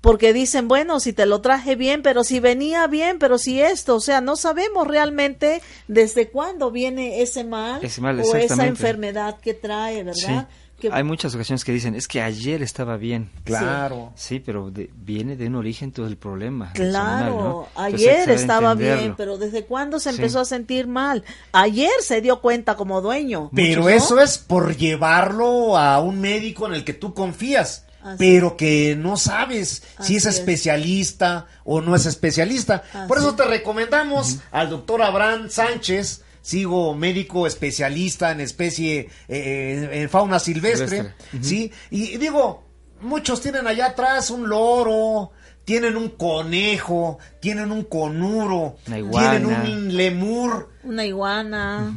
porque 0.00 0.32
dicen, 0.32 0.68
bueno, 0.68 1.00
si 1.00 1.12
te 1.12 1.26
lo 1.26 1.40
traje 1.40 1.74
bien, 1.74 2.02
pero 2.02 2.22
si 2.22 2.38
venía 2.38 2.86
bien, 2.86 3.18
pero 3.18 3.38
si 3.38 3.60
esto, 3.60 3.96
o 3.96 4.00
sea, 4.00 4.20
no 4.20 4.36
sabemos 4.36 4.86
realmente 4.86 5.62
desde 5.88 6.28
cuándo 6.28 6.70
viene 6.70 7.22
ese 7.22 7.42
mal, 7.44 7.84
Ese 7.84 8.00
mal, 8.00 8.20
o 8.20 8.36
esa 8.36 8.66
enfermedad 8.66 9.40
que 9.40 9.54
trae, 9.54 10.04
¿verdad? 10.04 10.46
Sí, 10.48 10.56
Que- 10.78 10.90
hay 10.92 11.04
muchas 11.04 11.34
ocasiones 11.34 11.64
que 11.64 11.72
dicen, 11.72 11.94
es 11.94 12.06
que 12.06 12.20
ayer 12.20 12.62
estaba 12.62 12.98
bien. 12.98 13.30
Claro. 13.44 14.12
Sí, 14.14 14.40
pero 14.40 14.70
de- 14.70 14.90
viene 14.94 15.34
de 15.36 15.46
un 15.46 15.54
origen 15.54 15.90
todo 15.90 16.06
el 16.06 16.16
problema. 16.18 16.72
Claro, 16.74 17.66
ayer 17.76 18.28
estaba 18.28 18.74
bien, 18.74 19.14
pero 19.16 19.38
¿desde 19.38 19.64
cuándo 19.64 19.98
se 19.98 20.10
Sí. 20.10 20.16
empezó 20.16 20.40
a 20.40 20.44
sentir 20.44 20.86
mal? 20.86 21.24
Ayer 21.52 21.90
se 22.00 22.20
dio 22.20 22.40
cuenta 22.42 22.74
como 22.76 23.00
dueño. 23.00 23.50
Pero 23.54 23.88
eso 23.88 24.20
es 24.20 24.36
por 24.36 24.76
llevarlo 24.76 25.78
a 25.78 26.00
un 26.00 26.20
médico 26.20 26.66
en 26.66 26.74
el 26.74 26.84
que 26.84 26.92
tú 26.92 27.14
confías, 27.14 27.84
Así 28.02 28.16
pero 28.18 28.56
que 28.58 28.94
no 28.96 29.16
sabes 29.16 29.82
si 30.00 30.16
es 30.16 30.26
especialista 30.26 31.46
o 31.64 31.80
no 31.80 31.96
es 31.96 32.06
especialista. 32.06 32.82
Por 33.08 33.18
eso 33.18 33.34
te 33.34 33.44
recomendamos 33.44 34.38
al 34.52 34.70
doctor 34.70 35.02
Abraham 35.02 35.48
Sánchez, 35.48 36.22
sigo 36.46 36.94
médico 36.94 37.44
especialista 37.44 38.30
en 38.30 38.40
especie, 38.40 39.08
eh, 39.26 39.88
en 39.90 40.08
fauna 40.08 40.38
silvestre, 40.38 40.86
Silvestre. 40.86 41.42
¿sí? 41.42 41.72
Y 41.90 42.18
digo, 42.18 42.62
muchos 43.00 43.40
tienen 43.40 43.66
allá 43.66 43.86
atrás 43.86 44.30
un 44.30 44.48
loro, 44.48 45.32
tienen 45.64 45.96
un 45.96 46.10
conejo, 46.10 47.18
tienen 47.40 47.72
un 47.72 47.82
conuro, 47.82 48.76
tienen 48.84 49.44
un 49.44 49.96
lemur, 49.96 50.70
Una 50.84 51.04
iguana. 51.04 51.92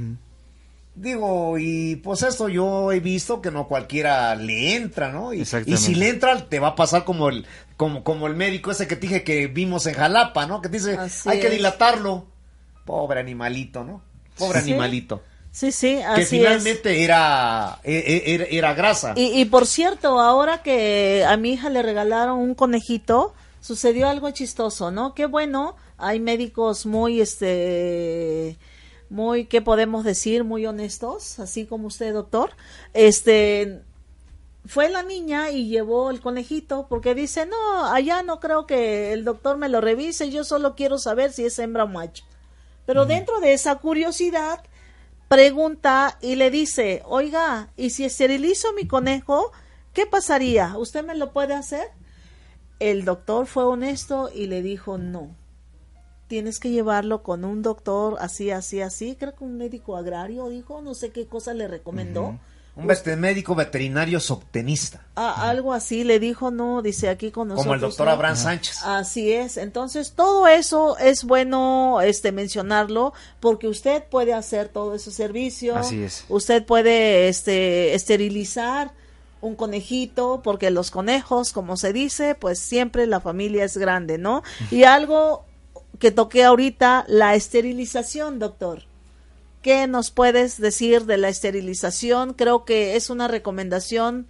Digo, 0.95 1.59
y 1.59 1.97
pues 1.97 2.23
esto 2.23 2.49
yo 2.49 2.91
he 2.91 2.99
visto 3.01 3.43
que 3.43 3.51
no 3.51 3.67
cualquiera 3.67 4.33
le 4.33 4.75
entra, 4.75 5.11
¿no? 5.11 5.31
Y, 5.31 5.45
si 5.45 5.93
le 5.93 6.09
entra, 6.09 6.49
te 6.49 6.59
va 6.59 6.69
a 6.69 6.75
pasar 6.75 7.05
como 7.05 7.29
el, 7.29 7.45
como, 7.77 8.03
como 8.03 8.25
el 8.25 8.33
médico 8.33 8.71
ese 8.71 8.87
que 8.87 8.95
te 8.95 9.01
dije 9.01 9.23
que 9.23 9.45
vimos 9.45 9.85
en 9.85 9.93
Jalapa, 9.93 10.47
¿no? 10.47 10.59
Que 10.59 10.69
te 10.69 10.77
dice, 10.77 10.97
Así 10.97 11.29
hay 11.29 11.39
que 11.39 11.51
dilatarlo. 11.51 12.25
Pobre 12.83 13.19
animalito, 13.19 13.83
¿no? 13.83 14.08
Pobre 14.39 14.61
Sí. 14.61 14.71
animalito. 14.71 15.21
Sí, 15.51 15.71
sí, 15.71 15.99
Que 16.15 16.21
es. 16.21 16.29
finalmente 16.29 17.03
era, 17.03 17.79
e- 17.83 18.23
e- 18.25 18.33
era, 18.35 18.45
era 18.45 18.73
grasa. 18.75 19.13
Y, 19.15 19.39
y 19.41 19.45
por 19.45 19.65
cierto, 19.65 20.19
ahora 20.19 20.61
que 20.61 21.25
a 21.27 21.37
mi 21.37 21.53
hija 21.53 21.69
le 21.69 21.81
regalaron 21.81 22.37
un 22.39 22.53
conejito, 22.55 23.33
sucedió 23.59 24.07
algo 24.07 24.29
chistoso, 24.31 24.91
¿no? 24.91 25.15
Qué 25.15 25.25
bueno, 25.25 25.75
hay 25.97 26.19
médicos 26.19 26.85
muy, 26.85 27.19
este, 27.19 28.57
muy, 29.09 29.45
¿qué 29.45 29.61
podemos 29.61 30.03
decir? 30.03 30.43
Muy 30.43 30.65
honestos, 30.67 31.39
así 31.39 31.65
como 31.65 31.87
usted, 31.87 32.13
doctor. 32.13 32.51
Este, 32.93 33.81
fue 34.67 34.87
la 34.89 35.01
niña 35.01 35.49
y 35.49 35.67
llevó 35.67 36.11
el 36.11 36.21
conejito 36.21 36.85
porque 36.87 37.15
dice, 37.15 37.47
no, 37.47 37.85
allá 37.91 38.21
no 38.21 38.39
creo 38.39 38.67
que 38.67 39.13
el 39.13 39.25
doctor 39.25 39.57
me 39.57 39.67
lo 39.67 39.81
revise, 39.81 40.29
yo 40.29 40.43
solo 40.43 40.75
quiero 40.75 40.99
saber 40.99 41.33
si 41.33 41.43
es 41.45 41.57
hembra 41.57 41.85
o 41.85 41.87
macho. 41.87 42.23
Pero 42.89 43.05
dentro 43.05 43.39
de 43.39 43.53
esa 43.53 43.75
curiosidad, 43.75 44.63
pregunta 45.27 46.17
y 46.23 46.33
le 46.37 46.49
dice, 46.49 47.03
oiga, 47.05 47.69
¿y 47.77 47.91
si 47.91 48.03
esterilizo 48.03 48.73
mi 48.73 48.87
conejo, 48.87 49.51
qué 49.93 50.07
pasaría? 50.07 50.75
¿Usted 50.75 51.05
me 51.05 51.13
lo 51.13 51.31
puede 51.31 51.53
hacer? 51.53 51.87
El 52.79 53.05
doctor 53.05 53.45
fue 53.45 53.63
honesto 53.63 54.31
y 54.33 54.47
le 54.47 54.63
dijo, 54.63 54.97
no. 54.97 55.35
Tienes 56.25 56.59
que 56.59 56.71
llevarlo 56.71 57.21
con 57.21 57.45
un 57.45 57.61
doctor 57.61 58.17
así, 58.21 58.49
así, 58.49 58.81
así. 58.81 59.15
Creo 59.15 59.35
que 59.35 59.43
un 59.43 59.59
médico 59.59 59.95
agrario 59.95 60.49
dijo, 60.49 60.81
no 60.81 60.95
sé 60.95 61.11
qué 61.11 61.27
cosa 61.27 61.53
le 61.53 61.67
recomendó. 61.67 62.39
Un 62.79 63.19
médico 63.19 63.55
veterinario 63.55 64.19
soptenista. 64.19 65.01
Ah, 65.15 65.49
algo 65.49 65.73
así 65.73 66.03
le 66.03 66.19
dijo, 66.19 66.49
no, 66.51 66.81
dice 66.81 67.09
aquí 67.09 67.31
con 67.31 67.49
nosotros. 67.49 67.65
Como 67.65 67.75
el 67.75 67.81
doctor 67.81 68.07
no". 68.07 68.13
Abraham 68.13 68.35
Sánchez. 68.35 68.83
Así 68.83 69.31
es. 69.31 69.57
Entonces, 69.57 70.13
todo 70.13 70.47
eso 70.47 70.97
es 70.97 71.23
bueno 71.23 71.99
este 72.01 72.31
mencionarlo 72.31 73.13
porque 73.39 73.67
usted 73.67 74.03
puede 74.03 74.33
hacer 74.33 74.69
todo 74.69 74.95
ese 74.95 75.11
servicio. 75.11 75.75
Así 75.75 76.03
es. 76.03 76.25
Usted 76.29 76.65
puede 76.65 77.27
este 77.27 77.93
esterilizar 77.93 78.91
un 79.41 79.55
conejito 79.55 80.41
porque 80.43 80.69
los 80.69 80.91
conejos, 80.91 81.53
como 81.53 81.77
se 81.77 81.93
dice, 81.93 82.35
pues 82.35 82.59
siempre 82.59 83.07
la 83.07 83.19
familia 83.19 83.63
es 83.65 83.77
grande, 83.77 84.17
¿no? 84.17 84.43
Y 84.71 84.83
algo 84.83 85.45
que 85.97 86.11
toqué 86.11 86.43
ahorita, 86.43 87.05
la 87.07 87.35
esterilización, 87.35 88.39
doctor. 88.39 88.88
¿Qué 89.61 89.87
nos 89.87 90.11
puedes 90.11 90.59
decir 90.59 91.05
de 91.05 91.17
la 91.17 91.29
esterilización? 91.29 92.33
Creo 92.33 92.65
que 92.65 92.95
es 92.95 93.09
una 93.09 93.27
recomendación 93.27 94.27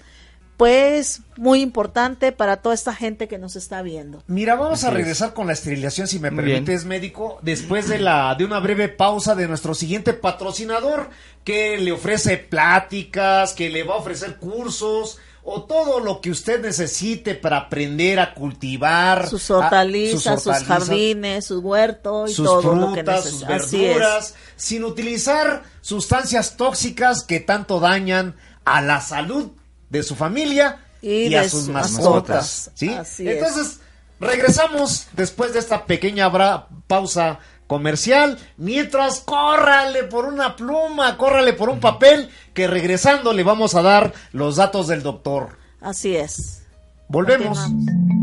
pues 0.58 1.22
muy 1.38 1.62
importante 1.62 2.34
para 2.34 2.58
toda 2.58 2.76
esta 2.76 2.94
gente 2.94 3.30
que 3.30 3.38
nos 3.38 3.56
está 3.56 3.82
viendo. 3.82 4.24
Mira, 4.28 4.56
vamos 4.56 4.84
a 4.84 4.90
es. 4.90 4.94
regresar 4.94 5.34
con 5.34 5.48
la 5.48 5.54
esterilización, 5.54 6.08
si 6.08 6.20
me 6.20 6.32
Muy 6.32 6.44
bien. 6.44 6.66
permites, 6.66 6.84
médico, 6.86 7.40
después 7.44 7.88
de 7.88 8.00
la 8.00 8.36
de 8.36 8.44
una 8.44 8.60
breve 8.60 8.90
pausa 8.90 9.36
de 9.36 9.48
nuestro 9.48 9.74
siguiente 9.74 10.12
patrocinador, 10.14 11.12
que 11.46 11.78
le 11.78 11.94
ofrece 11.94 12.38
pláticas, 12.38 13.54
que 13.54 13.70
le 13.70 13.84
va 13.84 13.94
a 13.96 14.00
ofrecer 14.00 14.36
cursos 14.38 15.18
o 15.52 15.64
todo 15.64 16.00
lo 16.00 16.22
que 16.22 16.30
usted 16.32 16.62
necesite 16.62 17.34
para 17.36 17.58
aprender 17.58 18.20
a 18.20 18.34
cultivar 18.34 19.28
Sus 19.28 19.50
a- 19.50 19.58
hortalizas, 19.58 20.22
sus, 20.22 20.48
hortalizas, 20.48 20.68
jardines, 20.68 21.46
su 21.46 21.60
huerto 21.60 22.28
y 22.28 22.34
sus 22.34 22.46
todo 22.46 22.76
lo 22.76 22.94
que 22.94 23.04
frutas, 23.04 23.26
sus 23.26 23.46
verduras, 23.48 24.36
sin 24.56 24.84
utilizar 24.84 25.64
sustancias 25.82 26.56
tóxicas 26.58 27.24
que 27.24 27.40
tanto 27.40 27.80
dañan 27.80 28.36
a 28.66 28.82
la 28.82 29.02
salud 29.02 29.52
de 29.90 30.04
su 30.04 30.16
familia 30.16 30.86
y, 31.02 31.28
Y 31.30 31.36
a 31.36 31.44
sus 31.50 31.62
sus 31.62 31.70
mascotas. 31.70 31.98
mascotas. 32.06 32.72
¿sí? 32.76 32.90
Así 32.90 33.28
es. 33.28 33.38
Entonces, 33.38 33.80
regresamos 34.20 35.08
después 35.14 35.54
de 35.54 35.60
esta 35.60 35.86
pequeña 35.86 36.30
bra- 36.30 36.66
pausa 36.88 37.40
comercial. 37.68 38.38
Mientras, 38.58 39.20
córrale 39.20 40.04
por 40.04 40.26
una 40.26 40.56
pluma, 40.56 41.18
córrale 41.18 41.54
por 41.54 41.70
un 41.70 41.80
papel, 41.80 42.30
que 42.60 42.68
regresando 42.68 43.32
le 43.32 43.44
vamos 43.44 43.74
a 43.76 43.82
dar 43.82 44.14
los 44.34 44.58
datos 44.58 44.88
del 44.88 45.02
doctor. 45.02 45.58
Así 45.80 46.14
es. 46.14 46.64
Volvemos. 47.08 47.58
Continuamos. 47.58 48.19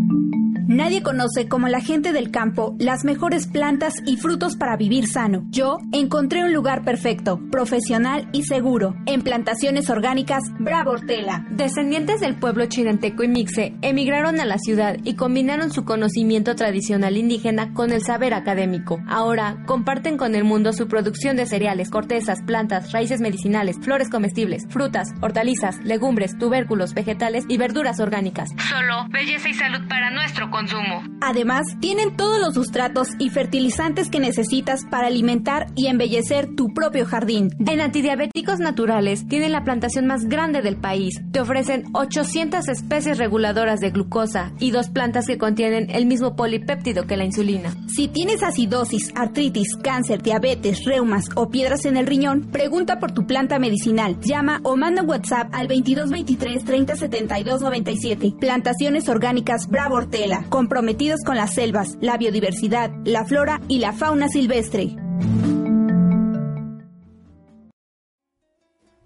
Nadie 0.68 1.00
conoce 1.00 1.46
como 1.46 1.68
la 1.68 1.80
gente 1.80 2.12
del 2.12 2.32
campo 2.32 2.74
las 2.80 3.04
mejores 3.04 3.46
plantas 3.46 3.94
y 4.04 4.16
frutos 4.16 4.56
para 4.56 4.76
vivir 4.76 5.06
sano. 5.06 5.44
Yo 5.50 5.78
encontré 5.92 6.42
un 6.42 6.52
lugar 6.52 6.82
perfecto, 6.82 7.40
profesional 7.52 8.28
y 8.32 8.42
seguro. 8.42 8.96
En 9.06 9.22
plantaciones 9.22 9.90
orgánicas 9.90 10.42
Bravo 10.58 10.90
Hortela. 10.90 11.46
Descendientes 11.52 12.20
del 12.20 12.34
pueblo 12.34 12.66
chinanteco 12.66 13.22
y 13.22 13.28
mixe 13.28 13.76
emigraron 13.80 14.40
a 14.40 14.44
la 14.44 14.58
ciudad 14.58 14.96
y 15.04 15.14
combinaron 15.14 15.70
su 15.70 15.84
conocimiento 15.84 16.56
tradicional 16.56 17.16
indígena 17.16 17.72
con 17.72 17.92
el 17.92 18.02
saber 18.02 18.34
académico. 18.34 18.98
Ahora 19.06 19.62
comparten 19.66 20.16
con 20.16 20.34
el 20.34 20.42
mundo 20.42 20.72
su 20.72 20.88
producción 20.88 21.36
de 21.36 21.46
cereales, 21.46 21.90
cortezas, 21.90 22.42
plantas, 22.42 22.90
raíces 22.90 23.20
medicinales, 23.20 23.76
flores 23.80 24.10
comestibles, 24.10 24.64
frutas, 24.68 25.10
hortalizas, 25.20 25.78
legumbres, 25.84 26.36
tubérculos, 26.38 26.92
vegetales 26.92 27.44
y 27.48 27.56
verduras 27.56 28.00
orgánicas. 28.00 28.50
Solo 28.68 29.06
belleza 29.10 29.48
y 29.48 29.54
salud 29.54 29.86
para 29.88 30.10
nuestro 30.10 30.50
consumo. 30.56 31.02
Además, 31.20 31.66
tienen 31.80 32.16
todos 32.16 32.40
los 32.40 32.54
sustratos 32.54 33.08
y 33.18 33.28
fertilizantes 33.28 34.08
que 34.08 34.20
necesitas 34.20 34.86
para 34.90 35.08
alimentar 35.08 35.66
y 35.74 35.88
embellecer 35.88 36.48
tu 36.56 36.68
propio 36.72 37.04
jardín. 37.04 37.50
En 37.66 37.80
antidiabéticos 37.80 38.58
naturales 38.58 39.26
tienen 39.28 39.52
la 39.52 39.64
plantación 39.64 40.06
más 40.06 40.24
grande 40.24 40.62
del 40.62 40.76
país. 40.76 41.20
Te 41.32 41.40
ofrecen 41.40 41.84
800 41.92 42.68
especies 42.68 43.18
reguladoras 43.18 43.80
de 43.80 43.90
glucosa 43.90 44.52
y 44.58 44.70
dos 44.70 44.88
plantas 44.88 45.26
que 45.26 45.36
contienen 45.36 45.90
el 45.90 46.06
mismo 46.06 46.36
polipéptido 46.36 47.06
que 47.06 47.18
la 47.18 47.24
insulina. 47.24 47.74
Si 47.88 48.08
tienes 48.08 48.42
acidosis, 48.42 49.12
artritis, 49.14 49.76
cáncer, 49.82 50.22
diabetes, 50.22 50.84
reumas 50.84 51.28
o 51.34 51.50
piedras 51.50 51.84
en 51.84 51.98
el 51.98 52.06
riñón, 52.06 52.48
pregunta 52.50 52.98
por 52.98 53.12
tu 53.12 53.26
planta 53.26 53.58
medicinal. 53.58 54.18
Llama 54.20 54.60
o 54.62 54.76
manda 54.76 55.02
WhatsApp 55.02 55.50
al 55.52 55.68
2223 55.68 56.64
30 56.64 56.96
72 56.96 57.60
97. 57.60 58.34
Plantaciones 58.40 59.08
Orgánicas 59.08 59.66
Bravo 59.68 59.96
Hortela, 59.96 60.45
comprometidos 60.48 61.20
con 61.24 61.36
las 61.36 61.54
selvas, 61.54 61.96
la 62.00 62.16
biodiversidad, 62.16 62.90
la 63.04 63.24
flora 63.24 63.60
y 63.68 63.78
la 63.78 63.92
fauna 63.92 64.28
silvestre. 64.28 64.96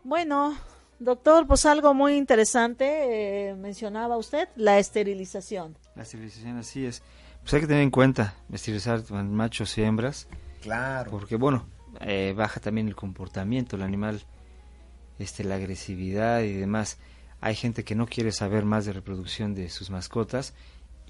Bueno, 0.02 0.56
doctor, 0.98 1.46
pues 1.46 1.66
algo 1.66 1.94
muy 1.94 2.14
interesante 2.16 3.50
eh, 3.50 3.54
mencionaba 3.54 4.16
usted, 4.16 4.48
la 4.56 4.78
esterilización. 4.78 5.76
La 5.94 6.02
esterilización 6.02 6.58
así 6.58 6.84
es. 6.86 7.02
Pues 7.42 7.54
hay 7.54 7.60
que 7.60 7.66
tener 7.66 7.82
en 7.82 7.90
cuenta 7.90 8.34
esterilizar 8.52 9.02
machos 9.12 9.76
y 9.78 9.82
hembras, 9.82 10.28
Claro. 10.62 11.10
porque 11.10 11.36
bueno, 11.36 11.66
eh, 12.00 12.34
baja 12.36 12.60
también 12.60 12.88
el 12.88 12.96
comportamiento, 12.96 13.76
el 13.76 13.82
animal, 13.82 14.22
este, 15.18 15.44
la 15.44 15.54
agresividad 15.56 16.40
y 16.42 16.52
demás. 16.52 16.98
Hay 17.40 17.54
gente 17.54 17.84
que 17.84 17.94
no 17.94 18.06
quiere 18.06 18.32
saber 18.32 18.64
más 18.66 18.84
de 18.84 18.92
reproducción 18.92 19.54
de 19.54 19.70
sus 19.70 19.90
mascotas 19.90 20.54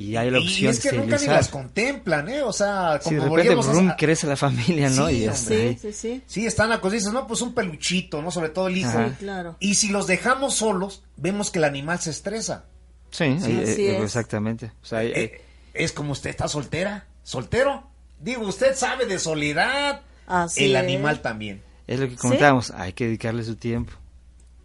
y 0.03 0.16
hay 0.16 0.30
la 0.30 0.38
Y 0.38 0.42
opción 0.46 0.70
es 0.70 0.80
que 0.80 0.92
nunca 0.92 1.18
ni 1.18 1.26
las 1.26 1.48
contemplan, 1.48 2.28
¿eh? 2.28 2.42
O 2.42 2.53
sea, 2.53 2.98
Sí, 3.03 3.05
como 3.16 3.16
de 3.16 3.20
repente 3.28 3.55
volvíamos 3.55 3.68
a- 3.68 3.72
brum, 3.72 3.92
crece 3.98 4.26
la 4.26 4.36
familia, 4.36 4.88
¿no? 4.90 5.09
Sí, 5.09 5.14
y 5.14 5.20
ya 5.20 5.32
está 5.32 5.55
Sí, 5.55 5.78
sí, 5.80 5.92
sí. 5.92 6.22
Sí, 6.26 6.46
están 6.46 6.72
acosdices, 6.72 7.12
no, 7.12 7.26
pues 7.26 7.40
un 7.42 7.53
peluchito, 7.55 8.22
¿no? 8.22 8.30
Sobre 8.30 8.48
todo 8.48 8.68
el 8.68 8.78
hijo. 8.78 8.88
Ajá. 8.88 9.09
Sí, 9.11 9.14
claro. 9.18 9.57
Y 9.61 9.74
si 9.74 9.88
los 9.88 10.07
dejamos 10.07 10.55
solos, 10.55 11.03
vemos 11.16 11.51
que 11.51 11.59
el 11.59 11.64
animal 11.64 11.98
se 12.01 12.11
estresa. 12.11 12.64
Sí, 13.11 13.36
Sí, 13.40 13.51
eh, 13.53 13.62
así 13.72 13.82
eh, 13.86 13.96
es. 13.98 14.03
exactamente. 14.05 14.72
O 14.82 14.86
sea, 14.86 15.01
hay- 15.01 15.12
hay- 15.12 15.22
Eh, 15.24 15.40
es 15.74 15.92
como 15.92 16.12
usted 16.12 16.30
está 16.30 16.48
soltera, 16.48 17.07
soltero. 17.22 17.88
Digo, 18.20 18.46
usted 18.46 18.74
sabe 18.76 19.07
de 19.07 19.18
soledad. 19.18 20.01
Así 20.26 20.64
el 20.64 20.76
es. 20.76 20.82
animal 20.82 21.20
también. 21.22 21.62
es 21.86 21.98
lo 21.98 22.09
que 22.09 22.14
comentábamos, 22.16 22.70
hay 22.70 22.92
que 22.92 23.07
dedicarle 23.07 23.42
su 23.42 23.57
tiempo, 23.57 23.92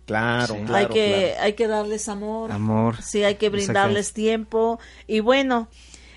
Claro, 0.06 0.56
Sí. 0.56 0.74
hay 0.74 0.88
que 0.88 1.36
hay 1.40 1.54
que 1.54 1.68
darles 1.68 2.08
amor. 2.10 2.52
amor. 2.52 3.02
Sí, 3.02 3.24
hay 3.24 3.36
que 3.36 3.50
brindarles 3.50 4.14
tiempo 4.14 4.80
y 5.08 5.20
bueno, 5.20 5.68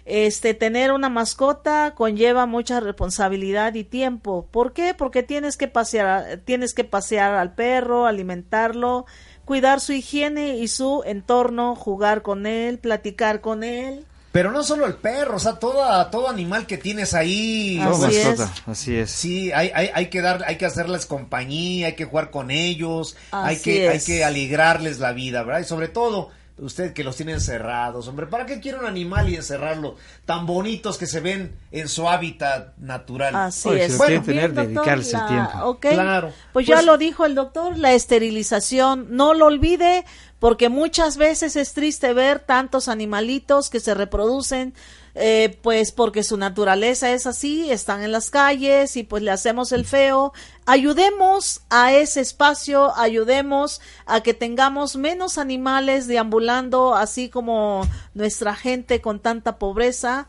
este 0.04 0.54
tener 0.54 0.92
una 0.92 1.08
mascota 1.08 1.94
conlleva 1.94 2.46
mucha 2.46 2.80
responsabilidad 2.80 3.74
y 3.74 3.84
tiempo. 3.84 4.46
¿Por 4.50 4.72
qué? 4.72 4.94
Porque 4.94 5.22
tienes 5.22 5.56
que 5.56 5.68
pasear 5.68 6.40
tienes 6.44 6.74
que 6.74 6.84
pasear 6.84 7.34
al 7.34 7.54
perro, 7.54 8.06
alimentarlo, 8.06 9.06
cuidar 9.44 9.80
su 9.80 9.92
higiene 9.92 10.56
y 10.58 10.68
su 10.68 11.02
entorno, 11.06 11.74
jugar 11.74 12.22
con 12.22 12.46
él, 12.46 12.78
platicar 12.78 13.40
con 13.40 13.64
él. 13.64 14.04
Pero 14.38 14.52
no 14.52 14.62
solo 14.62 14.86
el 14.86 14.94
perro, 14.94 15.34
o 15.34 15.38
sea, 15.40 15.54
toda, 15.54 16.12
todo 16.12 16.28
animal 16.28 16.64
que 16.64 16.78
tienes 16.78 17.12
ahí. 17.12 17.80
Todo 17.82 18.06
Así 18.06 18.16
es. 18.18 18.40
así 18.66 18.96
es. 18.96 19.10
Sí, 19.10 19.50
hay, 19.50 19.72
hay, 19.74 19.90
hay 19.92 20.06
que 20.10 20.20
dar, 20.20 20.44
hay 20.46 20.54
que 20.54 20.64
hacerles 20.64 21.06
compañía, 21.06 21.88
hay 21.88 21.94
que 21.96 22.04
jugar 22.04 22.30
con 22.30 22.52
ellos, 22.52 23.16
hay 23.32 23.56
que, 23.56 23.88
hay 23.88 23.98
que 23.98 24.22
alegrarles 24.22 25.00
la 25.00 25.10
vida, 25.10 25.42
¿verdad? 25.42 25.62
Y 25.62 25.64
sobre 25.64 25.88
todo, 25.88 26.30
Usted 26.58 26.92
que 26.92 27.04
los 27.04 27.14
tiene 27.16 27.32
encerrados, 27.32 28.08
hombre, 28.08 28.26
¿para 28.26 28.44
qué 28.46 28.60
quiere 28.60 28.78
un 28.78 28.86
animal 28.86 29.28
y 29.28 29.36
encerrarlo? 29.36 29.94
Tan 30.24 30.44
bonitos 30.46 30.98
que 30.98 31.06
se 31.06 31.20
ven 31.20 31.54
en 31.70 31.88
su 31.88 32.08
hábitat 32.08 32.76
natural. 32.78 33.34
Así 33.36 33.68
Oye, 33.68 33.84
es. 33.84 33.92
si 33.92 33.98
tener, 34.20 34.52
doctor, 34.54 34.66
dedicarse 34.66 35.10
el 35.16 35.22
la- 35.22 35.26
tiempo. 35.28 35.66
ok. 35.68 35.86
Claro. 35.90 36.32
Pues, 36.52 36.66
ya 36.66 36.76
Pues- 36.76 36.86
lo 36.86 36.98
dijo 36.98 37.24
el 37.26 37.34
doctor, 37.34 37.78
la 37.78 37.92
esterilización, 37.92 39.06
no 39.10 39.34
lo 39.34 39.46
olvide, 39.46 40.04
porque 40.38 40.68
muchas 40.68 41.16
veces 41.16 41.56
es 41.56 41.72
triste 41.74 42.12
ver 42.12 42.38
tantos 42.40 42.88
animalitos 42.88 43.70
que 43.70 43.80
se 43.80 43.94
reproducen, 43.94 44.74
eh, 45.20 45.58
pues 45.62 45.92
porque 45.92 46.22
su 46.22 46.36
naturaleza 46.36 47.10
es 47.12 47.26
así, 47.26 47.70
están 47.70 48.02
en 48.02 48.12
las 48.12 48.30
calles 48.30 48.96
y 48.96 49.02
pues 49.02 49.22
le 49.22 49.30
hacemos 49.30 49.72
el 49.72 49.84
feo. 49.84 50.32
Ayudemos 50.66 51.62
a 51.70 51.92
ese 51.92 52.20
espacio, 52.20 52.96
ayudemos 52.96 53.80
a 54.06 54.22
que 54.22 54.34
tengamos 54.34 54.96
menos 54.96 55.38
animales 55.38 56.06
deambulando, 56.06 56.94
así 56.94 57.28
como 57.28 57.82
nuestra 58.14 58.54
gente 58.54 59.00
con 59.00 59.20
tanta 59.20 59.58
pobreza 59.58 60.28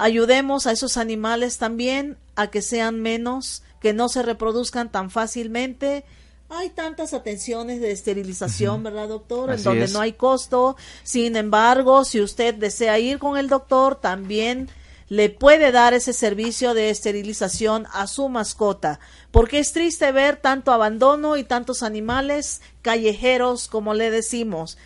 ayudemos 0.00 0.66
a 0.66 0.72
esos 0.72 0.96
animales 0.96 1.58
también 1.58 2.16
a 2.34 2.48
que 2.48 2.62
sean 2.62 3.00
menos, 3.00 3.62
que 3.80 3.92
no 3.92 4.08
se 4.08 4.22
reproduzcan 4.22 4.90
tan 4.90 5.10
fácilmente. 5.10 6.04
Hay 6.50 6.70
tantas 6.70 7.14
atenciones 7.14 7.80
de 7.80 7.92
esterilización, 7.92 8.82
¿verdad, 8.82 9.08
doctor? 9.08 9.52
En 9.52 9.62
donde 9.62 9.84
es. 9.84 9.92
no 9.92 10.00
hay 10.00 10.12
costo. 10.12 10.76
Sin 11.02 11.36
embargo, 11.36 12.04
si 12.04 12.20
usted 12.20 12.54
desea 12.54 12.98
ir 12.98 13.18
con 13.18 13.38
el 13.38 13.48
doctor, 13.48 13.94
también 13.94 14.68
le 15.08 15.30
puede 15.30 15.72
dar 15.72 15.94
ese 15.94 16.12
servicio 16.12 16.74
de 16.74 16.90
esterilización 16.90 17.86
a 17.92 18.06
su 18.06 18.28
mascota, 18.28 19.00
porque 19.30 19.58
es 19.58 19.72
triste 19.72 20.12
ver 20.12 20.36
tanto 20.36 20.72
abandono 20.72 21.36
y 21.36 21.44
tantos 21.44 21.82
animales 21.82 22.60
callejeros, 22.82 23.66
como 23.66 23.94
le 23.94 24.10
decimos 24.10 24.76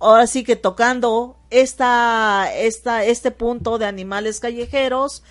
ahora 0.00 0.26
sí 0.26 0.44
que 0.44 0.56
tocando 0.56 1.36
esta, 1.50 2.50
esta, 2.54 3.04
este 3.04 3.30
punto 3.30 3.78
de 3.78 3.86
animales 3.86 4.40
callejeros, 4.40 5.22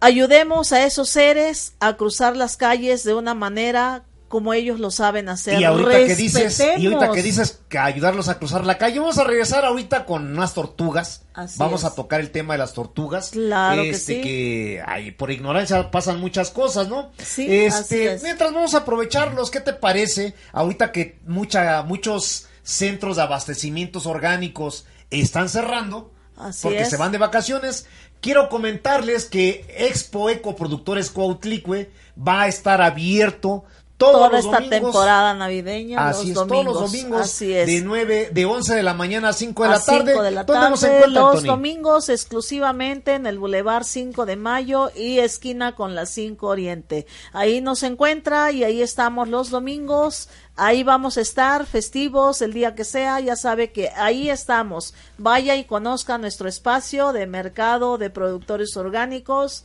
ayudemos 0.00 0.72
a 0.72 0.84
esos 0.84 1.08
seres 1.08 1.74
a 1.80 1.96
cruzar 1.96 2.36
las 2.36 2.56
calles 2.56 3.04
de 3.04 3.14
una 3.14 3.34
manera 3.34 4.04
como 4.32 4.54
ellos 4.54 4.80
lo 4.80 4.90
saben 4.90 5.28
hacer. 5.28 5.60
Y 5.60 5.64
ahorita 5.64 6.06
que 6.06 6.16
dices, 6.16 6.58
y 6.78 6.86
ahorita 6.86 7.12
que 7.12 7.22
dices 7.22 7.60
que 7.68 7.76
ayudarlos 7.76 8.30
a 8.30 8.38
cruzar 8.38 8.64
la 8.64 8.78
calle, 8.78 8.98
vamos 8.98 9.18
a 9.18 9.24
regresar 9.24 9.66
ahorita 9.66 10.06
con 10.06 10.32
unas 10.32 10.54
tortugas. 10.54 11.26
Así 11.34 11.58
vamos 11.58 11.82
es. 11.82 11.86
a 11.88 11.94
tocar 11.94 12.18
el 12.18 12.30
tema 12.30 12.54
de 12.54 12.58
las 12.58 12.72
tortugas. 12.72 13.28
Claro 13.28 13.82
que 13.82 13.90
este, 13.90 14.14
sí. 14.14 14.20
que 14.22 14.82
ay, 14.86 15.10
por 15.10 15.30
ignorancia 15.30 15.90
pasan 15.90 16.18
muchas 16.18 16.48
cosas, 16.48 16.88
¿no? 16.88 17.12
Sí, 17.18 17.42
este, 17.42 17.68
así 17.68 18.00
es. 18.06 18.22
mientras 18.22 18.54
vamos 18.54 18.74
a 18.74 18.78
aprovecharlos, 18.78 19.50
¿qué 19.50 19.60
te 19.60 19.74
parece? 19.74 20.32
Ahorita 20.54 20.92
que 20.92 21.18
mucha, 21.26 21.82
muchos 21.82 22.46
centros 22.62 23.16
de 23.16 23.24
abastecimientos 23.24 24.06
orgánicos 24.06 24.86
están 25.10 25.50
cerrando 25.50 26.10
Así 26.38 26.62
porque 26.62 26.80
es. 26.84 26.88
se 26.88 26.96
van 26.96 27.12
de 27.12 27.18
vacaciones. 27.18 27.86
Quiero 28.22 28.48
comentarles 28.48 29.26
que 29.26 29.66
Expo 29.76 30.30
Ecoproductores 30.30 31.10
Cuautlicue 31.10 31.90
va 32.16 32.42
a 32.42 32.48
estar 32.48 32.80
abierto 32.80 33.64
todos 34.02 34.12
toda 34.14 34.28
los 34.28 34.44
esta 34.44 34.56
domingos. 34.60 34.80
temporada 34.92 35.34
navideña, 35.34 36.08
Así 36.08 36.30
es, 36.30 36.36
los 36.36 36.46
domingos. 36.48 36.64
todos 36.74 36.82
los 36.82 36.92
domingos 36.92 37.20
Así 37.22 37.52
es. 37.54 37.66
de 37.66 37.80
9, 37.80 38.30
de 38.32 38.44
11 38.44 38.74
de 38.74 38.82
la 38.82 38.94
mañana 38.94 39.28
a 39.30 39.32
5 39.32 39.62
de 39.62 39.68
la 39.68 39.80
tarde. 39.84 40.10
5 40.12 40.22
de 40.22 40.30
la 40.30 40.44
¿Dónde 40.44 40.70
nos 40.70 40.82
encuentran, 40.82 41.14
los 41.14 41.34
Tony? 41.36 41.48
domingos 41.48 42.08
exclusivamente 42.08 43.14
en 43.14 43.26
el 43.26 43.38
Boulevard 43.38 43.84
5 43.84 44.26
de 44.26 44.36
Mayo 44.36 44.90
y 44.94 45.18
esquina 45.20 45.74
con 45.74 45.94
la 45.94 46.06
5 46.06 46.46
Oriente. 46.46 47.06
Ahí 47.32 47.60
nos 47.60 47.82
encuentra 47.82 48.50
y 48.52 48.64
ahí 48.64 48.82
estamos 48.82 49.28
los 49.28 49.50
domingos. 49.50 50.28
Ahí 50.56 50.82
vamos 50.82 51.16
a 51.16 51.22
estar 51.22 51.64
festivos 51.64 52.42
el 52.42 52.52
día 52.52 52.74
que 52.74 52.84
sea, 52.84 53.20
ya 53.20 53.36
sabe 53.36 53.72
que 53.72 53.88
ahí 53.96 54.28
estamos. 54.28 54.92
Vaya 55.16 55.56
y 55.56 55.64
conozca 55.64 56.18
nuestro 56.18 56.48
espacio 56.48 57.12
de 57.12 57.26
mercado 57.26 57.96
de 57.96 58.10
productores 58.10 58.76
orgánicos. 58.76 59.64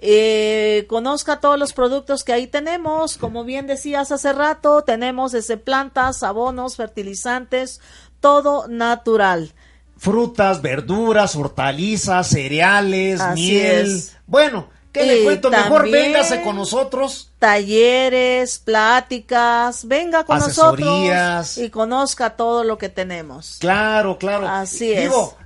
Eh, 0.00 0.86
conozca 0.88 1.40
todos 1.40 1.58
los 1.58 1.72
productos 1.72 2.22
que 2.24 2.32
ahí 2.32 2.46
tenemos. 2.46 3.18
Como 3.18 3.44
bien 3.44 3.66
decías 3.66 4.12
hace 4.12 4.32
rato, 4.32 4.82
tenemos 4.82 5.32
desde 5.32 5.56
plantas, 5.56 6.22
abonos, 6.22 6.76
fertilizantes, 6.76 7.80
todo 8.20 8.68
natural. 8.68 9.52
Frutas, 9.96 10.62
verduras, 10.62 11.34
hortalizas, 11.34 12.28
cereales, 12.28 13.20
Así 13.20 13.40
miel. 13.50 13.86
es. 13.96 14.16
Bueno, 14.28 14.68
¿qué 14.92 15.04
le 15.04 15.24
cuento? 15.24 15.50
Mejor 15.50 15.90
véngase 15.90 16.42
con 16.42 16.54
nosotros. 16.54 17.32
talleres, 17.40 18.60
pláticas, 18.60 19.86
venga 19.88 20.22
con 20.24 20.36
Asesorías. 20.36 21.38
nosotros 21.48 21.58
y 21.66 21.70
conozca 21.70 22.36
todo 22.36 22.62
lo 22.62 22.78
que 22.78 22.88
tenemos. 22.88 23.56
Claro, 23.58 24.18
claro. 24.18 24.46
Así 24.48 24.92
es. 24.92 25.02
Digo, 25.02 25.36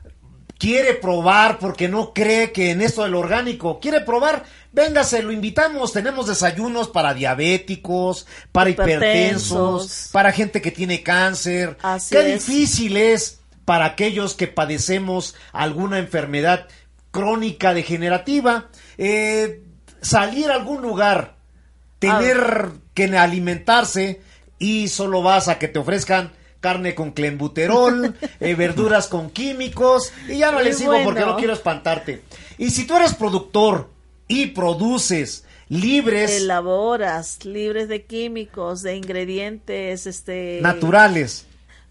quiere 0.62 0.94
probar 0.94 1.58
porque 1.58 1.88
no 1.88 2.14
cree 2.14 2.52
que 2.52 2.70
en 2.70 2.82
esto 2.82 3.02
del 3.02 3.16
orgánico, 3.16 3.80
quiere 3.80 4.00
probar, 4.00 4.44
véngase, 4.70 5.20
lo 5.20 5.32
invitamos, 5.32 5.92
tenemos 5.92 6.28
desayunos 6.28 6.86
para 6.86 7.14
diabéticos, 7.14 8.28
para 8.52 8.70
hipertensos, 8.70 9.50
Hipertensos. 9.50 10.08
para 10.12 10.30
gente 10.30 10.62
que 10.62 10.70
tiene 10.70 11.02
cáncer. 11.02 11.76
Así 11.82 12.14
Qué 12.14 12.34
es. 12.34 12.46
difícil 12.46 12.96
es 12.96 13.40
para 13.64 13.86
aquellos 13.86 14.34
que 14.34 14.46
padecemos 14.46 15.34
alguna 15.52 15.98
enfermedad 15.98 16.68
crónica 17.10 17.74
degenerativa, 17.74 18.68
eh, 18.98 19.64
salir 20.00 20.48
a 20.48 20.54
algún 20.54 20.80
lugar, 20.80 21.34
tener 21.98 22.70
que 22.94 23.18
alimentarse 23.18 24.20
y 24.60 24.86
solo 24.86 25.24
vas 25.24 25.48
a 25.48 25.58
que 25.58 25.66
te 25.66 25.80
ofrezcan 25.80 26.30
carne 26.62 26.94
con 26.94 27.10
clenbuterol, 27.10 28.16
eh, 28.40 28.54
verduras 28.54 29.08
con 29.08 29.28
químicos 29.28 30.12
y 30.28 30.38
ya 30.38 30.50
no 30.50 30.58
Muy 30.58 30.64
les 30.64 30.78
digo 30.78 30.92
porque 31.04 31.20
bueno. 31.20 31.32
no 31.32 31.36
quiero 31.36 31.52
espantarte. 31.52 32.22
Y 32.56 32.70
si 32.70 32.86
tú 32.86 32.96
eres 32.96 33.12
productor 33.12 33.90
y 34.28 34.46
produces 34.46 35.44
libres, 35.68 36.30
Elaboras 36.30 37.44
libres 37.44 37.88
de 37.88 38.04
químicos, 38.04 38.82
de 38.82 38.96
ingredientes, 38.96 40.06
este 40.06 40.60
naturales, 40.62 41.44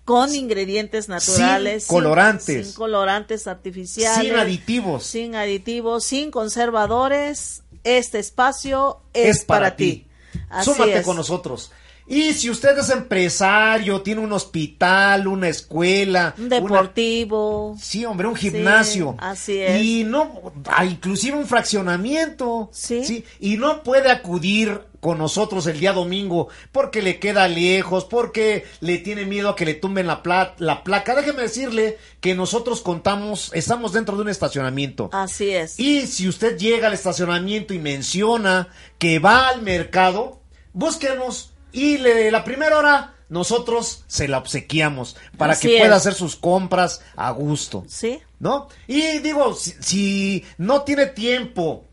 con 0.06 0.34
ingredientes 0.34 1.10
naturales, 1.10 1.86
colorantes. 1.86 2.68
sin 2.68 2.76
colorantes 2.76 3.48
artificiales, 3.48 4.26
sin 4.26 4.36
aditivos, 4.40 5.04
sin 5.04 5.36
aditivos, 5.36 6.06
sin 6.06 6.32
conservadores, 6.32 7.64
este 7.84 8.20
espacio 8.20 9.02
es, 9.14 9.38
es 9.40 9.46
para 9.46 9.76
ti. 9.76 10.08
Así 10.50 10.72
Súmate 10.72 11.00
es. 11.00 11.06
con 11.06 11.18
nosotros. 11.18 11.72
Y 12.14 12.34
si 12.34 12.50
usted 12.50 12.78
es 12.78 12.90
empresario, 12.90 14.02
tiene 14.02 14.20
un 14.20 14.34
hospital, 14.34 15.28
una 15.28 15.48
escuela, 15.48 16.36
Un 16.38 16.46
una- 16.48 16.56
deportivo. 16.58 17.78
Sí, 17.82 18.04
hombre, 18.04 18.28
un 18.28 18.36
gimnasio. 18.36 19.16
así 19.18 19.58
es. 19.60 19.82
Y 19.82 20.04
no, 20.04 20.52
ah, 20.66 20.84
inclusive 20.86 21.38
un 21.38 21.46
fraccionamiento. 21.48 22.70
Sí. 22.74 23.24
Y 23.40 23.56
no 23.58 23.82
puede 23.84 24.12
acudir 24.12 24.82
con 25.00 25.18
nosotros 25.18 25.66
el 25.68 25.80
día 25.80 25.94
domingo 25.94 26.50
porque 26.72 27.02
le 27.02 27.18
queda 27.18 27.48
lejos, 27.48 28.06
porque 28.06 28.66
le 28.82 28.98
tiene 29.00 29.26
miedo 29.26 29.50
a 29.50 29.56
que 29.56 29.66
le 29.66 29.74
tumben 29.74 30.06
la, 30.06 30.22
pla- 30.22 30.54
la 30.60 30.84
placa. 30.84 31.16
Déjeme 31.16 31.44
decirle 31.44 31.98
que 32.20 32.36
nosotros 32.36 32.82
contamos, 32.82 33.52
estamos 33.54 33.94
dentro 33.94 34.16
de 34.18 34.24
un 34.24 34.30
estacionamiento. 34.30 35.10
Así 35.14 35.50
es. 35.50 35.80
Y 35.80 36.08
si 36.08 36.28
usted 36.28 36.58
llega 36.58 36.88
al 36.88 36.94
estacionamiento 36.94 37.74
y 37.74 37.80
menciona 37.80 38.68
que 39.00 39.20
va 39.20 39.48
al 39.48 39.62
mercado, 39.62 40.42
búsquenos 40.74 41.51
y 41.72 41.98
le, 41.98 42.32
la 42.32 42.44
primera 42.44 42.78
hora 42.78 43.14
nosotros 43.30 44.04
se 44.08 44.28
la 44.28 44.38
obsequiamos 44.40 45.16
para 45.38 45.54
Así 45.54 45.68
que 45.70 45.78
pueda 45.80 45.96
es. 45.96 46.02
hacer 46.02 46.14
sus 46.14 46.36
compras 46.36 47.02
a 47.16 47.32
gusto. 47.32 47.86
Sí. 47.88 48.20
¿No? 48.40 48.68
Y 48.88 49.20
digo, 49.20 49.54
si, 49.56 49.72
si 49.80 50.46
no 50.58 50.82
tiene 50.82 51.06
tiempo 51.06 51.86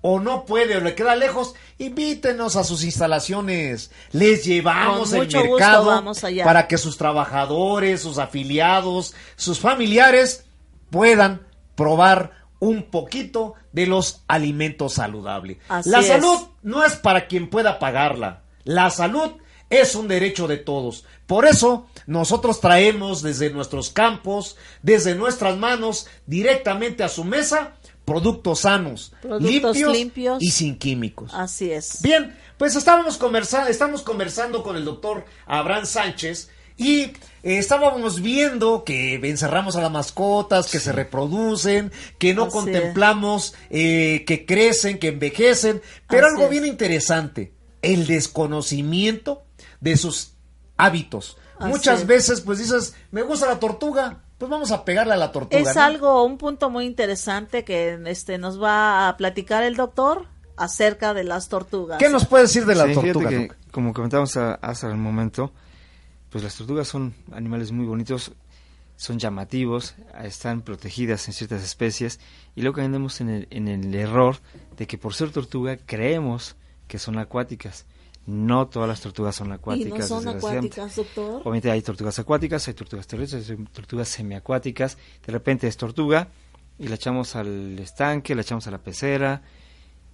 o 0.00 0.18
no 0.18 0.44
puede 0.46 0.76
o 0.76 0.80
le 0.80 0.94
queda 0.94 1.14
lejos, 1.14 1.54
invítenos 1.78 2.56
a 2.56 2.64
sus 2.64 2.82
instalaciones. 2.84 3.90
Les 4.12 4.44
llevamos 4.44 5.12
el 5.12 5.28
mercado 5.30 5.84
vamos 5.86 6.24
allá. 6.24 6.44
para 6.44 6.66
que 6.68 6.78
sus 6.78 6.96
trabajadores, 6.96 8.00
sus 8.00 8.18
afiliados, 8.18 9.14
sus 9.36 9.60
familiares 9.60 10.44
puedan 10.90 11.46
probar 11.74 12.32
un 12.58 12.84
poquito 12.84 13.54
de 13.72 13.86
los 13.86 14.22
alimentos 14.28 14.94
saludables. 14.94 15.58
Así 15.68 15.90
La 15.90 16.00
es. 16.00 16.06
salud 16.08 16.38
no 16.62 16.84
es 16.84 16.94
para 16.96 17.26
quien 17.26 17.50
pueda 17.50 17.78
pagarla. 17.78 18.42
La 18.64 18.90
salud 18.90 19.32
es 19.70 19.94
un 19.94 20.08
derecho 20.08 20.46
de 20.48 20.58
todos. 20.58 21.04
Por 21.26 21.46
eso 21.46 21.86
nosotros 22.06 22.60
traemos 22.60 23.22
desde 23.22 23.50
nuestros 23.50 23.90
campos, 23.90 24.56
desde 24.82 25.14
nuestras 25.14 25.56
manos, 25.56 26.06
directamente 26.26 27.02
a 27.04 27.08
su 27.08 27.24
mesa, 27.24 27.74
productos 28.04 28.60
sanos, 28.60 29.12
Productos 29.22 29.76
limpios, 29.76 29.92
limpios. 29.96 30.42
y 30.42 30.50
sin 30.50 30.76
químicos. 30.78 31.32
Así 31.34 31.70
es. 31.72 32.02
Bien, 32.02 32.36
pues 32.58 32.76
estábamos 32.76 33.16
conversando, 33.16 33.70
estamos 33.70 34.02
conversando 34.02 34.62
con 34.62 34.76
el 34.76 34.84
doctor 34.84 35.24
Abraham 35.46 35.86
Sánchez 35.86 36.50
y 36.76 37.02
eh, 37.04 37.12
estábamos 37.42 38.20
viendo 38.20 38.82
que 38.84 39.14
encerramos 39.14 39.76
a 39.76 39.80
las 39.82 39.90
mascotas, 39.92 40.70
que 40.70 40.80
se 40.80 40.92
reproducen, 40.92 41.92
que 42.18 42.34
no 42.34 42.44
Así 42.44 42.52
contemplamos 42.52 43.54
eh, 43.70 44.24
que 44.26 44.44
crecen, 44.44 44.98
que 44.98 45.08
envejecen, 45.08 45.80
pero 46.08 46.26
Así 46.26 46.34
algo 46.34 46.44
es. 46.46 46.50
bien 46.50 46.66
interesante, 46.66 47.52
el 47.82 48.06
desconocimiento 48.06 49.42
de 49.80 49.96
sus 49.96 50.32
hábitos. 50.76 51.36
Así 51.58 51.70
Muchas 51.70 52.00
es. 52.02 52.06
veces 52.06 52.40
pues 52.40 52.58
dices, 52.58 52.94
me 53.10 53.22
gusta 53.22 53.46
la 53.46 53.58
tortuga, 53.60 54.20
pues 54.38 54.50
vamos 54.50 54.70
a 54.72 54.84
pegarle 54.84 55.14
a 55.14 55.16
la 55.16 55.30
tortuga. 55.32 55.60
Es 55.60 55.76
¿no? 55.76 55.82
algo, 55.82 56.24
un 56.24 56.38
punto 56.38 56.70
muy 56.70 56.84
interesante 56.86 57.64
que 57.64 57.98
este 58.06 58.38
nos 58.38 58.60
va 58.60 59.08
a 59.08 59.16
platicar 59.16 59.62
el 59.62 59.76
doctor 59.76 60.26
acerca 60.56 61.14
de 61.14 61.24
las 61.24 61.48
tortugas. 61.48 61.98
¿Qué 61.98 62.08
nos 62.08 62.26
puede 62.26 62.44
decir 62.44 62.66
de 62.66 62.74
la 62.74 62.84
Sí, 62.84 62.90
fíjate 62.90 63.12
tortuga? 63.12 63.28
que, 63.30 63.46
Doc? 63.48 63.56
como 63.70 63.92
comentábamos 63.92 64.36
a- 64.36 64.54
hace 64.54 64.86
un 64.86 65.00
momento, 65.00 65.52
pues 66.30 66.42
las 66.42 66.54
tortugas 66.56 66.88
son 66.88 67.14
animales 67.32 67.70
muy 67.72 67.86
bonitos, 67.86 68.32
son 68.96 69.18
llamativos, 69.18 69.94
están 70.22 70.62
protegidas 70.62 71.26
en 71.28 71.34
ciertas 71.34 71.62
especies 71.62 72.20
y 72.54 72.62
luego 72.62 72.76
caemos 72.76 73.20
en 73.20 73.30
el, 73.30 73.48
en 73.50 73.68
el 73.68 73.94
error 73.94 74.36
de 74.76 74.86
que 74.86 74.98
por 74.98 75.14
ser 75.14 75.30
tortuga 75.30 75.76
creemos 75.84 76.54
que 76.92 76.98
son 76.98 77.16
acuáticas. 77.18 77.86
No 78.26 78.66
todas 78.68 78.86
las 78.86 79.00
tortugas 79.00 79.34
son 79.34 79.48
y 79.48 79.52
acuáticas. 79.52 79.98
no 80.10 80.20
son 80.20 80.28
acuáticas, 80.28 80.94
doctor. 80.94 81.40
Obviamente 81.40 81.70
hay 81.70 81.80
tortugas 81.80 82.18
acuáticas, 82.18 82.68
hay 82.68 82.74
tortugas 82.74 83.06
terrestres, 83.06 83.48
hay 83.48 83.56
tortugas 83.72 84.08
semiacuáticas. 84.08 84.98
De 85.26 85.32
repente 85.32 85.66
es 85.68 85.78
tortuga 85.78 86.28
y 86.78 86.88
la 86.88 86.96
echamos 86.96 87.34
al 87.34 87.78
estanque, 87.78 88.34
la 88.34 88.42
echamos 88.42 88.66
a 88.66 88.70
la 88.72 88.76
pecera. 88.78 89.40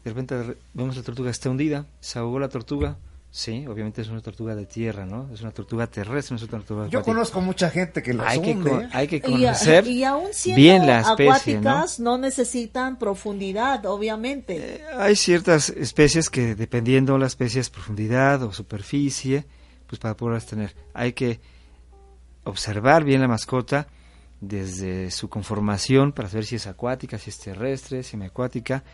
De 0.05 0.11
repente 0.13 0.41
re- 0.41 0.57
vemos 0.73 0.97
la 0.97 1.03
tortuga 1.03 1.31
está 1.33 1.51
hundida, 1.51 1.87
se 1.99 2.21
ahogó 2.21 2.39
la 2.39 2.49
tortuga. 2.49 2.97
Sí, 3.31 3.67
obviamente 3.67 4.01
es 4.01 4.09
una 4.09 4.23
tortuga 4.23 4.55
de 4.55 4.65
tierra, 4.65 5.05
¿no? 5.05 5.29
Es 5.35 5.43
una 5.43 5.51
tortuga 5.51 5.87
terrestre, 5.87 6.33
no 6.33 6.37
es 6.37 6.43
una 6.45 6.51
tortuga 6.51 6.83
Yo 6.85 7.01
acuática. 7.01 7.05
conozco 7.05 7.41
mucha 7.43 7.69
gente 7.71 8.03
que 8.03 8.15
las 8.15 8.27
hay 8.27 8.41
que, 8.41 8.89
hay 8.91 9.07
que 9.07 9.17
Y, 9.17 9.19
a- 9.45 9.53
conocer 9.53 9.87
y 9.87 10.03
aún 10.05 10.29
siendo 10.33 10.57
bien 10.57 10.87
la 10.87 11.01
especie, 11.01 11.61
¿no? 11.61 11.71
acuáticas 11.71 12.01
¿no? 12.01 12.17
necesitan 12.17 12.99
profundidad, 12.99 13.85
obviamente. 13.85 14.77
Eh, 14.77 14.85
hay 14.97 15.15
ciertas 15.15 15.69
especies 15.69 16.31
que 16.31 16.55
dependiendo 16.55 17.19
la 17.19 17.27
especie 17.27 17.61
es 17.61 17.69
profundidad 17.69 18.43
o 18.45 18.53
superficie, 18.53 19.45
pues 19.87 19.99
para 20.01 20.17
poderlas 20.17 20.47
tener 20.47 20.75
hay 20.95 21.13
que 21.13 21.39
observar 22.45 23.05
bien 23.05 23.21
la 23.21 23.29
mascota 23.29 23.89
desde 24.41 25.11
su 25.11 25.29
conformación 25.29 26.13
para 26.13 26.29
saber 26.29 26.47
si 26.47 26.57
es 26.57 26.67
acuática, 26.67 27.19
si 27.19 27.29
es 27.31 27.39
terrestre, 27.39 28.03
semiacuática, 28.03 28.85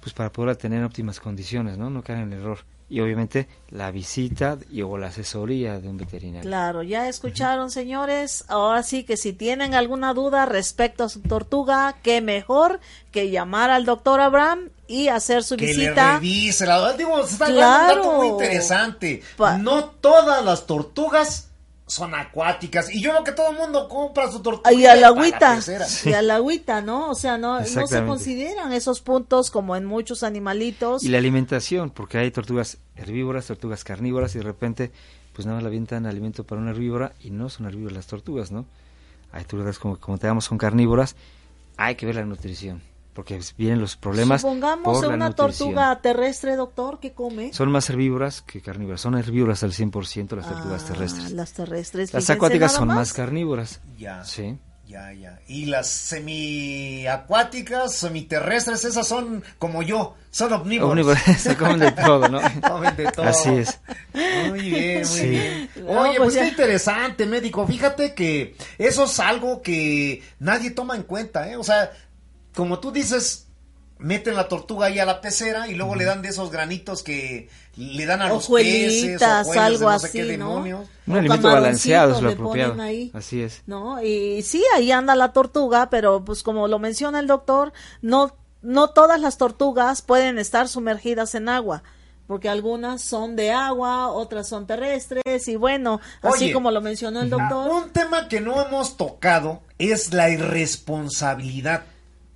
pues 0.00 0.12
para 0.12 0.30
poderla 0.30 0.56
tener 0.56 0.80
en 0.80 0.84
óptimas 0.84 1.20
condiciones, 1.20 1.78
¿no? 1.78 1.88
No 1.88 2.02
caer 2.02 2.20
en 2.20 2.32
el 2.32 2.40
error. 2.40 2.58
Y 2.92 3.00
obviamente 3.00 3.48
la 3.70 3.90
visita 3.90 4.58
y, 4.70 4.82
o 4.82 4.98
la 4.98 5.06
asesoría 5.06 5.80
de 5.80 5.88
un 5.88 5.96
veterinario. 5.96 6.46
Claro, 6.46 6.82
ya 6.82 7.08
escucharon, 7.08 7.70
señores. 7.70 8.44
Ahora 8.48 8.82
sí 8.82 9.04
que 9.04 9.16
si 9.16 9.32
tienen 9.32 9.72
alguna 9.72 10.12
duda 10.12 10.44
respecto 10.44 11.04
a 11.04 11.08
su 11.08 11.22
tortuga, 11.22 11.96
qué 12.02 12.20
mejor 12.20 12.80
que 13.10 13.30
llamar 13.30 13.70
al 13.70 13.86
doctor 13.86 14.20
Abraham 14.20 14.68
y 14.88 15.08
hacer 15.08 15.42
su 15.42 15.56
que 15.56 15.68
le 15.68 15.72
visita. 15.72 16.14
revise 16.16 16.66
la 16.66 16.92
digo 16.92 17.26
se 17.26 17.32
está 17.32 17.46
Claro. 17.46 17.94
un 17.94 17.96
dato 18.02 18.16
muy 18.18 18.28
interesante 18.28 19.22
Pa- 19.38 19.56
no 19.56 19.84
todas 19.86 20.44
las 20.44 20.66
tortugas 20.66 21.48
son 21.86 22.14
acuáticas 22.14 22.90
y 22.94 23.02
yo 23.02 23.12
veo 23.12 23.22
que 23.24 23.32
todo 23.32 23.50
el 23.50 23.56
mundo 23.58 23.86
compra 23.88 24.30
su 24.30 24.40
tortuga 24.40 24.72
Y 24.72 24.86
a 24.86 24.96
la 24.96 25.08
agüita, 25.08 25.58
y 26.06 26.12
a 26.12 26.22
la 26.22 26.36
agüita, 26.36 26.80
¿no? 26.80 27.10
O 27.10 27.14
sea, 27.14 27.36
no, 27.36 27.60
no 27.60 27.86
se 27.86 28.04
consideran 28.06 28.72
esos 28.72 29.00
puntos 29.02 29.50
como 29.50 29.76
en 29.76 29.84
muchos 29.84 30.22
animalitos. 30.22 31.02
Y 31.02 31.08
la 31.08 31.18
alimentación, 31.18 31.90
porque 31.90 32.16
hay 32.18 32.30
tortugas 32.30 32.78
herbívoras, 32.96 33.46
tortugas 33.46 33.84
carnívoras 33.84 34.34
y 34.34 34.38
de 34.38 34.44
repente 34.44 34.92
pues 35.32 35.46
nada 35.46 35.56
más 35.56 35.62
le 35.62 35.68
avientan 35.68 36.04
alimento 36.06 36.44
para 36.44 36.60
una 36.60 36.72
herbívora 36.72 37.12
y 37.20 37.30
no 37.30 37.48
son 37.48 37.66
herbívoras 37.66 37.96
las 37.96 38.06
tortugas, 38.06 38.52
¿no? 38.52 38.66
Hay 39.32 39.44
tortugas 39.44 39.78
como 39.78 39.98
como 39.98 40.18
te 40.18 40.26
damos 40.26 40.44
son 40.44 40.58
carnívoras, 40.58 41.16
hay 41.78 41.94
que 41.94 42.04
ver 42.04 42.16
la 42.16 42.24
nutrición, 42.26 42.82
porque 43.14 43.40
vienen 43.56 43.80
los 43.80 43.96
problemas 43.96 44.42
Supongamos 44.42 44.84
por 44.84 45.08
la 45.08 45.14
una 45.14 45.28
nutrición. 45.30 45.70
tortuga 45.70 46.00
terrestre, 46.02 46.54
doctor, 46.56 47.00
que 47.00 47.12
come. 47.12 47.50
Son 47.54 47.70
más 47.70 47.88
herbívoras 47.88 48.42
que 48.42 48.60
carnívoras, 48.60 49.00
son 49.00 49.16
herbívoras 49.16 49.62
al 49.62 49.72
100% 49.72 50.36
las 50.36 50.46
tortugas 50.48 50.84
Ah, 50.84 50.92
terrestres. 50.92 51.32
Las 51.32 51.52
terrestres. 51.54 52.12
Las 52.12 52.28
acuáticas 52.28 52.72
son 52.72 52.88
más 52.88 53.14
carnívoras. 53.14 53.80
ya 53.98 54.22
Sí. 54.24 54.58
Ya 54.92 55.12
ya 55.12 55.40
y 55.48 55.64
las 55.66 55.88
semiacuáticas 55.88 57.94
semiterrestres 57.94 58.84
esas 58.84 59.06
son 59.08 59.42
como 59.58 59.82
yo 59.82 60.14
son 60.30 60.52
omnívoros 60.52 61.18
se 61.38 61.56
comen 61.56 61.80
de 61.80 61.92
todo, 62.04 62.28
¿no? 62.28 62.40
Comen 62.66 62.96
de 62.96 63.10
todo. 63.12 63.26
Así 63.26 63.50
es. 63.50 63.78
Muy 64.48 64.60
bien, 64.60 64.96
muy 64.98 65.04
Sí. 65.04 65.28
bien. 65.28 65.70
No, 65.76 66.00
Oye, 66.00 66.14
pues 66.16 66.32
pues, 66.32 66.36
qué 66.36 66.48
interesante, 66.48 67.26
médico. 67.26 67.66
Fíjate 67.66 68.14
que 68.14 68.56
eso 68.78 69.04
es 69.04 69.20
algo 69.20 69.60
que 69.60 70.22
nadie 70.38 70.70
toma 70.70 70.96
en 70.96 71.02
cuenta, 71.02 71.50
¿eh? 71.50 71.56
O 71.56 71.64
sea, 71.64 71.90
como 72.54 72.78
tú 72.78 72.90
dices, 72.92 73.41
meten 74.02 74.34
la 74.34 74.48
tortuga 74.48 74.86
ahí 74.86 74.98
a 74.98 75.04
la 75.06 75.20
pecera 75.20 75.68
y 75.68 75.74
luego 75.74 75.94
le 75.94 76.04
dan 76.04 76.22
de 76.22 76.28
esos 76.28 76.50
granitos 76.50 77.02
que 77.02 77.48
le 77.76 78.04
dan 78.04 78.20
a 78.20 78.28
los 78.28 78.48
peces, 78.48 79.18
de 79.18 79.58
algo 79.58 79.90
no 79.90 79.98
sé 79.98 80.06
así, 80.06 80.18
qué 80.18 80.36
¿no? 80.36 80.48
demonios. 80.48 80.88
Un 81.06 81.14
O 81.14 81.18
alimento 81.18 81.48
balanceado 81.48 82.16
es 82.16 82.22
lo 82.22 82.28
camaroncitos 82.28 82.28
le 82.30 82.36
ponen 82.36 82.64
apropiado. 82.66 82.82
ahí. 82.82 83.10
Así 83.14 83.42
es. 83.42 83.62
¿no? 83.66 84.02
Y 84.02 84.42
sí, 84.42 84.62
ahí 84.74 84.92
anda 84.92 85.14
la 85.14 85.32
tortuga, 85.32 85.88
pero 85.90 86.24
pues 86.24 86.42
como 86.42 86.68
lo 86.68 86.78
menciona 86.78 87.20
el 87.20 87.26
doctor, 87.26 87.72
no, 88.02 88.36
no 88.60 88.90
todas 88.90 89.20
las 89.20 89.38
tortugas 89.38 90.02
pueden 90.02 90.38
estar 90.38 90.68
sumergidas 90.68 91.34
en 91.34 91.48
agua, 91.48 91.82
porque 92.26 92.48
algunas 92.48 93.02
son 93.02 93.36
de 93.36 93.52
agua, 93.52 94.08
otras 94.08 94.48
son 94.48 94.66
terrestres, 94.66 95.48
y 95.48 95.56
bueno, 95.56 96.00
así 96.22 96.44
Oye, 96.44 96.52
como 96.52 96.70
lo 96.70 96.80
mencionó 96.80 97.20
el 97.22 97.30
doctor. 97.30 97.70
Un 97.70 97.90
tema 97.90 98.28
que 98.28 98.40
no 98.40 98.60
hemos 98.64 98.96
tocado 98.96 99.62
es 99.78 100.12
la 100.12 100.30
irresponsabilidad 100.30 101.84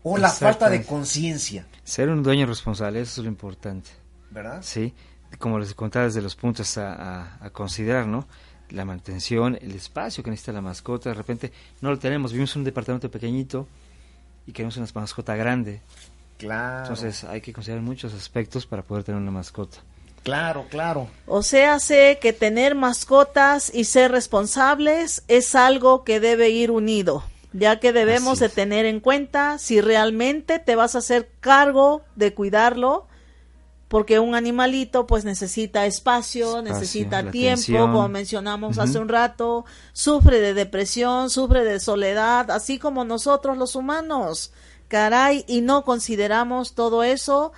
o 0.09 0.19
la 0.19 0.31
falta 0.31 0.69
de 0.71 0.85
conciencia, 0.85 1.67
Ser 1.85 2.09
un 2.09 2.23
dueño 2.23 2.47
responsable, 2.47 3.01
eso 3.01 3.21
es 3.21 3.25
lo 3.25 3.31
importante. 3.31 3.91
¿verdad? 4.31 4.61
Sí, 4.63 4.93
como 5.39 5.59
les 5.59 5.73
contaba 5.75 6.05
desde 6.07 6.21
los 6.23 6.35
puntos 6.37 6.77
a, 6.79 6.93
a- 6.95 7.39
a 7.47 7.51
considerar, 7.51 8.07
¿no? 8.07 8.27
La 8.71 8.85
mantención, 8.85 9.57
el 9.61 9.73
espacio 9.73 10.23
que 10.25 10.31
necesita 10.31 10.53
la 10.53 10.61
mascota, 10.61 11.11
de 11.11 11.15
repente 11.15 11.53
no 11.81 11.91
lo 11.91 11.99
tenemos, 11.99 12.33
vivimos 12.33 12.55
en 12.57 12.61
un 12.61 12.65
departamento 12.65 13.11
pequeñito 13.11 13.67
y 14.47 14.53
queremos 14.53 14.77
una 14.77 14.87
mascota 14.95 15.37
grande, 15.37 15.81
Claro. 16.39 16.83
entonces 16.83 17.25
hay 17.25 17.41
que 17.41 17.53
considerar 17.53 17.83
muchos 17.83 18.13
aspectos 18.13 18.67
para 18.67 18.83
poder 18.83 19.05
tener 19.05 19.21
una 19.21 19.31
mascota. 19.31 19.79
claro, 20.25 20.67
claro. 20.69 21.09
O 21.27 21.43
sea, 21.43 21.79
sé 21.79 22.19
que 22.21 22.33
tener 22.33 22.75
mascotas 22.75 23.73
y 23.73 23.85
ser 23.85 24.11
responsables 24.11 25.23
es 25.29 25.55
algo 25.55 26.03
que 26.05 26.19
debe 26.21 26.51
ir 26.51 26.71
unido, 26.73 27.23
ya 27.59 27.81
que 27.81 27.93
debemos 27.93 28.39
de 28.39 28.49
tener 28.49 28.87
en 28.87 29.01
cuenta 29.01 29.59
si 29.59 29.81
realmente 29.81 30.59
te 30.59 30.77
vas 30.77 30.95
a 30.95 30.99
hacer 30.99 31.31
cargo 31.41 32.03
de 32.15 32.35
cuidarlo, 32.35 33.07
porque 33.89 34.19
un 34.19 34.35
animalito 34.35 35.07
pues 35.07 35.25
necesita 35.25 35.87
espacio, 35.87 36.47
Espacio, 36.59 36.63
necesita 36.63 37.31
tiempo, 37.31 37.61
atención. 37.61 37.93
como 37.93 38.09
mencionamos 38.09 38.79
hace 38.79 38.99
un 38.99 39.09
rato, 39.09 39.65
sufre 39.93 40.41
de 40.41 40.55
depresión, 40.55 41.31
sufre 41.31 41.65
de 41.65 41.79
soledad, 41.79 42.51
así 42.51 42.79
como 42.79 43.05
nosotros 43.05 43.57
los 43.57 43.77
humanos. 43.77 44.53
Caray, 44.89 45.45
y 45.49 45.61
no 45.63 45.83
consideramos 45.83 46.75
todo 46.75 47.03
eso 47.05 47.53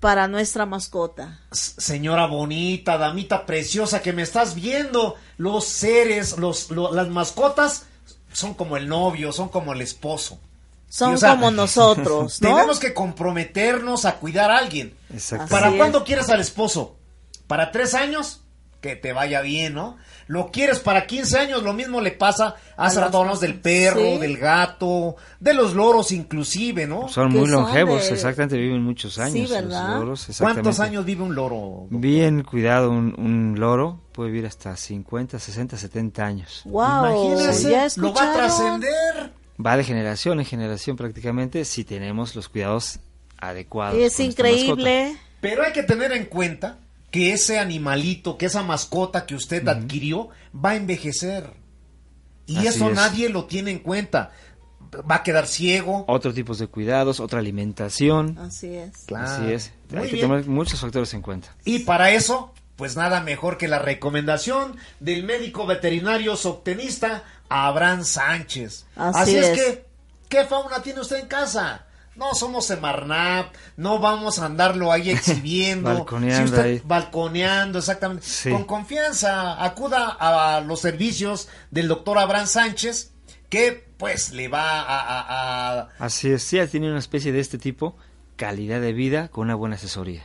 para 0.00 0.28
nuestra 0.28 0.66
mascota. 0.66 1.40
Señora 1.52 2.26
bonita, 2.26 2.96
damita 2.98 3.44
preciosa 3.46 4.02
que 4.02 4.12
me 4.12 4.22
estás 4.22 4.54
viendo, 4.54 5.16
los 5.36 5.64
seres, 5.64 6.38
los, 6.38 6.70
lo- 6.70 6.92
las 6.92 7.08
mascotas 7.08 7.86
son 8.36 8.52
como 8.52 8.76
el 8.76 8.86
novio, 8.86 9.32
son 9.32 9.48
como 9.48 9.72
el 9.72 9.80
esposo. 9.80 10.38
Son 10.90 11.12
Sí, 11.12 11.14
o 11.14 11.16
sea, 11.16 11.30
como 11.30 11.50
nosotros, 11.50 12.38
¿no? 12.42 12.50
Tenemos 12.50 12.78
que 12.78 12.92
comprometernos 12.92 14.04
a 14.04 14.16
cuidar 14.16 14.50
a 14.50 14.58
alguien. 14.58 14.94
Exacto. 15.10 15.48
¿Para 15.48 15.74
cuándo 15.74 15.98
es. 15.98 16.04
quieres 16.04 16.28
al 16.28 16.40
esposo? 16.40 16.96
¿Para 17.46 17.72
tres 17.72 17.94
años? 17.94 18.42
Que 18.86 18.96
te 18.96 19.12
vaya 19.12 19.40
bien, 19.42 19.74
¿no? 19.74 19.96
Lo 20.28 20.50
quieres 20.50 20.80
para 20.80 21.06
15 21.06 21.38
años, 21.38 21.62
lo 21.62 21.72
mismo 21.72 22.00
le 22.00 22.12
pasa. 22.12 22.54
A 22.76 22.86
hablamos 22.86 23.40
del 23.40 23.60
perro, 23.60 24.00
sí. 24.00 24.18
del 24.18 24.36
gato, 24.38 25.16
de 25.40 25.54
los 25.54 25.74
loros 25.74 26.12
inclusive, 26.12 26.86
¿no? 26.86 27.08
Son 27.08 27.30
que 27.30 27.38
muy 27.38 27.48
son 27.48 27.62
longevos, 27.62 28.06
de- 28.08 28.14
exactamente, 28.14 28.56
viven 28.56 28.82
muchos 28.82 29.18
años. 29.18 29.50
los 29.50 29.62
¿verdad? 29.62 29.98
loros, 29.98 30.28
¿Cuántos 30.38 30.78
años 30.80 31.04
vive 31.04 31.22
un 31.22 31.34
loro? 31.34 31.86
Bien 31.90 32.42
cuidado, 32.42 32.90
un, 32.90 33.14
un 33.18 33.58
loro 33.58 34.00
puede 34.12 34.30
vivir 34.30 34.46
hasta 34.46 34.76
50, 34.76 35.38
60, 35.38 35.76
70 35.76 36.24
años. 36.24 36.62
Wow, 36.64 37.32
Imagínense, 37.32 37.70
ya 37.70 37.86
lo 37.96 38.12
va 38.14 38.30
a 38.30 38.34
trascender. 38.34 39.32
Va 39.64 39.76
de 39.76 39.84
generación 39.84 40.38
en 40.38 40.46
generación 40.46 40.96
prácticamente 40.96 41.64
si 41.64 41.84
tenemos 41.84 42.36
los 42.36 42.48
cuidados 42.48 43.00
adecuados. 43.38 43.98
Es 43.98 44.20
increíble. 44.20 45.16
Pero 45.40 45.62
hay 45.64 45.72
que 45.72 45.82
tener 45.82 46.12
en 46.12 46.26
cuenta 46.26 46.78
que 47.10 47.32
ese 47.32 47.58
animalito, 47.58 48.36
que 48.38 48.46
esa 48.46 48.62
mascota 48.62 49.26
que 49.26 49.34
usted 49.34 49.66
adquirió, 49.68 50.28
va 50.54 50.70
a 50.70 50.76
envejecer. 50.76 51.50
Y 52.46 52.58
Así 52.58 52.66
eso 52.68 52.90
es. 52.90 52.94
nadie 52.96 53.28
lo 53.28 53.46
tiene 53.46 53.70
en 53.72 53.78
cuenta. 53.80 54.32
Va 55.10 55.16
a 55.16 55.22
quedar 55.22 55.46
ciego. 55.46 55.92
mascota. 55.98 56.12
Otro 56.12 56.32
tipos 56.34 56.58
de 56.58 56.68
cuidados, 56.68 57.18
otra 57.20 57.40
alimentación. 57.40 58.38
Así 58.38 58.74
es. 58.74 58.98
Claro. 59.06 59.26
Así 59.28 59.52
es. 59.52 59.72
Muy 59.90 60.00
Hay 60.02 60.06
que 60.08 60.12
bien. 60.16 60.28
tomar 60.28 60.46
muchos 60.46 60.80
factores 60.80 61.12
en 61.14 61.22
cuenta. 61.22 61.54
Y 61.64 61.80
para 61.80 62.10
eso, 62.12 62.52
pues 62.76 62.96
nada 62.96 63.20
mejor 63.20 63.58
que 63.58 63.68
la 63.68 63.78
recomendación 63.78 64.76
del 65.00 65.24
médico 65.24 65.66
veterinario 65.66 66.36
zootecnista 66.36 67.24
Abraham 67.48 68.04
Sánchez. 68.04 68.86
Así 68.96 69.36
es. 69.36 69.46
es. 69.48 69.58
que, 69.58 69.84
¿qué 70.28 70.44
fauna 70.44 70.82
tiene 70.82 71.00
usted 71.00 71.18
en 71.18 71.26
casa? 71.26 71.85
No 72.16 72.34
somos 72.34 72.66
Semarnap, 72.66 73.54
no 73.76 73.98
vamos 73.98 74.38
a 74.38 74.46
andarlo 74.46 74.90
ahí 74.92 75.10
exhibiendo. 75.10 75.90
balconeando 75.92 76.46
Si 76.46 76.52
usted- 76.54 76.64
ahí. 76.64 76.82
Balconeando, 76.84 77.78
exactamente. 77.78 78.24
Sí. 78.26 78.50
Con 78.50 78.64
confianza, 78.64 79.62
acuda 79.62 80.16
a 80.18 80.60
los 80.60 80.80
servicios 80.80 81.48
del 81.70 81.88
doctor 81.88 82.18
Abraham 82.18 82.46
Sánchez, 82.46 83.12
que 83.48 83.86
pues 83.98 84.32
le 84.32 84.48
va 84.48 84.80
a... 84.80 85.00
a- 85.00 85.80
a- 85.80 85.88
Así 85.98 86.30
es, 86.30 86.42
sí, 86.42 86.58
tiene 86.70 86.88
una 86.90 86.98
especie 86.98 87.32
de 87.32 87.40
este 87.40 87.58
tipo, 87.58 87.96
calidad 88.36 88.80
de 88.80 88.92
vida 88.92 89.28
con 89.28 89.44
una 89.44 89.54
buena 89.54 89.76
asesoría. 89.76 90.24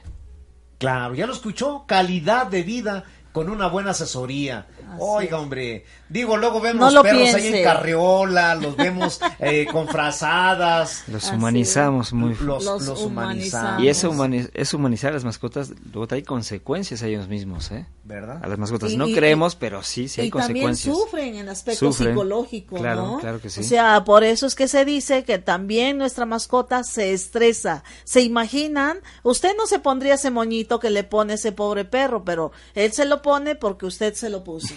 Claro, 0.78 1.14
ya 1.14 1.28
lo 1.28 1.34
escuchó, 1.34 1.86
calidad 1.88 2.48
de 2.48 2.64
vida 2.64 3.04
con 3.34 3.50
una 3.50 3.68
buena 3.68 3.92
asesoría. 3.92 4.66
Oiga, 5.00 5.40
hombre, 5.40 5.86
digo, 6.10 6.38
luego 6.38 6.60
vemos 6.62 6.94
No 6.94 7.02
perros 7.04 7.22
ahí 7.22 7.34
piense. 7.42 7.58
en 7.60 7.64
carriola, 7.64 8.56
los 8.56 8.76
vemos 8.78 9.20
eh, 9.40 9.66
con 9.72 9.88
frazadas. 9.88 11.04
Los 11.08 11.26
Así 11.26 11.36
humanizamos 11.36 12.14
muy 12.14 12.36
Los, 12.36 12.64
Los 12.64 12.86
los 12.86 13.02
humanizamos. 13.02 13.06
humanizamos. 13.06 13.84
Y 13.84 13.88
eso 13.90 14.12
humani- 14.12 14.50
es 14.54 14.74
humanizar 14.74 15.12
a 15.12 15.14
las 15.14 15.24
mascotas, 15.26 15.74
luego 15.92 16.08
trae 16.08 16.24
consecuencias 16.24 17.02
a 17.04 17.08
ellos 17.08 17.28
mismos, 17.28 17.72
¿eh? 17.72 17.86
¿Verdad? 18.12 18.40
A 18.44 18.48
las 18.48 18.58
mascotas. 18.60 18.92
Y- 18.92 18.98
no 18.98 19.08
y- 19.08 19.14
creemos, 19.16 19.56
pero 19.56 19.82
sí, 19.84 20.08
sí 20.10 20.22
hay 20.22 20.28
y 20.28 20.32
también 20.32 20.68
consecuencias. 20.68 20.96
sufren 20.98 21.36
en 21.36 21.50
aspecto 21.50 21.92
Sufren, 21.92 22.10
psicológico, 22.10 22.76
claro, 22.76 23.06
¿no? 23.06 23.20
claro 23.20 23.40
que 23.42 23.50
sí. 23.50 23.62
O 23.62 23.64
sea, 23.64 24.04
por 24.04 24.24
eso 24.24 24.46
es 24.46 24.56
que 24.56 24.68
se 24.68 24.84
dice 24.86 25.24
que 25.24 25.38
también 25.40 25.98
nuestra 25.98 26.26
mascota 26.26 26.84
se 26.84 27.14
estresa. 27.14 27.84
¿Se 28.04 28.22
imaginan? 28.22 29.00
Usted 29.24 29.52
no 29.58 29.66
se 29.68 29.80
pondría 29.80 30.16
ese 30.16 30.30
moñito 30.32 30.80
que 30.80 30.90
le 30.90 31.04
pone 31.04 31.36
ese 31.36 31.52
pobre 31.52 31.86
perro, 31.86 32.24
pero 32.26 32.52
él 32.76 32.92
se 32.92 33.06
lo 33.06 33.22
pone 33.22 33.56
porque 33.56 33.86
usted 33.86 34.14
se 34.14 34.30
lo 34.30 34.44
puso, 34.44 34.74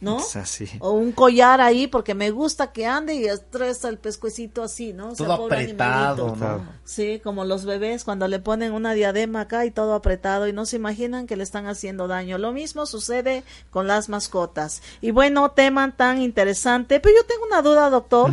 ¿no? 0.00 0.18
Es 0.18 0.36
así. 0.36 0.68
O 0.80 0.92
un 0.92 1.12
collar 1.12 1.60
ahí 1.60 1.86
porque 1.86 2.14
me 2.14 2.30
gusta 2.30 2.72
que 2.72 2.86
ande 2.86 3.14
y 3.14 3.24
estresa 3.24 3.88
el 3.88 3.98
pescuecito 3.98 4.62
así, 4.62 4.92
¿no? 4.92 5.10
O 5.10 5.14
sea, 5.14 5.26
Todo 5.26 5.36
pobre 5.38 5.62
apretado. 5.62 6.36
Sí, 6.84 7.20
como 7.24 7.44
los 7.44 7.64
bebés 7.64 8.04
cuando 8.04 8.28
le 8.28 8.38
ponen 8.38 8.72
una 8.72 8.92
diadema 8.92 9.42
acá 9.42 9.64
y 9.64 9.70
todo 9.70 9.94
apretado 9.94 10.48
y 10.48 10.52
no 10.52 10.66
se 10.66 10.76
imaginan 10.76 11.26
que 11.26 11.36
le 11.36 11.42
están 11.42 11.66
haciendo 11.66 12.08
daño. 12.08 12.36
Lo 12.36 12.52
mismo 12.52 12.84
sucede 12.84 13.42
con 13.70 13.86
las 13.86 14.08
mascotas. 14.08 14.82
Y 15.00 15.12
bueno, 15.12 15.50
tema 15.52 15.90
tan 15.96 16.20
interesante, 16.20 17.00
pero 17.00 17.14
yo 17.16 17.24
tengo 17.26 17.46
una 17.46 17.62
duda, 17.62 17.88
doctor. 17.88 18.30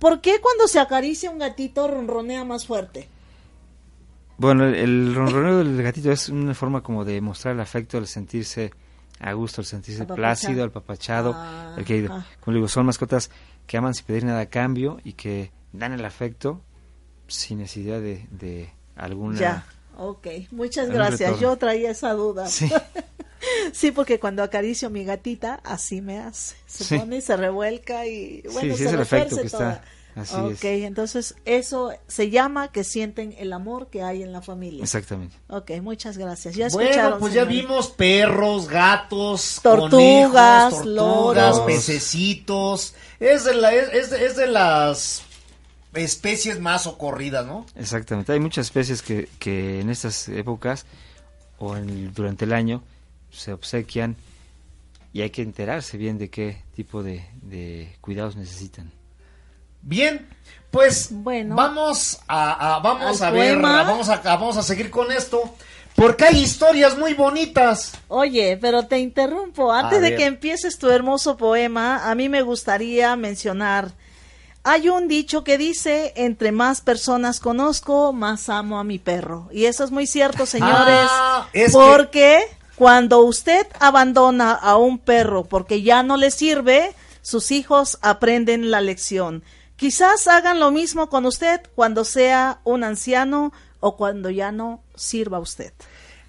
¿Por 0.00 0.20
qué 0.20 0.40
cuando 0.40 0.66
se 0.66 0.80
acaricia 0.80 1.30
un 1.30 1.38
gatito 1.38 1.86
ronronea 1.88 2.44
más 2.44 2.66
fuerte? 2.66 3.08
Bueno, 4.38 4.66
el, 4.66 4.74
el 4.74 5.14
ronroneo 5.14 5.58
del 5.58 5.82
gatito 5.82 6.10
es 6.10 6.28
una 6.28 6.52
forma 6.52 6.82
como 6.82 7.04
de 7.04 7.20
mostrar 7.20 7.54
el 7.54 7.60
afecto, 7.60 7.96
el 7.96 8.06
sentirse 8.06 8.72
a 9.20 9.32
gusto, 9.32 9.60
el 9.62 9.66
sentirse 9.66 10.02
Apapachado. 10.02 10.16
plácido, 10.16 10.64
el 10.64 10.70
papachado, 10.70 11.32
Ah, 11.34 11.74
el 11.78 11.84
querido. 11.84 12.12
ah. 12.14 12.26
Como 12.40 12.54
digo, 12.54 12.68
son 12.68 12.86
mascotas 12.86 13.30
que 13.66 13.76
aman 13.76 13.94
sin 13.94 14.04
pedir 14.06 14.24
nada 14.24 14.40
a 14.40 14.46
cambio 14.46 14.98
y 15.04 15.14
que 15.14 15.50
dan 15.72 15.92
el 15.92 16.04
afecto 16.04 16.62
sin 17.26 17.58
necesidad 17.58 18.00
de, 18.00 18.26
de 18.30 18.72
alguna... 18.94 19.38
Ya. 19.38 19.66
Ok, 19.98 20.26
muchas 20.50 20.88
gracias. 20.90 21.30
retorno. 21.30 21.40
Yo 21.40 21.56
traía 21.56 21.90
esa 21.90 22.12
duda. 22.12 22.46
Sí. 22.46 22.70
Sí, 23.72 23.92
porque 23.92 24.18
cuando 24.18 24.42
acaricio 24.42 24.88
a 24.88 24.90
mi 24.90 25.04
gatita, 25.04 25.60
así 25.62 26.00
me 26.00 26.18
hace. 26.18 26.56
Se 26.66 26.84
Sí. 26.84 26.98
pone 26.98 27.18
y 27.18 27.20
se 27.20 27.36
revuelca 27.36 28.04
y 28.06 28.42
bueno, 28.52 28.60
sí, 28.74 28.78
se 28.78 28.86
es 28.86 28.92
el 28.92 29.00
efecto 29.00 29.36
retuerce 29.36 29.42
que 29.42 29.50
toda. 29.50 29.72
está. 29.74 29.84
Así 30.16 30.34
ok, 30.34 30.64
es. 30.64 30.84
entonces 30.84 31.34
eso 31.44 31.92
se 32.08 32.30
llama 32.30 32.72
que 32.72 32.84
sienten 32.84 33.34
el 33.38 33.52
amor 33.52 33.88
que 33.90 34.02
hay 34.02 34.22
en 34.22 34.32
la 34.32 34.40
familia. 34.40 34.82
Exactamente. 34.82 35.36
Ok, 35.48 35.72
muchas 35.82 36.16
gracias. 36.16 36.54
Ya 36.56 36.68
Bueno, 36.70 36.88
escucharon, 36.90 37.18
pues 37.20 37.34
ya 37.34 37.44
vimos 37.44 37.88
perros, 37.90 38.66
gatos, 38.66 39.60
Tortugas, 39.62 40.72
conejos, 40.72 40.94
tortugas, 40.94 41.56
loros. 41.56 41.60
pececitos. 41.66 42.94
Es 43.20 43.44
de, 43.44 43.54
la, 43.56 43.74
es, 43.74 43.92
es 43.92 44.10
de, 44.10 44.24
es 44.26 44.36
de 44.36 44.46
las 44.46 45.22
especies 45.92 46.60
más 46.60 46.84
socorridas, 46.84 47.46
¿no? 47.46 47.66
Exactamente. 47.74 48.32
Hay 48.32 48.40
muchas 48.40 48.66
especies 48.66 49.02
que, 49.02 49.28
que 49.38 49.80
en 49.80 49.90
estas 49.90 50.28
épocas 50.28 50.86
o 51.58 51.76
en- 51.76 52.12
durante 52.14 52.44
el 52.46 52.52
año 52.54 52.82
se 53.30 53.52
obsequian 53.52 54.16
y 55.12 55.20
hay 55.22 55.30
que 55.30 55.42
enterarse 55.42 55.96
bien 55.98 56.16
de 56.18 56.28
qué 56.30 56.62
tipo 56.74 57.02
de, 57.02 57.26
de 57.42 57.94
cuidados 58.00 58.36
necesitan. 58.36 58.90
Bien, 59.88 60.28
pues 60.72 61.08
Bueno. 61.12 61.54
vamos 61.54 62.18
a, 62.26 62.76
a- 62.76 62.78
vamos 62.80 63.22
a 63.22 63.30
ver, 63.30 63.56
vamos 63.60 64.08
a, 64.08 64.14
a- 64.14 64.36
vamos 64.36 64.56
a 64.56 64.62
seguir 64.64 64.90
con 64.90 65.12
esto, 65.12 65.54
porque 65.94 66.24
hay 66.24 66.42
historias 66.42 66.98
muy 66.98 67.14
bonitas. 67.14 67.92
Oye, 68.08 68.58
pero 68.60 68.86
te 68.86 68.98
interrumpo. 68.98 69.72
Antes 69.72 70.00
de 70.02 70.16
que 70.16 70.24
empieces 70.26 70.76
tu 70.78 70.90
hermoso 70.90 71.36
poema, 71.36 72.10
a 72.10 72.14
mí 72.16 72.28
me 72.28 72.42
gustaría 72.42 73.14
mencionar. 73.14 73.92
Hay 74.64 74.88
un 74.88 75.06
dicho 75.06 75.44
que 75.44 75.56
dice, 75.56 76.12
entre 76.16 76.50
más 76.50 76.80
personas 76.80 77.38
conozco, 77.38 78.12
más 78.12 78.48
amo 78.48 78.80
a 78.80 78.84
mi 78.84 78.98
perro. 78.98 79.48
Y 79.52 79.66
eso 79.66 79.84
es 79.84 79.92
muy 79.92 80.08
cierto, 80.08 80.44
señores. 80.46 81.06
Ah, 81.08 81.46
es 81.52 81.70
que- 81.72 81.78
porque 81.78 82.40
cuando 82.74 83.20
usted 83.20 83.64
abandona 83.78 84.50
a 84.52 84.76
un 84.76 84.98
perro 84.98 85.44
porque 85.44 85.82
ya 85.82 86.02
no 86.02 86.16
le 86.16 86.32
sirve, 86.32 86.92
sus 87.22 87.52
hijos 87.52 87.98
aprenden 88.02 88.72
la 88.72 88.80
lección. 88.80 89.44
Quizás 89.76 90.26
hagan 90.26 90.58
lo 90.58 90.70
mismo 90.70 91.08
con 91.08 91.26
usted 91.26 91.60
cuando 91.74 92.04
sea 92.04 92.60
un 92.64 92.82
anciano 92.82 93.52
o 93.80 93.96
cuando 93.96 94.30
ya 94.30 94.50
no 94.50 94.82
sirva 94.94 95.36
a 95.36 95.40
usted. 95.40 95.72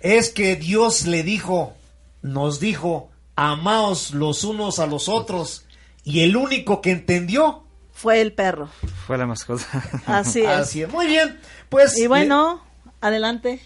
Es 0.01 0.29
que 0.29 0.55
Dios 0.57 1.05
le 1.05 1.23
dijo, 1.23 1.73
nos 2.21 2.59
dijo, 2.59 3.09
amaos 3.35 4.11
los 4.11 4.43
unos 4.43 4.79
a 4.79 4.85
los 4.85 5.07
otros, 5.07 5.65
y 6.03 6.21
el 6.21 6.35
único 6.35 6.81
que 6.81 6.91
entendió, 6.91 7.63
Fue 7.93 8.21
el 8.21 8.31
perro. 8.31 8.69
Fue 9.07 9.17
la 9.17 9.25
mascota. 9.25 9.65
Así 10.05 10.41
es. 10.41 10.47
así 10.47 10.81
es. 10.83 10.91
Muy 10.91 11.07
bien, 11.07 11.39
pues 11.69 11.97
Y 11.97 12.07
bueno, 12.07 12.61
adelante. 13.01 13.59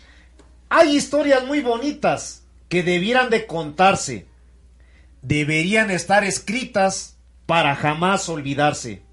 Hay 0.70 0.96
historias 0.96 1.46
muy 1.46 1.60
bonitas 1.60 2.44
que 2.70 2.82
debieran 2.82 3.30
de 3.30 3.46
contarse. 3.46 4.28
Deberían 5.22 5.92
estar 5.92 6.24
escritas 6.24 7.18
para 7.46 7.76
jamás 7.76 8.30
olvidarse. 8.30 9.04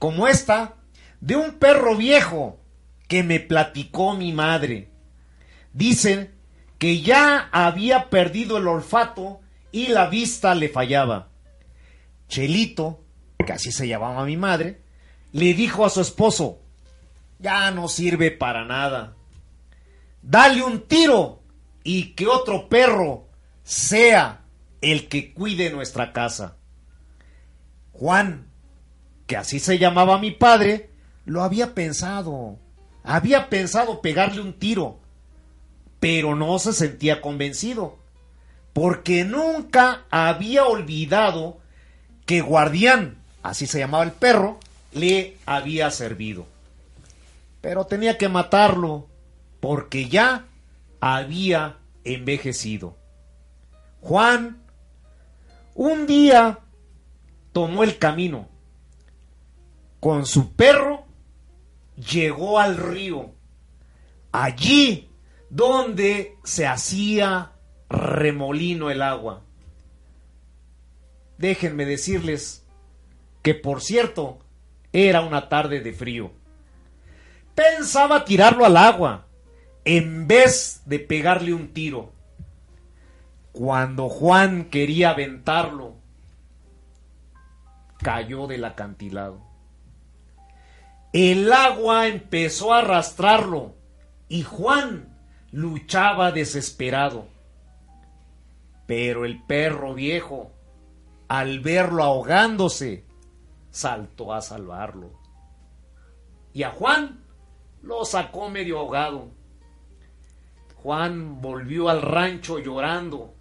Como 0.00 0.26
esta 0.26 0.74
de 1.20 1.36
un 1.36 1.60
perro 1.60 1.96
viejo 1.96 2.58
que 3.06 3.22
me 3.22 3.38
platicó 3.38 4.14
mi 4.14 4.32
madre. 4.32 4.90
Dicen 5.72 6.34
que 6.78 7.02
ya 7.02 7.48
había 7.52 8.10
perdido 8.10 8.58
el 8.58 8.66
olfato 8.66 9.40
y 9.70 9.86
la 9.86 10.08
vista 10.08 10.56
le 10.56 10.68
fallaba. 10.68 11.28
Chelito, 12.26 13.04
que 13.46 13.52
así 13.52 13.70
se 13.70 13.86
llamaba 13.86 14.24
mi 14.24 14.36
madre, 14.36 14.82
le 15.30 15.54
dijo 15.54 15.84
a 15.86 15.90
su 15.90 16.00
esposo, 16.00 16.58
ya 17.38 17.70
no 17.70 17.86
sirve 17.86 18.32
para 18.32 18.64
nada 18.64 19.14
dale 20.22 20.62
un 20.62 20.86
tiro 20.86 21.42
y 21.82 22.12
que 22.14 22.26
otro 22.26 22.68
perro 22.68 23.28
sea 23.62 24.44
el 24.80 25.08
que 25.08 25.32
cuide 25.32 25.70
nuestra 25.70 26.12
casa. 26.12 26.56
Juan, 27.92 28.49
que 29.30 29.36
así 29.36 29.60
se 29.60 29.78
llamaba 29.78 30.18
mi 30.18 30.32
padre, 30.32 30.90
lo 31.24 31.44
había 31.44 31.72
pensado. 31.72 32.58
Había 33.04 33.48
pensado 33.48 34.00
pegarle 34.00 34.40
un 34.40 34.54
tiro, 34.54 34.98
pero 36.00 36.34
no 36.34 36.58
se 36.58 36.72
sentía 36.72 37.20
convencido, 37.20 37.96
porque 38.72 39.22
nunca 39.22 40.02
había 40.10 40.64
olvidado 40.64 41.58
que 42.26 42.40
Guardián, 42.40 43.18
así 43.44 43.68
se 43.68 43.78
llamaba 43.78 44.02
el 44.02 44.10
perro, 44.10 44.58
le 44.94 45.36
había 45.46 45.92
servido. 45.92 46.46
Pero 47.60 47.86
tenía 47.86 48.18
que 48.18 48.28
matarlo, 48.28 49.06
porque 49.60 50.08
ya 50.08 50.46
había 50.98 51.76
envejecido. 52.02 52.96
Juan 54.00 54.60
un 55.76 56.08
día 56.08 56.58
tomó 57.52 57.84
el 57.84 57.96
camino. 57.96 58.48
Con 60.00 60.24
su 60.24 60.54
perro 60.54 61.04
llegó 61.96 62.58
al 62.58 62.78
río, 62.78 63.34
allí 64.32 65.10
donde 65.50 66.38
se 66.42 66.66
hacía 66.66 67.52
remolino 67.90 68.90
el 68.90 69.02
agua. 69.02 69.42
Déjenme 71.36 71.84
decirles 71.84 72.64
que, 73.42 73.54
por 73.54 73.82
cierto, 73.82 74.38
era 74.92 75.20
una 75.20 75.48
tarde 75.48 75.80
de 75.80 75.92
frío. 75.92 76.32
Pensaba 77.54 78.24
tirarlo 78.24 78.64
al 78.64 78.76
agua 78.76 79.26
en 79.84 80.26
vez 80.26 80.82
de 80.86 80.98
pegarle 80.98 81.52
un 81.52 81.74
tiro. 81.74 82.12
Cuando 83.52 84.08
Juan 84.08 84.70
quería 84.70 85.10
aventarlo, 85.10 85.96
cayó 87.98 88.46
del 88.46 88.64
acantilado. 88.64 89.49
El 91.12 91.52
agua 91.52 92.06
empezó 92.06 92.72
a 92.72 92.78
arrastrarlo 92.78 93.74
y 94.28 94.42
Juan 94.42 95.18
luchaba 95.50 96.30
desesperado. 96.30 97.26
Pero 98.86 99.24
el 99.24 99.42
perro 99.42 99.94
viejo, 99.94 100.52
al 101.26 101.58
verlo 101.58 102.04
ahogándose, 102.04 103.04
saltó 103.70 104.32
a 104.32 104.40
salvarlo. 104.40 105.10
Y 106.52 106.62
a 106.62 106.70
Juan 106.70 107.24
lo 107.82 108.04
sacó 108.04 108.48
medio 108.48 108.78
ahogado. 108.78 109.30
Juan 110.76 111.40
volvió 111.42 111.88
al 111.88 112.02
rancho 112.02 112.60
llorando, 112.60 113.34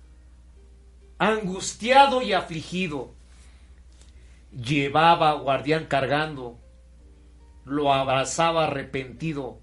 angustiado 1.19 2.23
y 2.23 2.33
afligido. 2.33 3.13
Llevaba 4.51 5.29
a 5.29 5.33
guardián 5.33 5.85
cargando, 5.85 6.57
lo 7.69 7.93
abrazaba 7.93 8.65
arrepentido. 8.65 9.61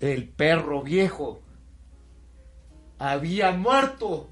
El 0.00 0.28
perro 0.28 0.82
viejo 0.82 1.40
había 2.98 3.50
muerto 3.52 4.28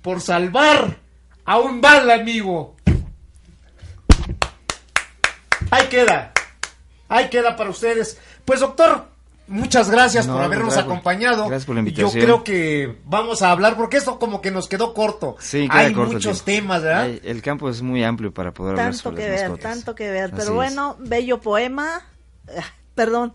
por 0.00 0.20
salvar 0.20 0.98
a 1.44 1.58
un 1.58 1.80
mal 1.80 2.10
amigo. 2.10 2.76
Ahí 5.70 5.88
queda. 5.88 6.32
Ahí 7.08 7.28
queda 7.28 7.56
para 7.56 7.70
ustedes. 7.70 8.20
Pues 8.44 8.60
doctor, 8.60 9.08
muchas 9.46 9.90
gracias 9.90 10.26
No, 10.26 10.34
por 10.34 10.42
habernos 10.42 10.76
acompañado. 10.76 11.46
gracias 11.48 11.64
por 11.66 11.74
la 11.76 11.82
Yo 11.82 11.88
invitación. 11.88 12.22
creo 12.24 12.44
que 12.44 12.98
vamos 13.04 13.42
a 13.42 13.50
hablar 13.50 13.76
porque 13.76 13.96
esto 13.98 14.18
como 14.18 14.40
que 14.40 14.50
nos 14.50 14.68
quedó 14.68 14.94
corto. 14.94 15.36
Sí, 15.40 15.68
queda 15.68 15.78
Hay 15.80 15.94
corto 15.94 16.14
muchos 16.14 16.42
temas, 16.44 16.82
¿verdad? 16.82 17.02
Hay- 17.02 17.20
el 17.24 17.42
campo 17.42 17.68
es 17.68 17.82
muy 17.82 18.02
amplio 18.04 18.32
para 18.32 18.52
poder 18.52 18.72
hablar 18.72 18.86
tanto 18.92 18.98
sobre 19.02 19.16
que 19.22 19.28
las 19.28 19.40
ver, 19.40 19.50
mascotas. 19.50 19.72
tanto 19.74 19.94
que 19.94 20.10
ver. 20.10 20.24
Así 20.24 20.32
Pero 20.36 20.48
es. 20.50 20.54
bueno, 20.54 20.96
bello 21.00 21.40
poema. 21.40 22.02
Ah, 22.48 22.62
Perdón. 22.94 23.34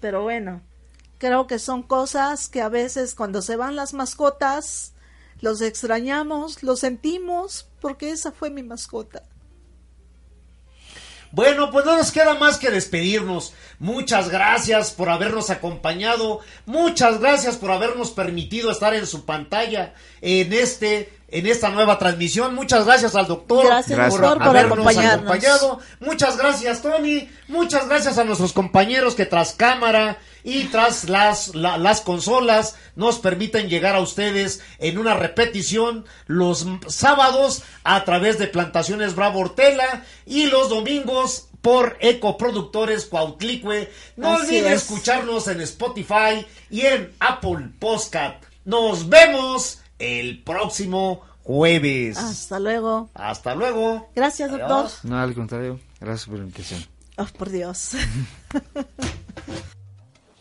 Pero 0.00 0.22
bueno, 0.22 0.60
creo 1.18 1.46
que 1.46 1.58
son 1.58 1.82
cosas 1.82 2.48
que 2.48 2.60
a 2.62 2.68
veces 2.68 3.14
cuando 3.14 3.42
se 3.42 3.56
van 3.56 3.74
las 3.76 3.94
mascotas, 3.94 4.92
los 5.40 5.60
extrañamos, 5.60 6.62
los 6.62 6.80
sentimos, 6.80 7.68
porque 7.80 8.10
esa 8.10 8.30
fue 8.32 8.50
mi 8.50 8.62
mascota. 8.62 9.22
Bueno, 11.34 11.72
pues 11.72 11.84
no 11.84 11.96
nos 11.96 12.12
queda 12.12 12.34
más 12.34 12.58
que 12.58 12.70
despedirnos. 12.70 13.54
Muchas 13.80 14.28
gracias 14.28 14.92
por 14.92 15.08
habernos 15.08 15.50
acompañado. 15.50 16.38
Muchas 16.64 17.18
gracias 17.18 17.56
por 17.56 17.72
habernos 17.72 18.12
permitido 18.12 18.70
estar 18.70 18.94
en 18.94 19.04
su 19.04 19.24
pantalla 19.24 19.94
en 20.20 20.52
este 20.52 21.12
en 21.34 21.46
esta 21.48 21.68
nueva 21.68 21.98
transmisión. 21.98 22.54
Muchas 22.54 22.84
gracias 22.86 23.14
al 23.16 23.26
doctor 23.26 23.66
Gracias, 23.66 23.98
doctor, 23.98 24.38
por 24.38 24.48
habernos 24.48 24.72
acompañarnos. 24.78 25.12
acompañado. 25.30 25.80
Muchas 26.00 26.36
gracias, 26.38 26.80
Tony. 26.80 27.28
Muchas 27.48 27.88
gracias 27.88 28.18
a 28.18 28.24
nuestros 28.24 28.52
compañeros 28.52 29.14
que 29.16 29.26
tras 29.26 29.52
cámara 29.52 30.18
y 30.44 30.64
tras 30.64 31.08
las, 31.08 31.54
la- 31.54 31.76
las 31.76 32.02
consolas 32.02 32.76
nos 32.94 33.18
permiten 33.18 33.68
llegar 33.68 33.96
a 33.96 34.00
ustedes 34.00 34.60
en 34.78 34.96
una 34.98 35.14
repetición 35.14 36.04
los 36.26 36.66
sábados 36.86 37.62
a 37.82 38.04
través 38.04 38.38
de 38.38 38.46
Plantaciones 38.46 39.14
Bravo 39.16 39.40
Hortela 39.40 40.04
y 40.26 40.46
los 40.46 40.68
domingos 40.68 41.48
por 41.62 41.96
Ecoproductores 42.00 43.06
Cuautlicue. 43.06 43.90
No 44.16 44.34
Así 44.34 44.46
olviden 44.58 44.72
es. 44.74 44.82
escucharnos 44.82 45.48
en 45.48 45.60
Spotify 45.62 46.46
y 46.70 46.82
en 46.82 47.12
Apple 47.18 47.70
Podcast. 47.80 48.44
Nos 48.66 49.08
vemos 49.08 49.80
el 50.04 50.42
próximo 50.42 51.22
jueves. 51.42 52.18
Hasta 52.18 52.58
luego. 52.58 53.10
Hasta 53.14 53.54
luego. 53.54 54.08
Gracias, 54.14 54.50
doctor. 54.50 54.86
Adiós. 54.86 55.04
No, 55.04 55.18
al 55.18 55.34
contrario. 55.34 55.80
Gracias 56.00 56.26
por 56.26 56.38
la 56.38 56.44
invitación. 56.44 56.84
Oh, 57.16 57.26
por 57.38 57.50
Dios. 57.50 57.92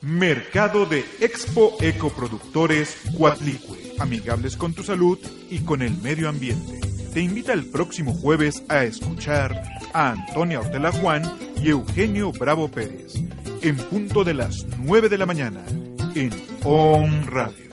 Mercado 0.01 0.85
de 0.85 1.05
Expo 1.21 1.77
Ecoproductores 1.79 2.97
Cuatlicue, 3.17 3.95
amigables 3.99 4.57
con 4.57 4.73
tu 4.73 4.83
salud 4.83 5.17
y 5.49 5.59
con 5.59 5.81
el 5.81 5.95
medio 6.01 6.27
ambiente. 6.27 6.81
Te 7.13 7.21
invita 7.21 7.53
el 7.53 7.65
próximo 7.67 8.13
jueves 8.13 8.63
a 8.67 8.83
escuchar 8.83 9.63
a 9.93 10.11
Antonia 10.11 10.59
Ortela 10.59 10.91
Juan 10.91 11.23
y 11.61 11.69
Eugenio 11.69 12.33
Bravo 12.33 12.67
Pérez, 12.69 13.13
en 13.61 13.77
punto 13.77 14.25
de 14.25 14.33
las 14.33 14.65
9 14.79 15.07
de 15.07 15.17
la 15.17 15.25
mañana, 15.25 15.63
en 16.15 16.31
On 16.65 17.25
Radio. 17.27 17.72